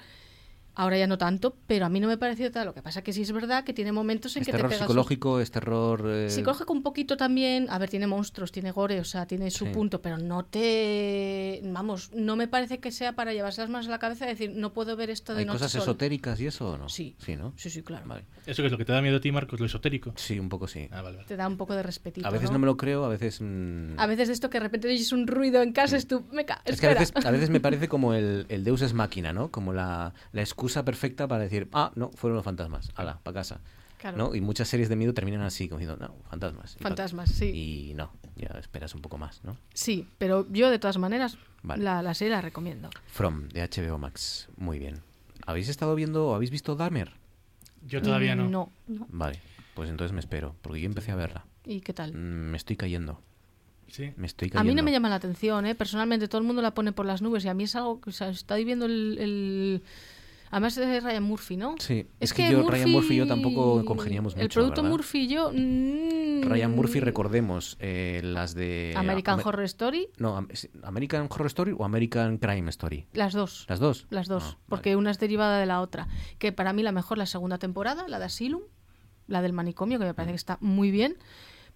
[0.74, 2.66] Ahora ya no tanto, pero a mí no me ha parecido tal.
[2.68, 4.76] Lo que pasa que sí es verdad que tiene momentos en ¿Es que terror te
[4.76, 4.88] pegas...
[4.88, 5.40] psicológico?
[5.42, 6.04] ¿Es terror...?
[6.08, 9.66] eh, Psicológico un poquito también, a ver, tiene monstruos, tiene gore, o sea, tiene su
[9.66, 9.72] Sí.
[9.72, 11.62] punto, pero no te...
[11.64, 14.52] Vamos, no me parece que sea para llevarse las manos a la cabeza y decir,
[14.56, 15.84] no puedo ver esto de ¿Hay noche cosas sola".
[15.84, 16.90] esotéricas y eso o no?
[16.90, 17.16] Sí.
[17.20, 17.54] Sí, ¿no?
[17.58, 18.06] Sí, sí, claro.
[18.08, 18.26] Vale.
[18.46, 19.60] ¿Eso que es lo que te da miedo a ti, Marcos?
[19.60, 20.14] ¿Lo esotérico?
[20.16, 20.88] Sí, un poco sí.
[20.92, 21.28] Ah, vale, vale.
[21.28, 23.40] Te da un poco de respetito, A veces no me lo creo, a veces...
[23.42, 26.24] mm, A veces de esto que de repente oyes un ruido en casa, es tú,
[26.32, 26.62] me ca...
[26.66, 27.00] Es que a espera".
[27.02, 29.52] veces, a veces me parece como el, el Deus es máquina, ¿no?
[29.52, 33.62] Como la, la excusa perfecta para decir, ah, no, fueron los fantasmas, ala, para casa.
[33.98, 34.18] Claro.
[34.18, 34.36] ¿No?
[34.36, 36.76] Y muchas series de miedo terminan así, como diciendo, no, fantasmas.
[36.80, 37.46] y Fantasmas, sí.
[37.90, 39.58] Y no, ya esperas un poco más, ¿no?
[39.74, 41.84] Sí, pero yo de todas maneras Vale.
[41.84, 42.90] la, la serie la recomiendo.
[43.08, 44.50] From, de HBO Max.
[44.58, 45.02] Muy bien.
[45.48, 47.12] ¿Habéis estado viendo o habéis visto Dahmer?
[47.88, 48.48] Yo todavía no.
[48.48, 49.08] No, no.
[49.10, 49.40] Vale,
[49.74, 51.46] pues entonces me espero, porque yo empecé a verla.
[51.66, 52.14] ¿Y qué tal?
[52.14, 53.20] Mm, Me estoy cayendo.
[53.88, 54.14] Sí.
[54.16, 54.72] Me estoy A cayendo.
[54.72, 55.74] mí no me llama la atención, ¿eh?
[55.76, 58.10] Personalmente todo el mundo la pone por las nubes y a mí es algo que
[58.12, 59.18] o sea, estoy viendo el...
[59.20, 59.84] el-
[60.52, 61.76] Además es de Ryan Murphy, ¿no?
[61.80, 64.92] Sí, es, que, yo, Ryan Murphy y yo tampoco congeniamos mucho, El producto ¿verdad?
[64.98, 65.52] Murphy y yo...
[65.54, 68.94] mm, Ryan Murphy, recordemos, eh, las de...
[68.98, 70.46] American Ame- Horror Story, No,
[70.84, 73.08] American Horror Story o American Crime Story.
[73.14, 73.66] las dos.
[73.70, 74.08] ¿Las dos?
[74.10, 76.08] Las dos, Ah, porque una es derivada de la otra.
[76.38, 78.62] Que para mí la mejor la segunda temporada, la de Asylum,
[79.28, 81.16] la del manicomio, que me parece que está muy bien.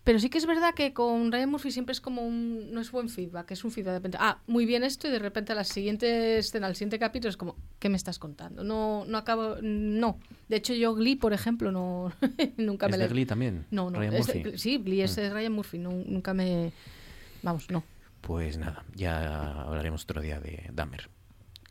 [0.06, 2.72] Pero sí que es verdad que con Ryan Murphy siempre es como un...
[2.72, 4.18] No es buen feedback, es un feedback de repente...
[4.22, 7.38] Ah, muy bien esto y de repente a la siguiente escena, al siguiente capítulo es
[7.38, 7.56] como...
[7.80, 8.64] ¿Qué me estás contando?
[8.64, 9.56] No, no acabo...
[9.64, 10.19] No.
[10.48, 12.14] De hecho yo Glee, por ejemplo, no...
[12.57, 13.65] nunca ¿Es me de le- Glee también?
[13.72, 13.98] No, no.
[13.99, 14.57] Ryan es de- Murphy.
[14.60, 15.22] sí, Glee es Mm.
[15.22, 15.80] de Ryan Murphy.
[15.80, 16.72] no- nunca me...
[17.41, 17.84] Vamos, no.
[18.22, 21.10] Pues nada, ya hablaremos otro día de Dahmer.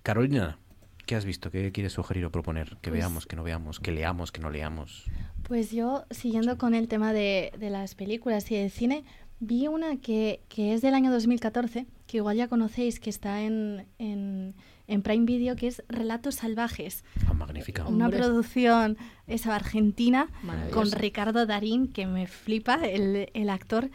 [0.02, 0.58] Carolina,
[1.06, 1.50] ¿qué has visto?
[1.50, 2.76] ¿Qué quieres sugerir o proponer?
[2.80, 5.04] Que Pues- veamos, que no veamos, que leamos, que no leamos.
[5.44, 9.04] Pues yo, siguiendo con el tema de, de las películas y del cine,
[9.40, 13.86] vi una que, que es del año 2014, que igual ya conocéis, que está en,
[13.98, 14.54] en,
[14.86, 17.04] en Prime Video, que es Relatos Salvajes.
[17.26, 17.86] Ah, magnífica.
[17.86, 18.20] Una Hombre.
[18.20, 20.28] producción esa argentina
[20.72, 20.90] con.
[20.92, 23.90] Ricardo Darín, que me flipa, el, el actor.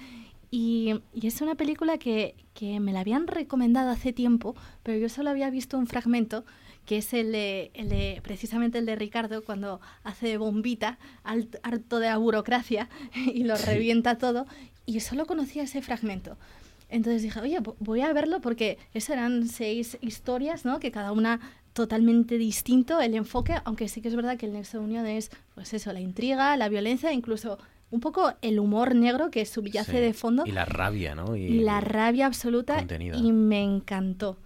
[0.52, 5.08] Y, y es una película que, que me la habían recomendado hace tiempo, pero yo
[5.10, 6.44] solo había visto un fragmento,
[6.90, 12.08] que es el de, el de precisamente el de Ricardo, cuando hace bombita, harto de
[12.08, 14.48] la burocracia, y lo revienta todo.
[14.88, 16.36] Y solo conocía ese fragmento.
[16.90, 20.80] Entonces dije, oye, vo- voy a verlo porque eso eran seis historias, ¿no?
[20.80, 21.40] Que cada una
[21.74, 25.30] totalmente distinto el enfoque, aunque sí que es verdad que el nexo de unión es,
[25.54, 27.60] pues eso, la intriga, la violencia, incluso
[27.92, 29.98] un poco el humor negro que subyace Sí.
[30.00, 31.36] de fondo Y la rabia, ¿no?
[31.36, 32.84] Y, la rabia absoluta
[33.16, 34.38] y me encantó.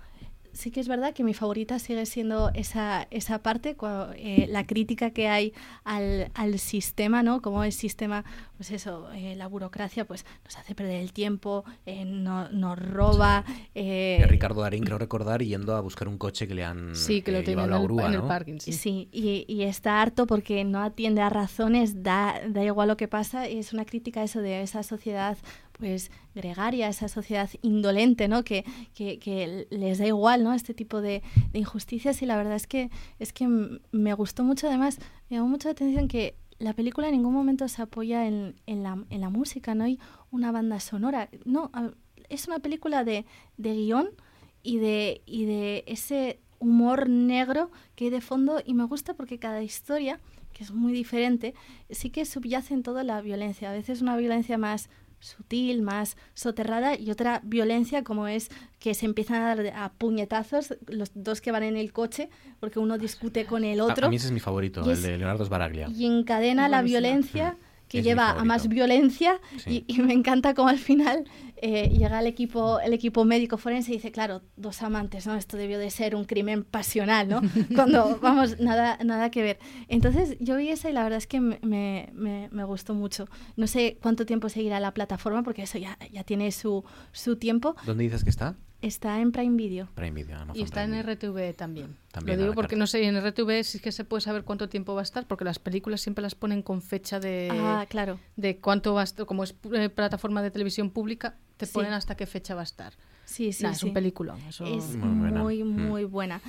[0.54, 4.66] Sí que es verdad que mi favorita sigue siendo esa, esa parte, cua- eh, la
[4.68, 5.52] crítica que hay
[5.84, 7.42] al, al sistema, ¿no?
[7.42, 8.24] Como el sistema,
[8.58, 13.44] pues eso, eh, la burocracia, pues nos hace perder el tiempo, eh, no- nos roba.
[13.74, 17.32] eh, Ricardo Darín, creo recordar, yendo a buscar un coche que le han Sí, que
[17.32, 18.28] lo eh, llevado en a el, grúa, en el ¿no?
[18.28, 18.60] parking.
[18.60, 18.74] Sí.
[18.74, 23.08] Sí, y, y está harto porque no atiende a razones, da, da igual lo que
[23.08, 25.38] pasa, y es una crítica a eso de esa sociedad
[25.74, 28.44] pues gregaria, esa sociedad indolente, ¿no?
[28.44, 28.64] Que,
[28.96, 30.54] que, les da igual, ¿no?
[30.54, 31.22] Este tipo de,
[31.54, 32.90] injusticias y la verdad es que
[33.20, 33.48] es que
[33.92, 37.68] me gustó mucho, además me llamó mucho la atención que la película en ningún momento
[37.68, 40.00] se apoya en, en, la, en la música, no hay
[40.32, 41.72] una banda sonora, no,
[42.30, 43.26] es una película de,
[43.58, 44.10] de guion
[44.62, 49.38] y de, y de ese humor negro que hay de fondo y me gusta porque
[49.38, 50.20] cada historia,
[50.54, 51.54] que es muy diferente,
[51.90, 53.70] sí que subyace en todo la violencia.
[53.70, 54.90] A veces una violencia más
[55.24, 60.76] sutil, más soterrada y otra violencia como es que se empiezan a dar a puñetazos
[60.88, 62.30] los dos que van en el coche
[62.60, 64.08] porque uno discute con el A- otro.
[64.08, 65.88] A, mí ese es mi favorito, Y el es- de Leonardo Sbaraglia.
[65.90, 67.58] y encadena la violencia
[67.94, 69.86] que Es lleva a más violencia Sí.
[69.88, 71.24] y, y me encanta como al final
[71.58, 75.56] eh, llega el equipo el equipo médico forense y dice claro dos amantes no esto
[75.56, 77.42] debió de ser un crimen pasional no
[77.76, 81.40] cuando vamos nada nada que ver entonces yo vi esa y la verdad es que
[81.40, 83.28] me, me, me- me gustó mucho.
[83.56, 87.76] No sé cuánto tiempo seguirá la plataforma porque eso ya ya tiene su su tiempo.
[87.86, 88.56] ¿Dónde dices que está?
[88.84, 89.88] Está en Prime Video.
[89.96, 91.08] Prime Video, Amazon Y está Prime en.
[91.08, 91.96] RTV también.
[92.12, 92.80] También Lo digo porque carta.
[92.80, 95.46] no sé, en RTV sí que se puede saber cuánto tiempo va a estar, porque
[95.46, 98.20] las películas siempre las ponen con fecha de, Ah, claro.
[98.36, 101.74] de cuánto va a estar, como es eh, plataforma de televisión pública, te Sí.
[101.74, 102.94] ponen hasta qué fecha va a estar.
[103.26, 103.78] Sí, sí, Nah, sí.
[103.78, 104.40] Es un peliculón.
[104.50, 105.42] eso- Es Muy buena.
[105.42, 105.88] muy, Mm.
[105.88, 106.42] muy buena.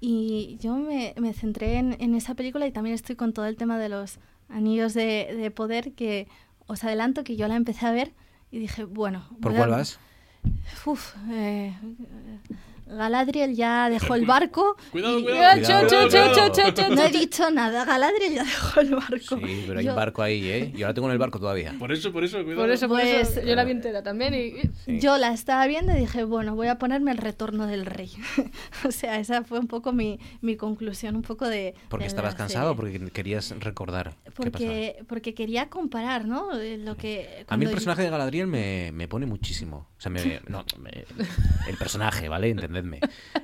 [0.00, 3.56] Y yo me, me centré en, en esa película y también estoy con todo el
[3.56, 6.26] tema de los anillos de, de poder que
[6.66, 8.12] os adelanto que yo la empecé a ver
[8.50, 9.28] y dije, bueno...
[9.42, 9.98] ¿Por a- cuál vas?
[10.84, 11.72] Uf, eh,
[12.86, 14.76] Galadriel ya dejó el barco.
[14.92, 16.34] Cuidado, y- cuidado, cuidado, cho, cho, cho, cuidado.
[16.52, 16.94] cho, cho, cho.
[16.94, 19.38] No he dicho nada, Galadriel ya dejó el barco.
[19.38, 20.72] Sí, pero hay Yo- un barco ahí, ¿eh?
[20.76, 21.74] Yo ahora tengo en el barco todavía.
[21.78, 22.62] Por eso, por eso, cuidado.
[22.62, 24.52] Por eso, por Pues- eso, yo la vi entera también y...
[24.84, 25.00] Sí.
[25.00, 28.10] Yo la estaba viendo y dije, bueno, voy a ponerme el retorno del rey.
[28.84, 31.74] o sea, esa fue un poco mi, mi conclusión, un poco de...
[31.88, 34.50] ¿Porque de estabas la cansado o porque querías recordar qué pasaba?
[34.50, 36.56] Porque, porque quería comparar, ¿no?
[36.58, 39.88] Eh, Lo que, A mí el yo- personaje de Galadriel me, me pone muchísimo.
[39.98, 41.04] O sea, me, no, me-
[41.68, 42.54] el personaje, ¿vale?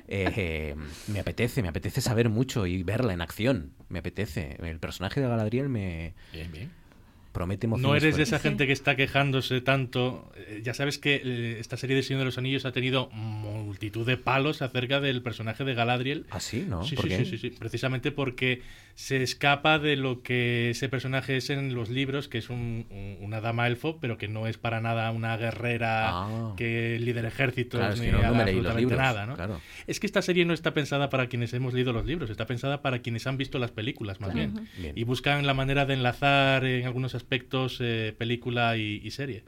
[0.07, 0.75] Eh, eh,
[1.07, 3.73] me apetece, me apetece saber mucho y verla en acción.
[3.89, 4.57] Me apetece.
[4.61, 6.71] El personaje de Galadriel me Bien, bien.
[7.33, 7.89] Promete emociones.
[7.89, 10.31] No eres de esa gente que está quejándose tanto.
[10.37, 14.05] Eh, Ya sabes que eh, esta serie de Señor de los Anillos ha tenido multitud
[14.05, 16.25] de palos acerca del personaje de Galadriel.
[16.29, 16.65] ¿Ah, sí?
[16.67, 16.83] ¿No?
[16.85, 17.17] Sí, ¿Por sí, qué?
[17.25, 17.49] sí, sí, sí.
[17.57, 18.61] Precisamente porque
[18.95, 23.17] se escapa de lo que ese personaje es en los libros, que es un- un-
[23.21, 26.53] una dama elfo, pero que no es para nada una guerrera Ah.
[26.55, 29.25] que lidera ejércitos Claro, es ni que no- no me leí los absolutamente libros, nada,
[29.25, 29.35] ¿no?
[29.35, 29.59] claro.
[29.87, 32.83] Es que esta serie no está pensada para quienes hemos leído los libros, está pensada
[32.83, 34.51] para quienes han visto las películas, más Claro.
[34.53, 34.67] bien.
[34.77, 34.93] Bien.
[34.95, 37.22] Y buscan la manera de enlazar en algunos aspectos
[37.79, 39.43] eh, película y, y serie.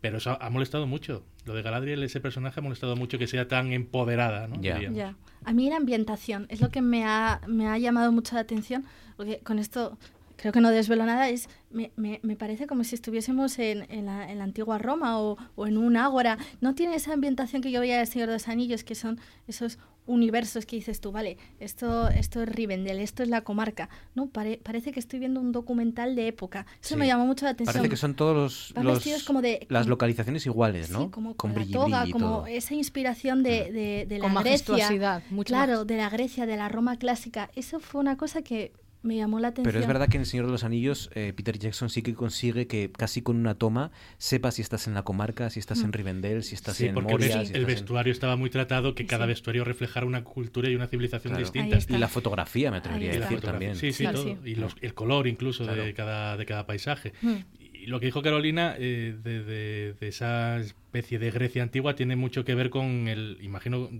[0.00, 1.24] Pero eso ha, ha molestado mucho.
[1.44, 4.60] Lo de Galadriel, ese personaje, ha molestado mucho que sea tan empoderada, ¿no?
[4.60, 5.14] Ya.
[5.44, 8.84] A mí la ambientación es lo que me ha, me ha llamado mucho la atención,
[9.16, 9.98] porque con esto
[10.36, 14.06] creo que no desvelo nada, es me, me, me parece como si estuviésemos en, en,
[14.06, 16.38] la, en la antigua Roma o, o en un ágora.
[16.60, 19.18] No tiene esa ambientación que yo veía de Señor de los Anillos, que son
[19.48, 23.88] esos universos que dices tú, vale, esto, esto es Rivendell, esto es la comarca.
[24.16, 26.66] No, pare- parece que estoy viendo un documental de época.
[26.82, 26.96] Eso Sí.
[26.96, 27.72] me llamó mucho la atención.
[27.74, 28.34] Parece que son todos
[28.74, 31.04] los, los- vestidos como de- las localizaciones iguales, ¿no?
[31.04, 32.46] Sí, como con con la brilli, toga, brilli como todo.
[32.48, 34.72] esa inspiración de, de, de Con la Grecia.
[34.74, 35.86] majestuosidad, mucho Claro, más.
[35.86, 37.50] de la Grecia, de la Roma clásica.
[37.54, 38.72] Eso fue una cosa que
[39.02, 39.64] me llamó la atención.
[39.72, 42.14] Pero es verdad que en El Señor de los Anillos eh, Peter Jackson sí que
[42.14, 45.88] consigue que casi con una toma sepas si estás en la comarca, si estás en
[45.88, 45.92] Mm.
[45.92, 47.40] Rivendell, si estás Sí, en porque Moria.
[47.40, 49.28] el, si el en- vestuario estaba muy tratado, que cada Sí.
[49.28, 51.40] vestuario reflejara una cultura y una civilización Claro.
[51.44, 51.88] distintas.
[51.90, 53.76] Y la fotografía, me atrevería a decir también.
[53.76, 54.34] Sí, sí, Claro, todo.
[54.44, 54.50] sí.
[54.50, 57.12] Y los- el color incluso de, cada, de cada paisaje.
[57.22, 57.34] Mm.
[57.74, 62.14] Y lo que dijo Carolina eh, de, de- de esa especie de Grecia antigua tiene
[62.14, 63.90] mucho que ver con el, imagino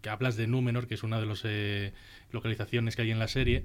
[0.00, 1.44] que hablas de Númenor, que es una de las
[2.30, 3.64] localizaciones que hay en la serie,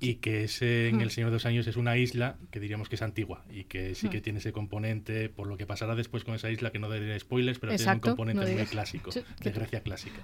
[0.00, 1.00] y que es, eh, en.
[1.00, 3.94] El Señor de los Años es una isla que diríamos que es antigua y que
[3.94, 6.88] sí que tiene ese componente, por lo que pasará después con esa isla, que no
[6.88, 10.20] daré spoilers, pero Exacto, tiene un componente no muy clásico, Sí, de que- Grecia clásica.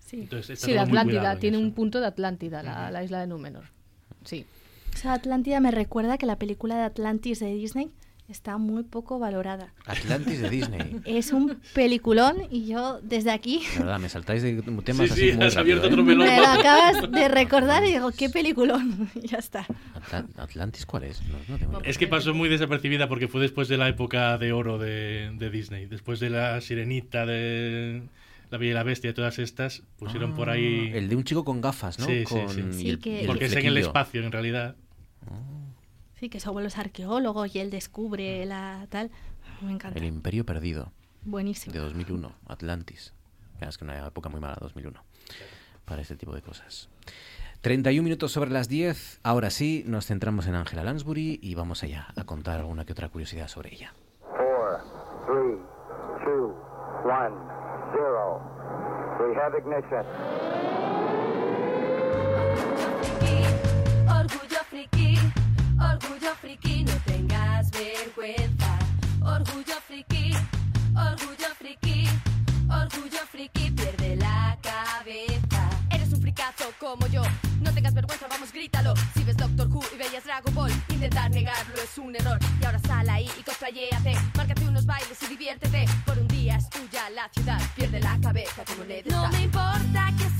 [0.00, 0.20] Sí.
[0.22, 1.66] Entonces, está Sí, muy Atlántida, tiene eso.
[1.66, 3.64] un punto de Atlántida, la, la isla de Númenor.
[4.24, 4.44] Sí.
[4.94, 7.90] O sea, Atlántida me recuerda que la película de Atlantis de Disney
[8.32, 9.72] está muy poco valorada.
[9.86, 11.00] Atlantis de Disney.
[11.04, 15.30] Es un peliculón y yo desde aquí De verdad, me saltáis de temas Sí, así
[15.30, 15.90] sí, muy has rápido, abierto ¿eh?
[15.90, 16.26] otro melón.
[16.26, 19.08] me lo acabas de recordar y digo, qué peliculón.
[19.22, 19.64] Y ya está.
[19.94, 21.22] Atlan- ¿Atlantis cuál es?
[21.28, 24.52] No, no tengo Es que pasó muy desapercibida porque fue después de la época de
[24.52, 25.86] oro de, de Disney.
[25.86, 28.02] Después de la sirenita, de
[28.50, 30.90] La Bella y la Bestia, todas estas pusieron por ahí.
[30.92, 32.06] Ah, El de un chico con gafas, ¿no?
[32.06, 32.62] Sí, sí, Con- sí.
[32.72, 34.76] Sí, el- que- Porque es en el espacio, en realidad.
[36.22, 39.10] Sí, que su abuelo es arqueólogo y él descubre la tal.
[39.60, 39.98] Me encanta.
[39.98, 40.92] El Imperio Perdido,
[41.24, 41.72] Buenísimo.
[41.72, 43.12] de 2001, Atlantis.
[43.58, 45.02] Es que una época muy mala, 2001,
[45.84, 46.88] para este tipo de cosas.
[47.62, 49.18] 31 minutos sobre las 10.
[49.24, 53.08] Ahora sí, nos centramos en Angela Lansbury y vamos allá a contar alguna que otra
[53.08, 53.92] curiosidad sobre ella.
[54.20, 54.78] Four,
[55.26, 55.58] three,
[56.24, 56.54] two,
[57.04, 57.34] one,
[57.96, 58.40] zero.
[59.18, 60.06] We have ignition.
[65.90, 68.78] Orgullo friki, no tengas vergüenza.
[69.20, 70.32] Orgullo friki,
[70.94, 72.08] orgullo friki,
[72.68, 75.68] orgullo friki, pierde la cabeza.
[75.90, 77.22] Eres un fricazo como yo,
[77.60, 78.94] no tengas vergüenza, vamos, grítalo.
[79.14, 82.38] Si ves Doctor Who y veías Dragon Ball, intentar negarlo es un error.
[82.60, 85.84] Y ahora sal ahí y cosplayéate, márcate unos bailes y diviértete.
[86.06, 90.10] Por un día es tuya la ciudad, pierde la cabeza como le No me importa
[90.16, 90.31] que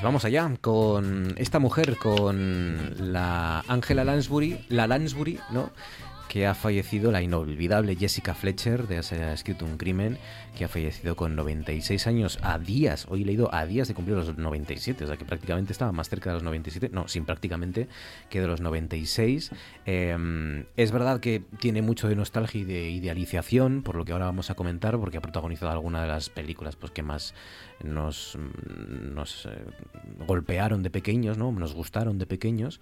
[0.00, 5.70] Vamos allá con esta mujer, con la Angela Lansbury, la Lansbury, ¿no?
[6.28, 10.18] Que ha fallecido la inolvidable Jessica Fletcher, de Se ha escrito un crimen,
[10.56, 14.16] que ha fallecido con 96 años a días, hoy he leído a días de cumplir
[14.16, 17.88] los 97, o sea que prácticamente estaba más cerca de los 97, no, sin prácticamente,
[18.28, 19.50] que de los 96.
[19.86, 24.26] Eh, es verdad que tiene mucho de nostalgia y de idealización, por lo que ahora
[24.26, 27.34] vamos a comentar, porque ha protagonizado alguna de las películas pues, que más
[27.82, 29.50] nos, nos eh,
[30.26, 31.52] golpearon de pequeños, ¿no?
[31.52, 32.80] nos gustaron de pequeños,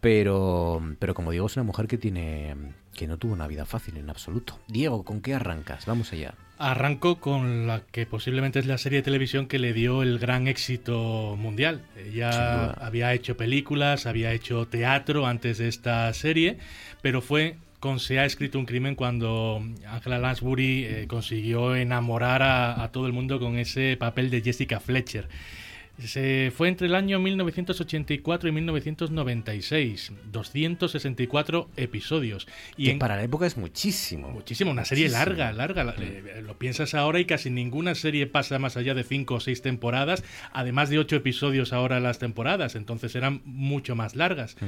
[0.00, 2.54] pero, pero como digo, es una mujer que tiene
[2.98, 4.58] que no tuvo una vida fácil en absoluto.
[4.66, 5.86] Diego, ¿con qué arrancas?
[5.86, 6.34] Vamos allá.
[6.58, 10.48] Arranco con la que posiblemente es la serie de televisión que le dio el gran
[10.48, 11.82] éxito mundial.
[11.96, 16.58] Ella había hecho películas, había hecho teatro antes de esta serie,
[17.00, 22.82] pero fue con Se ha escrito un crimen cuando Angela Lansbury eh, consiguió enamorar a,
[22.82, 25.28] a todo el mundo con ese papel de Jessica Fletcher.
[25.98, 32.46] Se fue entre el año 1984 y 1996, 264 episodios.
[32.76, 34.30] Y que en, para la época es muchísimo.
[34.30, 35.94] Muchísimo, una serie larga, larga.
[35.98, 39.60] Eh, Lo piensas ahora y casi ninguna serie pasa más allá de cinco o seis
[39.60, 40.22] temporadas,
[40.52, 44.56] además de ocho episodios ahora las temporadas, entonces eran mucho más largas.
[44.60, 44.66] Mm.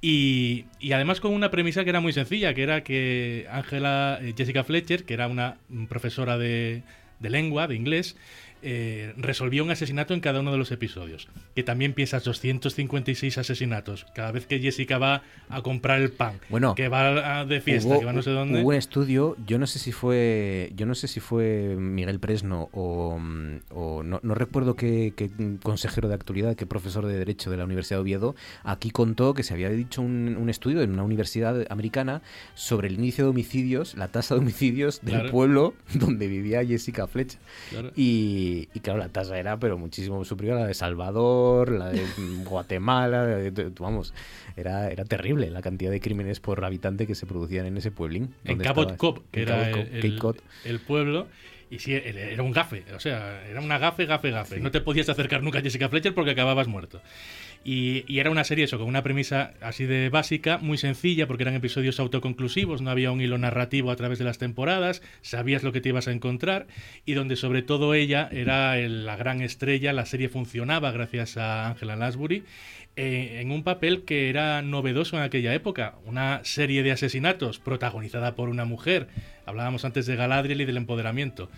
[0.00, 4.32] Y, y además con una premisa que era muy sencilla, que era que Ángela, eh,
[4.36, 6.82] Jessica Fletcher, que era una mm, profesora de,
[7.18, 8.16] de lengua, de inglés,
[8.62, 11.28] eh, resolvió un asesinato en cada uno de los episodios.
[11.54, 14.06] Que también piensas 256 asesinatos.
[14.14, 17.88] Cada vez que Jessica va a comprar el pan, Bueno, que va a- de fiesta,
[17.94, 18.60] Hubo- que va no sé dónde.
[18.60, 22.68] Hubo un estudio, yo no sé si fue, yo no sé si fue Miguel Presno
[22.72, 23.18] o,
[23.70, 25.30] o no, no recuerdo qué, qué
[25.62, 28.34] consejero de actualidad, qué profesor de derecho de la Universidad de Oviedo,
[28.64, 32.22] aquí contó que se había dicho un, un estudio en una universidad americana
[32.54, 35.30] sobre el inicio de homicidios, la tasa de homicidios del Claro.
[35.30, 37.40] pueblo donde vivía Jessica Fletcher.
[37.70, 37.92] Claro.
[37.96, 42.02] Y, y claro, la tasa era pero muchísimo superior a la de Salvador, la de
[42.44, 44.14] Guatemala, la de- de- vamos,
[44.56, 48.34] era, era terrible la cantidad de crímenes por habitante que se producían en ese pueblín.
[48.44, 49.70] en Cabot Cop, que en era
[50.18, 51.28] Cop, el, pueblo.
[51.72, 54.58] Y sí, era era un gafe, o sea, era una gafe, gafe, gafe.
[54.58, 57.00] No te podías acercar nunca a Jessica Fletcher porque acababas muerto.
[57.62, 61.42] Y, y era una serie eso, con una premisa así de básica, muy sencilla, porque
[61.42, 65.70] eran episodios autoconclusivos, no había un hilo narrativo a través de las temporadas, sabías lo
[65.70, 66.66] que te ibas a encontrar,
[67.04, 71.68] y donde sobre todo ella era el- la gran estrella, la serie funcionaba gracias a
[71.68, 72.44] Angela Lansbury,
[72.96, 78.34] eh, en un papel que era novedoso en aquella época, una serie de asesinatos protagonizada
[78.34, 79.08] por una mujer.
[79.44, 81.50] Hablábamos antes de Galadriel y del empoderamiento.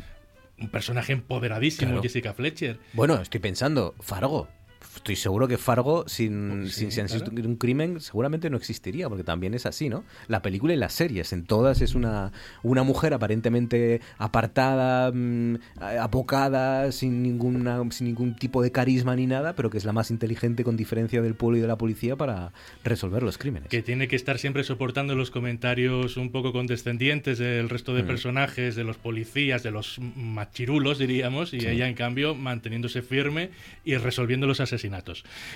[0.59, 2.03] Un personaje empoderadísimo, Claro.
[2.03, 2.79] Jessica Fletcher.
[2.93, 4.49] Bueno, estoy pensando, Fargo.
[4.95, 7.49] Estoy seguro que Fargo, sin, Pues sí, sin, sin claro.
[7.49, 10.05] un crimen, seguramente no existiría, porque también es así, ¿no?
[10.29, 12.31] La película y las series, en todas es una,
[12.63, 15.57] una mujer aparentemente apartada, mm,
[16.01, 20.11] apocada, sin, ninguna, sin ningún tipo de carisma ni nada, pero que es la más
[20.11, 22.53] inteligente con diferencia del pueblo y de la policía para
[22.85, 23.69] resolver los crímenes.
[23.71, 28.07] que tiene que estar siempre soportando los comentarios un poco condescendientes del resto de Mm.
[28.07, 31.67] personajes, de los policías, de los machirulos, diríamos, y Sí.
[31.69, 33.51] ella, en cambio, manteniéndose firme
[33.85, 34.82] y resolviendo los asesinatos.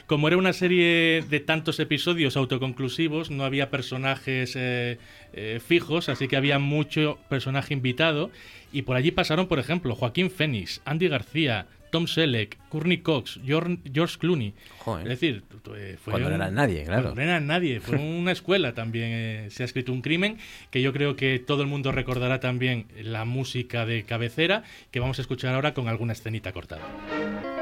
[0.07, 4.99] Como era una serie de tantos episodios autoconclusivos, no había personajes eh,
[5.33, 8.31] eh, fijos, así que había mucho personaje invitado,
[8.73, 14.19] y por allí pasaron, por ejemplo, Joaquín Phoenix, Andy García, Tom Selleck, Courtney Cox, George,
[14.19, 14.55] Clooney.
[14.79, 15.07] Joder.
[15.07, 15.45] Es decir,
[15.75, 17.03] eh, fue Cuando no era nadie, claro.
[17.03, 19.09] cuando no era nadie, fue una escuela también.
[19.13, 20.39] eh, se ha escrito un crimen
[20.71, 25.19] que yo creo que todo el mundo recordará también la música de cabecera que vamos
[25.19, 27.56] a escuchar ahora con alguna escenita cortada.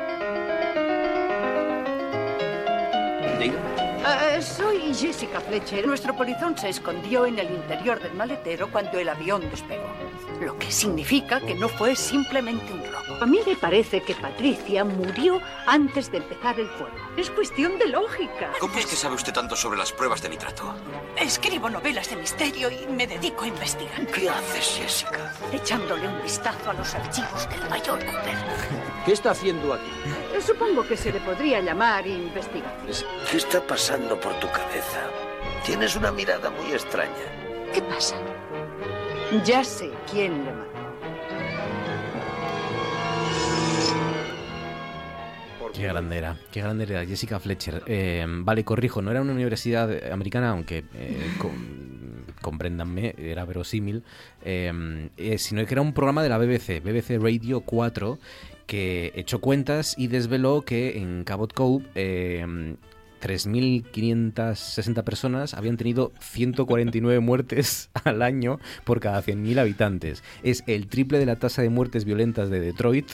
[3.44, 3.83] 没有。
[4.06, 5.86] Eh, soy Jessica Fletcher.
[5.86, 9.88] Nuestro polizón se escondió en el interior del maletero cuando el avión despegó.
[10.42, 13.22] Lo que significa que no fue simplemente un robo.
[13.22, 16.94] A mí me parece que Patricia murió antes de empezar el fuego.
[17.16, 18.50] Es cuestión de lógica.
[18.60, 20.74] ¿Cómo es que sabe usted tanto sobre las pruebas de nitrato?
[21.16, 24.06] Escribo novelas de misterio y me dedico a investigar.
[24.08, 25.32] ¿Qué haces, Jessica?
[25.52, 28.36] Echándole un vistazo a los archivos del mayor Cooper.
[29.06, 29.90] ¿Qué está haciendo aquí?
[30.44, 32.74] Supongo que se le podría llamar investigar.
[33.30, 35.08] ¿Qué está pasando por tu cabeza?
[35.64, 37.10] Tienes una mirada muy extraña.
[37.72, 38.16] ¿Qué pasa?
[39.44, 40.74] Ya sé quién le mató.
[45.72, 47.82] Qué grande era, qué grande era Jessica Fletcher.
[47.86, 54.02] Eh, vale, corrijo, no era una universidad americana, aunque eh, com- compréndanme, era verosímil,
[54.44, 58.18] eh, eh, sino que era un programa de la BBC, BBC Radio 4,
[58.66, 62.76] que echó cuentas y desveló que en Cabot Cove eh,
[63.24, 70.22] 3.560 personas habían tenido 149 muertes al año por cada 100.000 habitantes.
[70.42, 73.10] Es el triple de la tasa de muertes violentas de Detroit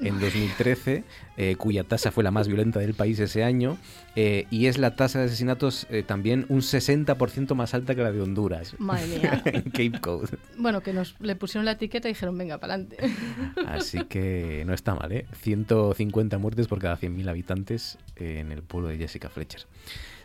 [0.00, 1.04] en 2013,
[1.38, 3.78] eh, cuya tasa fue la más violenta del país ese año,
[4.16, 8.12] eh, y es la tasa de asesinatos eh, también un 60% más alta que la
[8.12, 8.76] de Honduras.
[8.78, 9.42] Madre mía.
[9.46, 10.28] en Cape Cod.
[10.58, 12.98] Bueno, que nos le pusieron la etiqueta y dijeron, venga, para adelante.
[13.66, 15.26] Así que no está mal, ¿eh?
[15.40, 19.53] 150 muertes por cada 100.000 habitantes en el pueblo de Jessica Fletcher.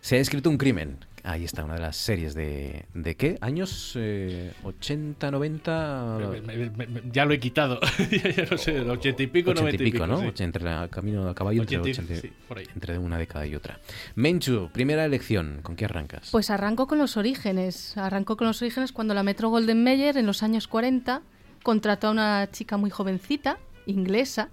[0.02, 0.98] Se ha escrito un crimen.
[1.24, 2.86] Ahí está, una de las series de...
[2.94, 3.38] ¿De qué?
[3.42, 3.92] ¿Años?
[3.98, 6.18] Eh, ¿80, 90?
[6.32, 7.78] Me- me- me- me- ya lo he quitado.
[8.10, 10.22] ya, ya no sé, del 80 y pico, 80 90 y pico, ¿no?
[10.22, 10.44] sí.
[10.44, 12.66] Entre la camino a caballo entre, 80 y- 80 sí, por ahí.
[12.74, 13.80] entre una década y otra.
[14.16, 15.60] Menchu, primera elección.
[15.62, 16.30] ¿Con qué arrancas?
[16.32, 17.98] Pues arranco con los orígenes.
[17.98, 21.22] Arrancó con los orígenes cuando la Metro Golden Mayer en los años 40
[21.64, 24.48] contrató a una chica muy jovencita, inglesa,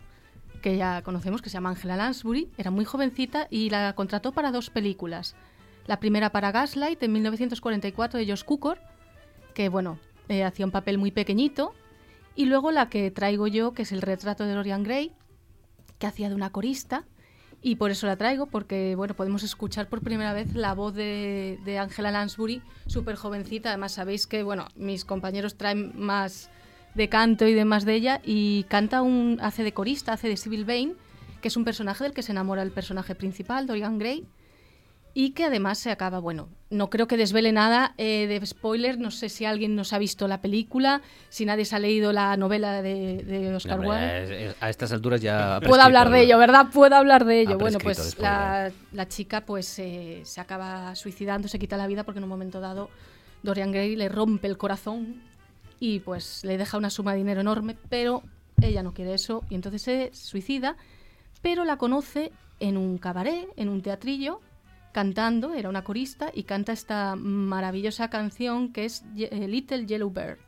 [0.62, 2.48] que ya conocemos, que se llama Angela Lansbury.
[2.58, 5.36] Era muy jovencita y la contrató para dos películas.
[5.86, 8.78] La primera para Gaslight en 1944 de Josh Cukor,
[9.54, 11.72] que bueno, eh, hacía un papel muy pequeñito.
[12.34, 15.12] Y luego la que traigo yo, que es el retrato de Dorian Gray,
[15.98, 17.04] que hacía de una corista.
[17.62, 21.78] Y por eso la traigo, porque bueno, podemos escuchar por primera vez la voz de,
[21.80, 23.70] Angela Lansbury, súper jovencita.
[23.70, 26.50] Además, sabéis que bueno, mis compañeros traen más
[26.96, 28.20] de canto y demás de ella.
[28.24, 29.38] Y canta un.
[29.40, 30.94] hace de corista, hace de Sybil Vane,
[31.40, 34.26] que es un personaje del que se enamora el personaje principal, Dorian Gray.
[35.18, 39.10] Y que además se acaba, bueno, no creo que desvele nada eh, de spoiler, no
[39.10, 41.00] sé si alguien nos ha visto la película,
[41.30, 44.54] si nadie se ha leído la novela de, de Oscar Wilde.
[44.60, 45.58] a estas alturas ya...
[45.66, 46.66] Puedo hablar de ello, ¿verdad?
[46.70, 47.56] Puedo hablar de ello.
[47.56, 52.24] Bueno, pues la chica pues eh, se acaba suicidando, se quita la vida porque en
[52.24, 52.90] un momento dado
[53.42, 55.22] Dorian Gray le rompe el corazón
[55.80, 58.22] y pues le deja una suma de dinero enorme, pero
[58.62, 60.76] ella no quiere eso y entonces se suicida,
[61.42, 64.40] pero la conoce en un cabaret, en un teatrillo,
[64.92, 70.38] cantando, era una corista y canta esta maravillosa canción que es eh, Little Yellow Bird.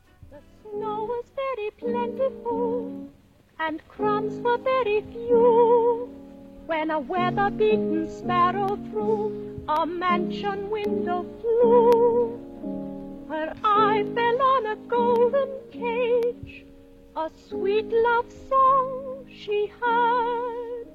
[0.71, 1.07] Snow
[3.59, 6.09] and crumbs were very few.
[6.65, 12.39] When a weather-beaten sparrow through a mansion window flew,
[13.29, 16.65] her eye fell on a golden cage,
[17.15, 20.87] a sweet love song she heard,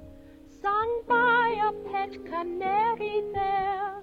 [0.60, 4.02] sung by a pet canary there,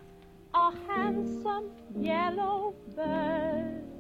[0.54, 3.91] a handsome yellow bird.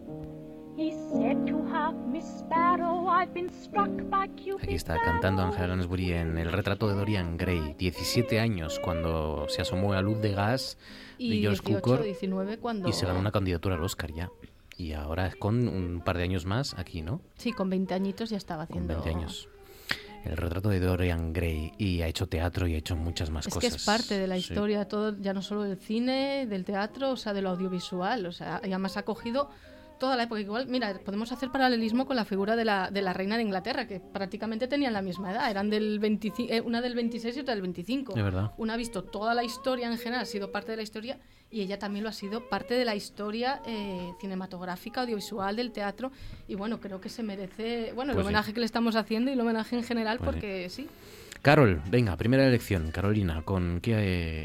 [4.61, 9.61] Aquí está cantando Angela Lansbury en el retrato de Dorian Gray, 17 años cuando se
[9.61, 10.77] asomó a luz de gas
[11.17, 12.89] de Y George 18, Cukor 19 cuando...
[12.89, 14.29] y se ganó una candidatura al Oscar ya.
[14.77, 17.21] Y ahora es con un par de años más aquí, ¿no?
[17.37, 19.03] Sí, con 20 añitos ya estaba Con haciendo...
[19.03, 19.49] 20 años.
[20.25, 23.53] El retrato de Dorian Gray y ha hecho teatro y ha hecho muchas más Es
[23.53, 23.69] cosas.
[23.71, 24.41] que es parte de la Sí.
[24.41, 28.25] historia, todo, ya no solo del cine, del teatro, o sea, de lo audiovisual.
[28.27, 29.49] O sea, y además ha cogido
[30.01, 30.41] toda la época.
[30.41, 33.87] Igual, mira, podemos hacer paralelismo con la figura de la, de la reina de Inglaterra,
[33.87, 35.49] que prácticamente tenían la misma edad.
[35.49, 38.17] Eran del 25, eh, una del 26 y otra del 25.
[38.17, 38.51] Es verdad.
[38.57, 41.19] Una ha visto toda la historia en general, ha sido parte de la historia,
[41.49, 46.11] y ella también lo ha sido parte de la historia eh, cinematográfica, audiovisual, del teatro.
[46.47, 48.27] Y bueno, creo que se merece, bueno, el Pues sí.
[48.27, 50.33] homenaje que le estamos haciendo y el homenaje en general, Pues sí.
[50.33, 50.87] porque sí.
[51.41, 52.91] Carol, venga, primera elección.
[52.91, 53.95] Carolina, ¿con qué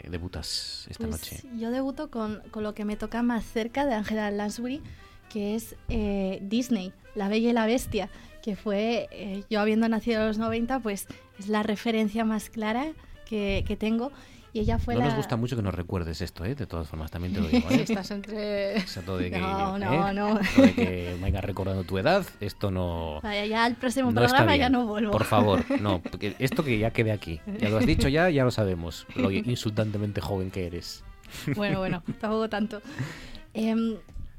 [0.02, 1.42] eh, debutas esta Pues noche?
[1.58, 4.80] yo debuto con, con lo que me toca más cerca de Angela Lansbury,
[5.28, 8.08] que es eh, Disney, La Bella y la Bestia,
[8.42, 11.06] que fue, eh, yo habiendo nacido en los 90, pues
[11.38, 12.86] es la referencia más clara
[13.24, 14.12] que, que tengo.
[14.56, 15.06] Y ella fue no la...
[15.08, 16.54] nos gusta mucho que nos recuerdes esto, ¿eh?
[16.54, 17.82] De todas formas, también te lo digo, ¿eh?
[17.82, 18.78] Estás entre...
[18.78, 20.14] Exacto de que, No, no, ¿eh?
[20.14, 20.34] no.
[20.38, 23.20] De que vengas recordando tu edad, esto no...
[23.22, 25.10] Vaya, ya al próximo no programa ya no vuelvo.
[25.10, 27.38] Por favor, no, porque esto que ya quede aquí.
[27.60, 29.06] Ya lo has dicho ya, ya lo sabemos.
[29.14, 31.04] Lo insultantemente joven que eres.
[31.54, 32.80] Bueno, bueno, tampoco tanto.
[33.52, 33.96] Em,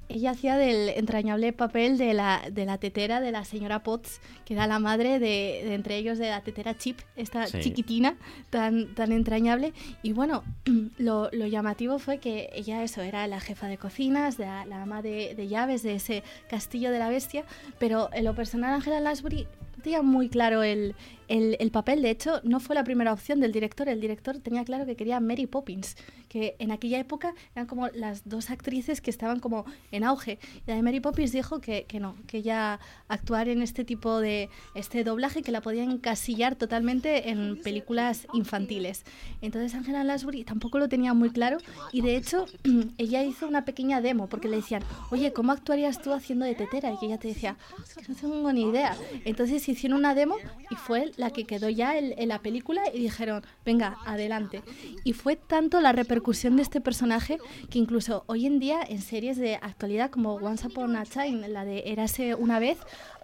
[0.09, 4.53] ella hacía del entrañable papel de la, de la tetera de la señora Potts, que
[4.53, 7.59] era la madre de, de entre ellos de la tetera Chip, esta Sí.
[7.59, 8.15] chiquitina
[8.49, 9.73] tan, tan entrañable.
[10.03, 10.43] Y bueno,
[10.97, 14.81] lo, lo llamativo fue que ella eso era la jefa de cocinas, de la, la
[14.83, 17.43] ama de, de llaves de ese castillo de la bestia,
[17.79, 19.47] pero en lo personal Angela Lansbury
[19.83, 20.95] tenía muy claro el,
[21.27, 22.01] el, el papel.
[22.01, 23.89] De hecho, no fue la primera opción del director.
[23.89, 25.95] El director tenía claro que quería Mary Poppins,
[26.29, 30.39] que en aquella época eran como las dos actrices que estaban como en auge.
[30.65, 35.03] Y Mary Poppins dijo que, que no, que ella actuar en este tipo de este
[35.03, 39.03] doblaje que la podían encasillar totalmente en películas infantiles.
[39.41, 41.57] Entonces Angela Lansbury tampoco lo tenía muy claro
[41.91, 42.45] y de hecho
[42.97, 46.91] ella hizo una pequeña demo porque le decían, oye, ¿cómo actuarías tú haciendo de tetera?
[47.01, 48.95] Y ella te decía, "Es que no tengo ni idea.
[49.25, 50.35] Entonces hicieron una demo
[50.69, 54.63] y fue la que quedó ya en, en la película y dijeron, venga, adelante.
[55.03, 57.37] Y fue tanto la repercusión de este personaje
[57.69, 61.65] que incluso hoy en día en series de actualidad como Once Upon a Time, la
[61.65, 62.77] de Érase una vez,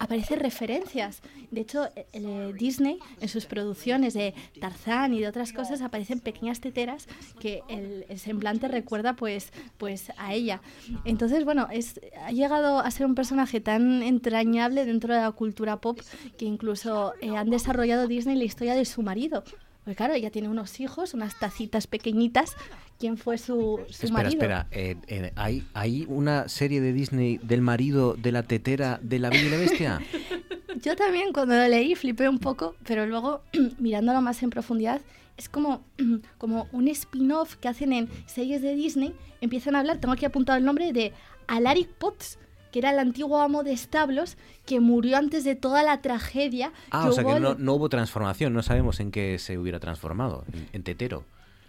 [0.04, 1.22] aparecen referencias.
[1.52, 6.20] De hecho, eh, eh, Disney en sus producciones de Tarzán y de otras cosas aparecen
[6.20, 7.08] pequeñas teteras
[7.40, 10.62] que el, el semblante recuerda pues, pues a ella.
[11.06, 15.78] Entonces, bueno, es, ha llegado a ser un personaje tan entrañable dentro de la cultura
[15.78, 16.00] pop
[16.38, 19.44] que incluso eh, han desarrollado Disney la historia de su marido.
[19.84, 22.54] Porque claro, ella tiene unos hijos, unas tacitas pequeñitas.
[23.00, 24.32] ¿Quién fue su, su Espera, marido?
[24.34, 24.68] espera.
[24.72, 29.30] eh, eh, ¿hay, ¿Hay una serie de Disney del marido de la tetera de la
[29.30, 30.00] Bella y la Bestia?
[30.82, 33.42] Yo también cuando lo leí flipé un poco, pero luego
[33.80, 35.02] mirándolo más en profundidad,
[35.38, 35.84] es como,
[36.38, 39.14] como un spin-off que hacen en series de Disney.
[39.42, 41.12] Empiezan a hablar, tengo aquí apuntado el nombre de
[41.48, 42.38] Alaric Potts,
[42.74, 44.36] que era el antiguo amo de establos
[44.66, 47.74] que murió antes de toda la tragedia Ah, que o sea hubo que no, no
[47.76, 51.24] hubo transformación, no sabemos en qué se hubiera transformado, en, en tetero.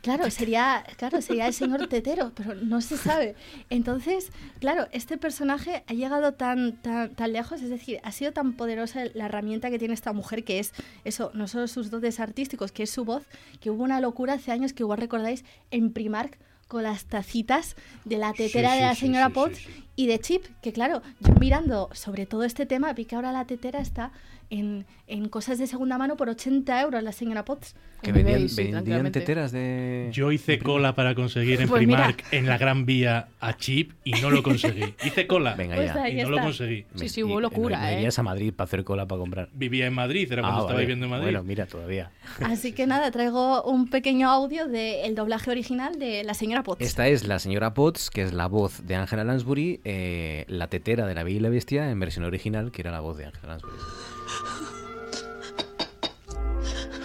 [0.05, 3.37] Claro, sería, claro, sería el señor Tetero, pero no se sabe.
[3.71, 8.53] Entonces, claro, este personaje ha llegado tan, tan, tan lejos, es decir, ha sido tan
[8.53, 10.75] poderosa la herramienta que tiene esta mujer, que es
[11.05, 13.23] eso, no solo sus dotes artísticos, que es su voz,
[13.61, 18.19] que hubo una locura hace años que igual recordáis en Primark con las tacitas de
[18.19, 19.61] la tetera Sí, de la sí, señora sí, Potts
[19.97, 23.45] y de Chip, que claro, yo mirando sobre todo este tema, vi que ahora la
[23.47, 24.13] tetera está
[24.51, 27.75] en, en cosas de segunda mano por 80 euros la señora Potts.
[28.03, 30.11] Que vendían, vendían teteras de...
[30.13, 32.03] Yo hice cola para conseguir en Pues mira.
[32.09, 34.83] Primark en la Gran Vía a Chip y no lo conseguí.
[35.05, 36.09] Hice cola Venga Pues ya.
[36.11, 36.85] y no lo conseguí.
[36.97, 37.95] Sí, sí, hubo locura, no, ¿eh?
[37.95, 39.49] irías a Madrid para hacer cola para comprar.
[39.55, 40.85] Vivía en Madrid, era cuando Ah, estaba vale.
[40.87, 41.25] viviendo en Madrid.
[41.29, 42.11] Bueno, mira, todavía.
[42.43, 46.83] Así que nada, traigo un pequeño audio del doblaje original de la señora Potts.
[46.85, 51.07] Esta es la señora Potts, que es la voz de Angela Lansbury, eh, la tetera
[51.07, 53.49] de la Bella y la Bestia en versión original, que era la voz de Angela
[53.55, 53.77] Lansbury.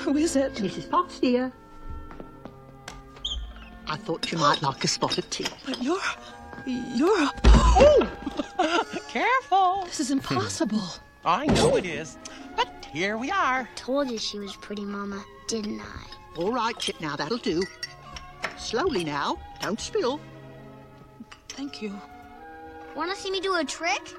[0.09, 0.55] Who is it?
[0.55, 0.89] Mrs.
[0.89, 1.51] Potts, dear.
[3.85, 5.45] I thought you might like a spot of tea.
[5.67, 6.01] But you're.
[6.65, 7.31] You're a.
[7.45, 8.87] Oh!
[9.07, 9.83] Careful!
[9.85, 10.79] This is impossible.
[10.79, 11.27] Hmm.
[11.27, 12.17] I know it is.
[12.55, 13.69] But here we are.
[13.75, 16.05] Told you she was pretty, Mama, didn't I?
[16.37, 17.61] All right, Chip, now that'll do.
[18.57, 19.37] Slowly now.
[19.61, 20.19] Don't spill.
[21.49, 21.93] Thank you.
[22.95, 24.15] Want to see me do a trick?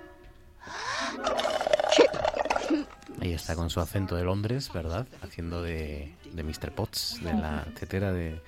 [3.20, 5.06] Ahí está con su acento de Londres, ¿verdad?
[5.22, 6.72] Haciendo de, de Mr.
[6.74, 8.40] Potts, de la tetera de,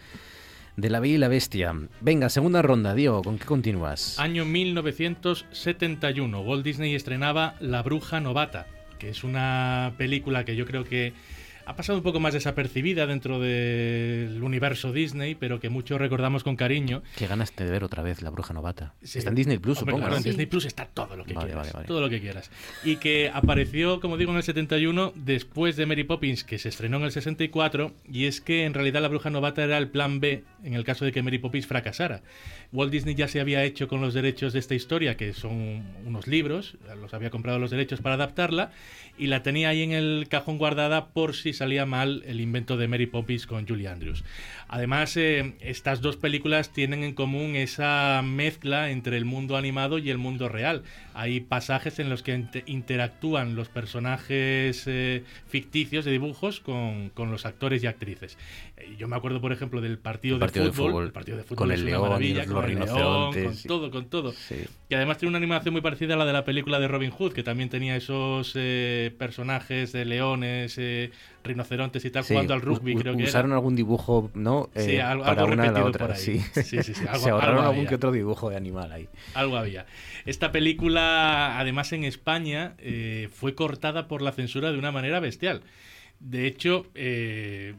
[0.76, 1.74] de la Bella y la Bestia.
[2.00, 4.18] Venga, segunda ronda, Diego, ¿con qué continúas?
[4.18, 8.66] Año 1971, Walt Disney estrenaba La Bruja Novata,
[8.98, 11.12] que es una película que yo creo que
[11.66, 16.56] ha pasado un poco más desapercibida dentro del universo Disney, pero que muchos recordamos con
[16.56, 17.02] cariño.
[17.16, 18.94] Qué ganas de ver otra vez La Bruja Novata.
[19.02, 19.18] Sí.
[19.18, 20.16] Está en Disney Plus, Hombre, supongo.
[20.16, 21.64] en Disney Plus está todo lo que Vale, quieras.
[21.66, 21.86] vale, vale.
[21.86, 22.50] Todo lo que quieras.
[22.84, 26.98] Y que apareció, como digo, en el 71, después de Mary Poppins, que se estrenó
[26.98, 30.44] en el 64, y es que en realidad La Bruja Novata era el plan B
[30.64, 32.22] en el caso de que Mary Poppins fracasara.
[32.72, 36.26] Walt Disney ya se había hecho con los derechos de esta historia, que son unos
[36.26, 38.72] libros, los había comprado los derechos para adaptarla,
[39.18, 42.88] y la tenía ahí en el cajón guardada por si salía mal el invento de
[42.88, 44.24] Mary Poppins con Julie Andrews.
[44.74, 50.08] Además, eh, estas dos películas tienen en común esa mezcla entre el mundo animado y
[50.08, 50.82] el mundo real.
[51.12, 57.30] Hay pasajes en los que inter- interactúan los personajes eh, ficticios de dibujos con, con
[57.30, 58.38] los actores y actrices.
[58.78, 61.58] Eh, Yo me acuerdo, por ejemplo, del partido, de, de fútbol, El partido de fútbol
[61.58, 63.68] con el león y los con el león, rinocerontes, con sí.
[63.68, 64.32] todo, con todo.
[64.32, 64.56] Sí.
[64.88, 67.34] Y además tiene una animación muy parecida a la de la película de Robin Hood,
[67.34, 68.52] que también tenía esos
[69.18, 70.80] personajes de leones,
[71.44, 73.28] rinocerontes y tal, Sí, jugando al rugby, creo que era.
[73.30, 74.70] Usaron algún dibujo, ¿no?
[74.76, 76.06] Sí, Eh, algo- para algo una y la repetido otra.
[76.06, 76.20] por ahí.
[76.22, 76.38] Sí.
[76.62, 79.08] Sí, sí, sí, algo- Se ahorraron algo algún que otro dibujo de animal ahí.
[79.34, 79.86] Algo había.
[80.26, 85.62] Esta película, además en España, eh, fue cortada por la censura de una manera bestial.
[86.20, 87.74] De hecho, eh,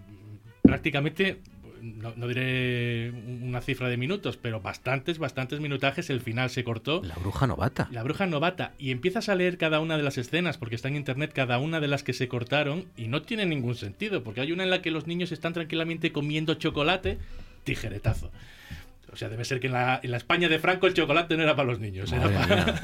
[0.62, 1.40] prácticamente,
[1.84, 3.12] no, no diré
[3.42, 7.02] una cifra de minutos, pero bastantes, bastantes minutajes, el final se cortó.
[7.04, 7.90] La bruja novata.
[7.92, 8.72] La bruja novata.
[8.80, 11.80] Y empiezas a leer cada una de las escenas, porque está en internet cada una
[11.82, 14.82] de las que se cortaron, y no tiene ningún sentido, porque hay una en la
[14.82, 17.18] que los niños están tranquilamente comiendo chocolate,
[17.66, 18.32] tijeretazo.
[19.12, 21.44] O sea, debe ser que en la, en la España de Franco el chocolate no
[21.44, 22.12] era para los niños.
[22.12, 22.82] era para- mía.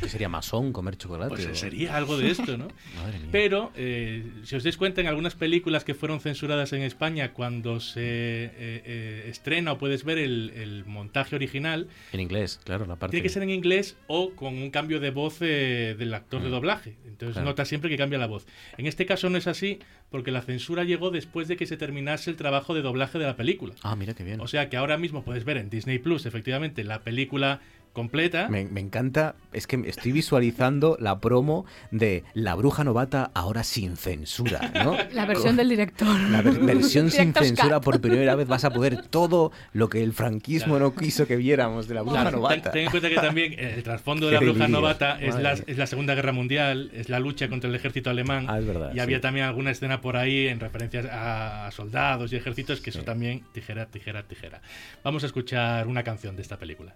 [0.00, 1.30] ¿Qué sería masón comer chocolate?
[1.34, 2.68] Pues o- sería algo de esto, ¿no?
[2.96, 3.28] Madre mía.
[3.32, 7.80] Pero, eh, si os dais cuenta, en algunas películas que fueron censuradas en España, cuando
[7.80, 8.50] se eh,
[8.84, 13.12] eh, estrena o puedes ver el, el montaje original, En inglés, claro, la parte.
[13.16, 16.48] tiene que ser en inglés o con un cambio de voz eh, del actor de
[16.48, 16.52] Mm.
[16.52, 16.96] doblaje.
[17.06, 17.48] Entonces Claro.
[17.50, 18.46] nota siempre que cambia la voz.
[18.78, 19.78] En este caso no es así
[20.10, 23.36] porque la censura llegó después de que se terminase el trabajo de doblaje de la
[23.36, 23.74] película.
[23.82, 24.40] Ah, mira qué bien.
[24.40, 27.60] O sea que ahora mismo puedes ver en Disney Plus, efectivamente, la película
[27.92, 28.48] completa.
[28.48, 33.96] Me, me encanta, es que estoy visualizando la promo de La Bruja Novata ahora sin
[33.96, 34.96] censura, ¿no?
[35.12, 36.18] La versión del director.
[36.30, 40.12] La ver- versión sin censura por primera vez vas a poder todo lo que el
[40.12, 42.62] franquismo no quiso que viéramos de la Bruja Claro, Novata.
[42.62, 44.80] ten, ten en cuenta que también eh, el trasfondo de la bruja delirio.
[44.80, 45.64] novata es la, mía.
[45.66, 48.46] es la Segunda Guerra Mundial, es la lucha contra el ejército alemán.
[48.48, 52.36] Ah, es verdad, y había también alguna escena por ahí en referencias a, soldados y
[52.36, 54.60] ejércitos que eso también tijera, tijera, tijera.
[55.04, 56.94] Vamos a escuchar una canción de esta película.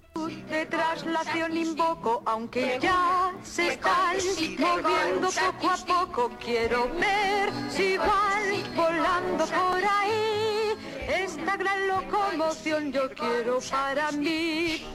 [0.95, 4.17] Traslación invoco, aunque ya se están
[4.59, 6.31] moviendo poco a poco.
[6.39, 10.77] Quiero ver si van volando por ahí.
[11.09, 14.87] Esta gran locomoción yo quiero para mí.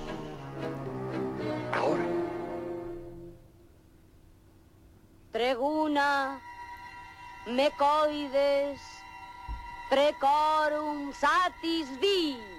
[5.31, 6.41] Treguna,
[7.47, 8.81] mecoides,
[9.89, 12.50] precorum satis vi.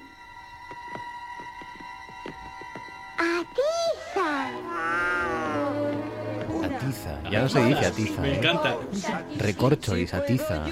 [6.65, 8.21] Atiza, ya no se dice atiza.
[8.23, 8.39] Me ¿eh?
[8.39, 8.77] encanta.
[9.39, 10.65] Recorcholis, atiza.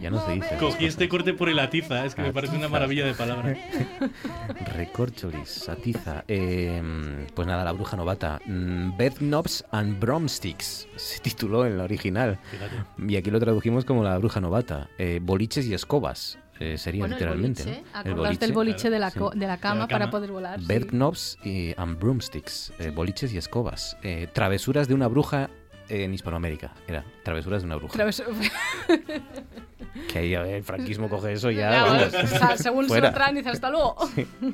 [0.00, 0.56] Ya no se dice.
[0.58, 3.56] Cogí este corte por el atiza, es que me parece una maravilla de palabra.
[4.74, 6.24] Recorcholis, atiza.
[6.28, 6.82] Eh,
[7.34, 8.40] pues nada, la bruja novata.
[8.44, 12.38] Mm, Bed Knobs and Bromsticks se tituló en la original.
[12.50, 12.76] Fíjate.
[13.08, 14.88] Y aquí lo tradujimos como la bruja novata.
[14.98, 16.38] Eh, boliches y escobas.
[16.60, 17.82] Eh, sería Bueno, el literalmente.
[18.14, 19.18] boliche, del boliche de la, sí.
[19.34, 20.60] de la cama para poder volar.
[20.60, 23.96] Bed knobs y and broomsticks, eh, boliches y escobas.
[24.02, 25.50] Eh, travesuras de una bruja
[25.88, 26.72] en Hispanoamérica.
[26.86, 27.98] Era travesuras de una bruja.
[30.12, 31.70] Que ahí a ver, el franquismo coge eso y ya.
[31.70, 33.96] Ya, vamos, o sea, según se lo traen, dice hasta luego.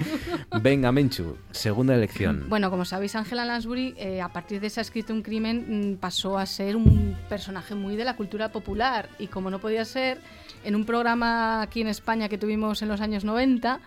[0.60, 2.46] Venga, Menchu, segunda elección.
[2.48, 5.96] Bueno, como sabéis, Angela Lansbury, eh, a partir de se ha escrito un crimen, mm,
[5.96, 9.08] pasó a ser un personaje muy de la cultura popular.
[9.18, 10.20] Y como no podía ser,
[10.64, 13.80] en un programa aquí en España que tuvimos en los años 90,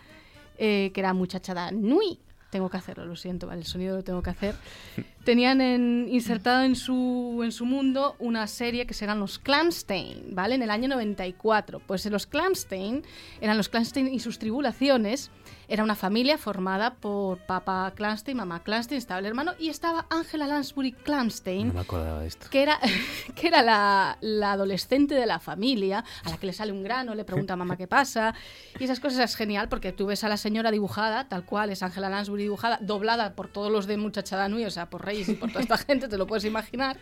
[0.57, 2.19] eh, que era Muchachada Nui,
[2.49, 4.55] tengo que hacerlo, lo siento, el sonido lo tengo que hacer.
[5.23, 10.55] Tenían en- insertado en su, en su mundo una serie que serán los Clanstein, ¿vale?
[10.55, 11.79] En el año 94.
[11.79, 13.03] Pues los Clanstein
[13.39, 15.31] eran los Clanstein y sus tribulaciones.
[15.69, 20.45] Era una familia formada por papá Clanstein, mamá Clanstein, estaba el hermano y estaba Angela
[20.45, 22.47] Lansbury Clanstein, No me acordaba de esto.
[22.51, 22.77] que era,
[23.35, 27.15] que era la, la adolescente de la familia, a la que le sale un grano,
[27.15, 28.35] le pregunta a mamá qué pasa.
[28.77, 31.81] Y esas cosas es genial porque tú ves a la señora dibujada, tal cual es
[31.81, 35.49] Angela Lansbury dibujada, doblada por todos los de Muchachada Nui, o sea, por Y por
[35.49, 36.97] toda esta gente, te lo puedes imaginar.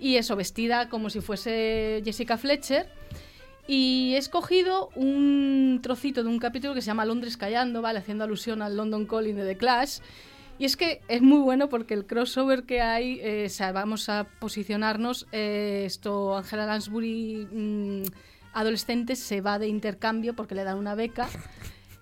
[0.00, 2.88] Y eso, vestida como si fuese Jessica Fletcher.
[3.66, 7.98] Y he escogido un trocito de un capítulo que se llama Londres callando, ¿vale?
[7.98, 10.00] Haciendo alusión al London Calling de The Clash.
[10.58, 14.08] Y es que es muy bueno porque el crossover que hay, eh, o sea, vamos
[14.08, 18.02] a posicionarnos, eh, esto, Angela Lansbury, mm,
[18.52, 21.28] adolescente, se va de intercambio porque le dan una beca,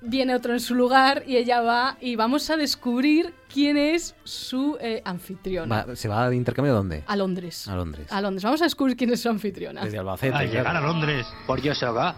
[0.02, 4.77] viene otro en su lugar y ella va y vamos a descubrir quién es su
[4.81, 5.85] eh, anfitriona.
[5.87, 7.05] Va- ¿Se va de intercambio a dónde?
[7.07, 7.69] A Londres.
[7.69, 8.07] A Londres.
[8.11, 8.43] A Londres.
[8.45, 9.85] Vamos a descubrir quién es su anfitriona.
[9.85, 10.35] Desde Albacete.
[10.37, 10.79] Al llegar claro.
[10.79, 11.27] a Londres.
[11.47, 12.16] Por Dios, Oga.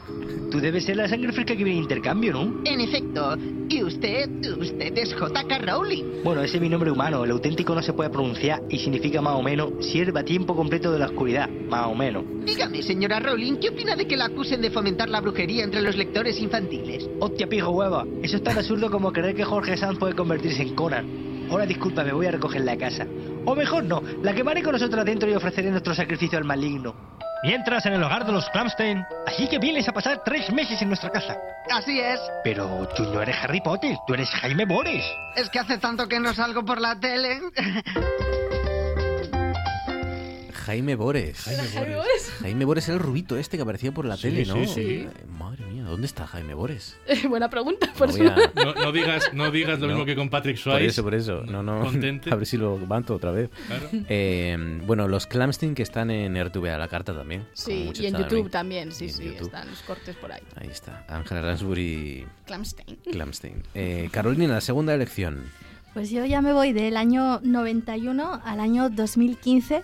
[0.51, 2.61] Tú debes ser la sangre fresca que viene de intercambio, ¿no?
[2.65, 3.37] En efecto.
[3.69, 4.29] ¿Y usted?
[4.59, 5.59] Usted es J.K.
[5.59, 6.23] Rowling.
[6.23, 7.25] Bueno, ese es mi nombre humano.
[7.25, 10.93] El auténtico no se puede pronunciar y significa más o menos sierva a tiempo completo
[10.93, 11.49] de la oscuridad.
[11.69, 12.25] Más o menos.
[12.45, 15.97] Dígame, señora Rowling, ¿qué opina de que la acusen de fomentar la brujería entre los
[15.97, 17.09] lectores infantiles?
[17.21, 18.05] Hostia, pijo hueva.
[18.23, 21.24] Eso es tan absurdo como creer que Jorge Sanz puede convertirse en Conan.
[21.51, 23.07] Ahora disculpa, me voy a recoger la casa.
[23.45, 26.95] O mejor no, la quemaré con nosotros dentro y ofreceré nuestro sacrificio al maligno.
[27.43, 29.05] Mientras en el hogar de los Clamstein.
[29.27, 31.37] Así que vienes a pasar tres meses en nuestra casa.
[31.71, 32.19] Así es.
[32.43, 35.05] Pero tú no eres Harry Potter, tú eres Jaime Bores.
[35.37, 37.41] Es que hace tanto que no salgo por la tele.
[40.65, 41.43] Jaime Bores.
[41.43, 42.33] Jaime Bores.
[42.41, 44.55] Jaime Bores era el rubito este que aparecía por la Sí, tele, ¿no?
[44.55, 44.81] sí, sí.
[44.81, 45.09] Eh,
[45.39, 46.97] Madre mía, ¿dónde está Jaime Bores?
[47.29, 49.93] Buena pregunta, por No a- No, no digas, no digas lo No.
[49.95, 50.87] mismo que con Patrick Por Swayze.
[50.87, 51.43] eso, por eso.
[51.43, 51.81] No, no.
[51.83, 52.31] Contente.
[52.33, 53.51] A ver si lo levanto otra vez.
[53.67, 53.89] Claro.
[54.09, 57.47] Eh, bueno, los Clamstein que están en RTV a la carta también.
[57.53, 59.43] Sí, y en YouTube también, sí, sí, YouTube.
[59.47, 60.43] están los cortes por ahí.
[60.57, 61.05] Ahí está.
[61.09, 62.97] Ángela Lansbury Clamstein.
[63.13, 63.63] Clamstein.
[63.75, 65.43] Eh, Carolina, la segunda elección.
[65.93, 69.83] Pues yo ya me voy del año 91 al año 2015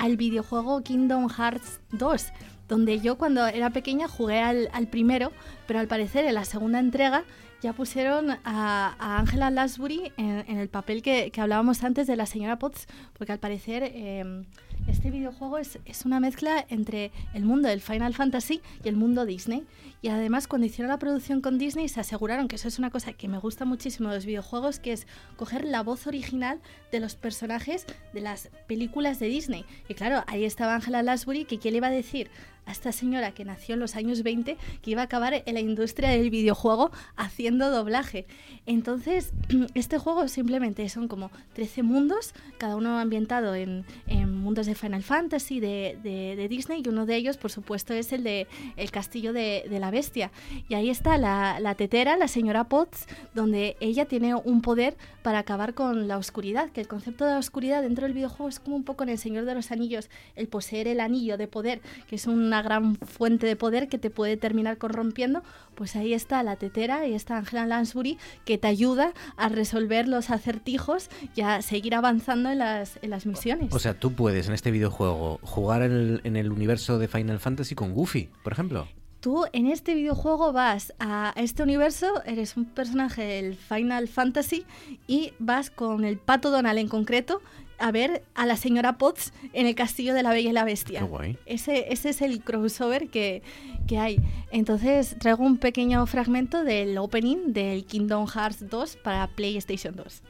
[0.00, 2.32] al videojuego Kingdom Hearts 2,
[2.68, 5.30] donde yo cuando era pequeña jugué al, primero,
[5.66, 7.24] pero al parecer en la segunda entrega
[7.60, 12.86] ya pusieron a, Angela Lansbury en, el papel que, hablábamos antes de la señora Potts,
[13.12, 14.44] porque al parecer eh,
[14.86, 19.26] este videojuego es, es una mezcla entre el mundo del Final Fantasy y el mundo
[19.26, 19.64] Disney.
[20.02, 23.12] Y además cuando hicieron la producción con Disney se aseguraron que eso es una cosa
[23.12, 27.16] que me gusta muchísimo de los videojuegos, que es coger la voz original de los
[27.16, 29.64] personajes de las películas de Disney.
[29.88, 32.30] Y claro, ahí estaba Angela Lansbury, que ¿qué le iba a decir
[32.66, 35.60] a esta señora que nació en los años 20 que iba a acabar en la
[35.60, 38.26] industria del videojuego haciendo doblaje.
[38.66, 39.32] Entonces,
[39.74, 45.02] este juego simplemente son como 13 mundos, cada uno ambientado en, en mundos de Final
[45.02, 48.90] Fantasy, de, de- de Disney, y uno de ellos, por supuesto, es el de El
[48.90, 50.30] Castillo de, de la Bestia.
[50.68, 55.38] Y ahí está la, la tetera, la señora Potts, donde ella tiene un poder para
[55.40, 58.76] acabar con la oscuridad, que el concepto de la oscuridad dentro del videojuego es como
[58.76, 62.16] un poco en El Señor de los Anillos, el poseer el anillo de poder, que
[62.16, 65.42] es una gran fuente de poder que te puede terminar corrompiendo,
[65.74, 70.30] pues ahí está la tetera y está Angela Lansbury que te ayuda a resolver los
[70.30, 73.72] acertijos y a seguir avanzando en las, en las misiones.
[73.72, 77.40] O sea, tú puedes en este videojuego jugar en el, en el universo de Final
[77.40, 78.86] Fantasy con Goofy, por ejemplo.
[79.20, 84.66] Tú en este videojuego vas a este universo, eres un personaje del Final Fantasy
[85.06, 87.40] y vas con el pato Donald en concreto
[87.78, 91.00] a ver a la señora Potts en el castillo de la Bella y la Bestia.
[91.00, 91.38] Qué guay.
[91.46, 93.42] Ese, ese es el crossover que,
[93.86, 94.20] que hay.
[94.50, 100.22] Entonces traigo un pequeño fragmento del opening del Kingdom Hearts 2 para PlayStation 2.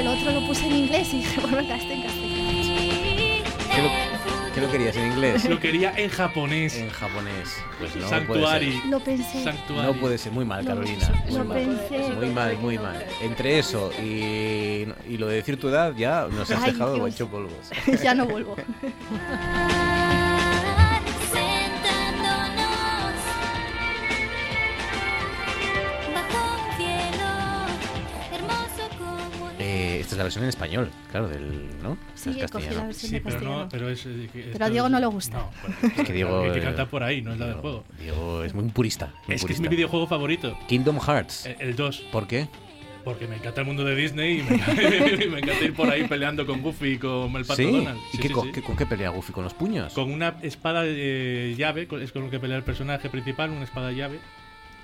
[0.00, 2.34] El otro lo puse en inglés y dije, bueno, acá está en castellano.
[4.54, 5.44] ¿Qué lo, querías en inglés?
[5.48, 6.76] Lo quería en japonés.
[6.76, 7.56] En japonés.
[7.80, 8.66] Pues no Sanctuary.
[8.66, 8.86] puede ser.
[8.90, 9.42] Lo pensé.
[9.44, 9.86] Sanctuary.
[9.86, 11.12] No puede ser muy mal, Lo- Carolina.
[11.24, 11.58] Muy lo mal.
[11.58, 11.98] pensé.
[12.14, 13.04] Muy mal, muy mal.
[13.20, 17.14] Entre eso y, y lo de decir tu edad, ya nos has Ay, dejado Dios.
[17.14, 17.52] hecho polvos.
[18.02, 18.54] ya no vuelvo.
[30.04, 31.96] esta es la versión en español, claro, del, ¿no?
[32.14, 32.76] Sí, Es cogí castellano.
[32.80, 33.62] la versión Sí, de pero castellano.
[33.64, 34.06] no, pero es.
[34.06, 35.38] eh, que Pero a Diego es- no le gusta.
[35.38, 35.50] No,
[35.80, 37.84] pues, Es que Diego, hay que eh, cantar por ahí, no es la del juego.
[37.98, 39.06] Diego es muy purista.
[39.06, 39.62] muy Es que es purista.
[39.62, 40.56] mi videojuego favorito.
[40.68, 41.46] Kingdom Hearts.
[41.46, 42.04] El- El 2.
[42.12, 42.48] ¿Por qué?
[43.04, 44.72] Porque me encanta el mundo de Disney y me encanta,
[45.30, 47.64] me encanta ir por ahí peleando con Goofy y con el pato ¿Sí?
[47.70, 47.98] Donald.
[47.98, 48.52] ¿Y Sí, qué, sí, co- sí.
[48.52, 49.32] qué- con qué pelea Goofy?
[49.32, 49.92] ¿Con los puños?
[49.92, 53.64] Con una espada de llave, con- es con lo que pelea el personaje principal, una
[53.64, 54.20] espada de llave,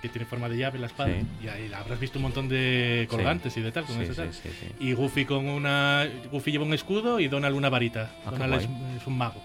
[0.01, 1.11] que tiene forma de llave la espada.
[1.11, 1.27] Sí.
[1.45, 4.17] Y ahí habrás visto un montón de colgantes y de tal, con Sí, ese sí,
[4.17, 4.33] tal.
[4.33, 4.67] sí, sí.
[4.81, 6.09] Y Goofy con una.
[6.31, 8.11] Goofy lleva un escudo y Donald una varita.
[8.25, 8.69] Ah, Donald es,
[9.01, 9.41] es un mago.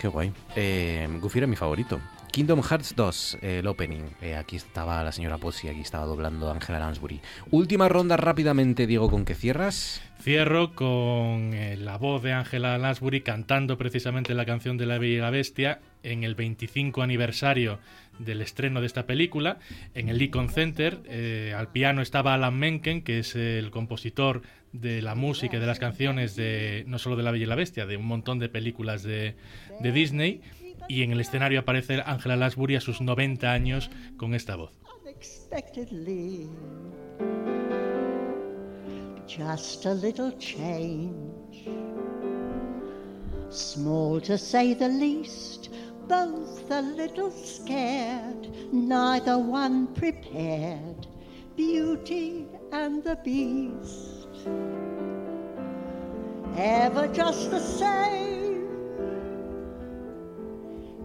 [0.00, 0.32] Qué guay.
[0.56, 2.00] Eh, Goofy era mi favorito.
[2.32, 4.02] Kingdom Hearts 2, eh, el opening.
[4.20, 7.20] Eh, aquí estaba la señora Possi, aquí estaba doblando Angela Lansbury.
[7.52, 10.02] Última ronda rápidamente, Diego, ¿con qué cierras?
[10.20, 15.14] Cierro con eh, la voz de Angela Lansbury cantando precisamente la canción de La Bella
[15.14, 17.78] y la Bestia en el 25 aniversario
[18.18, 19.58] del estreno de esta película.
[19.94, 24.42] En el Lincoln Center, eh, al piano estaba Alan Menken, que es el compositor
[24.72, 27.54] de la música y de las canciones de no solo de La Bella y la
[27.54, 29.36] Bestia, de un montón de películas de,
[29.80, 30.40] Disney.
[30.88, 34.72] Y en el escenario aparece Angela Lansbury a sus 90 años con esta voz.
[39.26, 41.66] Just a little change.
[43.48, 45.70] Small to say the least,
[46.08, 51.06] both a little scared, neither one prepared.
[51.56, 54.26] Beauty and the Beast.
[56.56, 58.68] Ever just the same.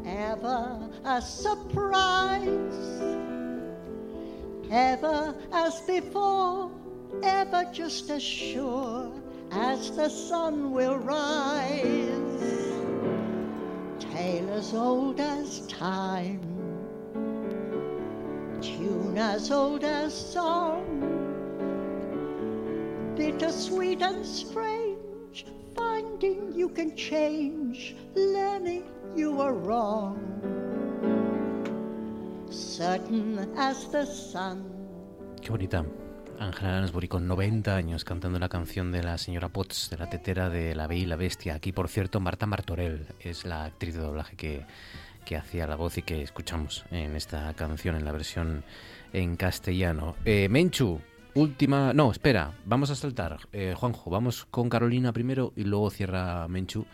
[0.06, 2.50] Ever a surprise.
[4.72, 6.72] Ever as before,
[7.24, 9.12] ever just as sure
[9.52, 12.69] as the sun will rise.
[14.20, 16.41] Tale as old as time,
[18.60, 20.84] tune as old as song,
[23.16, 28.84] bittersweet and strange, finding you can change, learning
[29.16, 30.20] you were wrong.
[32.50, 34.70] Certain as the sun.
[35.40, 35.86] Qué bonita.
[36.40, 40.49] Angela Lansbury con 90 años cantando la canción de la señora Potts, de la tetera
[40.49, 41.56] de La Bella y la Bestia.
[41.56, 44.66] Aquí, por cierto, Marta Martorell es la actriz de doblaje que,
[45.26, 48.64] que hacía la voz y que escuchamos en esta canción, en la versión
[49.11, 50.16] en castellano.
[50.24, 51.02] Eh, Menchu,
[51.34, 51.94] última...
[51.94, 53.38] No, espera, vamos a saltar.
[53.52, 56.86] Eh, Juanjo, vamos con Carolina primero y luego cierra Menchu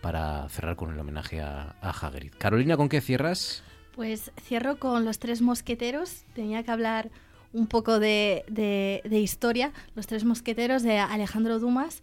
[0.00, 2.34] para cerrar con el homenaje a, a Hagrid.
[2.38, 3.64] Carolina, ¿con qué cierras?
[3.96, 6.24] Pues cierro con Los Tres Mosqueteros.
[6.34, 7.10] Tenía que hablar
[7.52, 9.72] un poco de, de- de historia.
[9.94, 12.02] Los Tres Mosqueteros de Alejandro Dumas.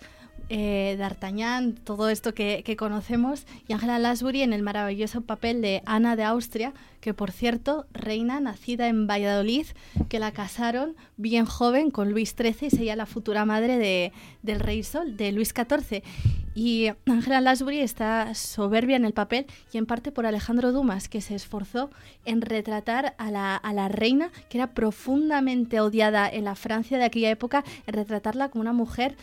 [0.49, 6.15] Eh, D'Artagnan, todo esto que, conocemos, y Angela Lansbury en el maravilloso papel de Ana
[6.15, 9.67] de Austria, que por cierto, reina nacida en Valladolid,
[10.09, 14.11] que la casaron bien joven con Luis XIII y sería la futura madre de,
[14.41, 16.03] del Rey Sol, de Luis XIV.
[16.55, 21.21] Y Angela Lansbury está soberbia en el papel y en parte por Alejandro Dumas, que
[21.21, 21.89] se esforzó
[22.25, 27.05] en retratar a la, a la reina, que era profundamente odiada en la Francia de
[27.05, 29.15] aquella época, en retratarla como una mujer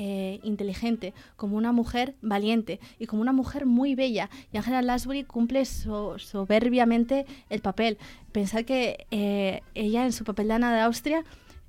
[0.00, 4.30] eh, inteligente, como una mujer valiente y como una mujer muy bella.
[4.52, 7.98] Y Angela Lansbury cumple so- soberbiamente el papel.
[8.30, 11.24] Pensar que eh, ella en su papel de Ana de Austria,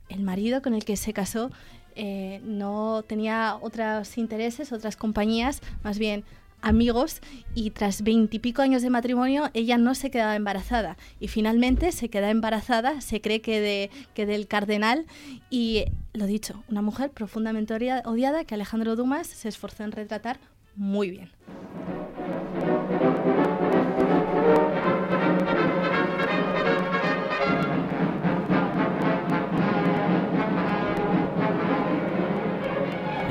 [0.09, 1.49] el marido con el que se casó,
[1.95, 6.23] eh, no tenía otros intereses, otras compañías, más bien
[6.61, 7.21] amigos
[7.55, 12.29] y tras veintipico años de matrimonio ella no se quedaba embarazada y finalmente se queda
[12.29, 15.05] embarazada, se cree que, de, que del cardenal
[15.49, 20.39] y lo dicho, una mujer profundamente odia- odiada que Alejandro Dumas se esforzó en retratar
[20.75, 21.29] muy bien.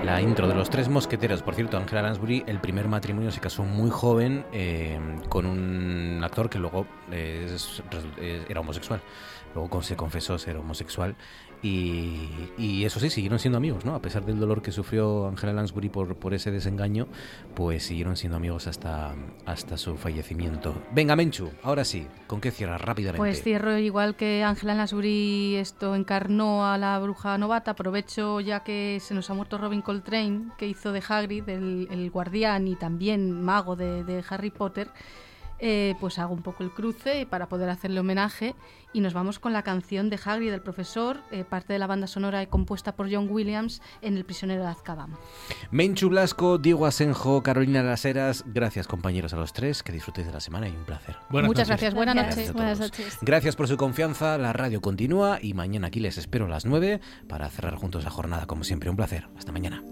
[0.08, 3.62] La intro de los tres mosqueteros, por cierto, Angela Lansbury, el primer matrimonio se casó
[3.64, 4.98] muy joven eh,
[5.28, 9.02] con un actor que luego era homosexual.
[9.54, 11.14] Luego se confesó ser homosexual
[11.62, 13.94] y, eso sí, siguieron siendo amigos, ¿no?
[13.94, 17.08] A pesar del dolor que sufrió Angela Lansbury por, ese desengaño,
[17.54, 19.14] pues siguieron siendo amigos hasta,
[19.44, 20.74] hasta su fallecimiento.
[20.92, 23.18] Venga, Menchu, ahora sí, ¿con qué cierras rápidamente?
[23.18, 27.72] Pues cierro igual que Ángela Lansbury esto encarnó a la bruja novata.
[27.72, 32.68] Aprovecho ya que se nos ha muerto Robin Coltrane, que hizo de Hagrid, el, guardián
[32.68, 34.88] y también mago de Harry Potter.
[35.58, 38.54] Eh, pues hago un poco el cruce para poder hacerle homenaje
[38.92, 42.06] y nos vamos con la canción de Hagrid del profesor, eh, parte de la banda
[42.06, 45.16] sonora compuesta por John Williams en El prisionero de Azkaban.
[45.70, 50.32] Menchu Blasco, Diego Asenjo, Carolina Las Heras, gracias compañeros a los tres, que disfrutéis de
[50.32, 51.16] la semana y un placer.
[51.30, 51.80] Buenas Muchas noches.
[51.80, 52.50] gracias, buenas Gracias noches.
[52.50, 53.18] a Buenas noches.
[53.20, 57.00] Gracias por su confianza, la radio continúa y mañana aquí les espero a las 9
[57.28, 58.90] para cerrar juntos la jornada como siempre.
[58.90, 59.28] Un placer.
[59.36, 59.82] Hasta mañana.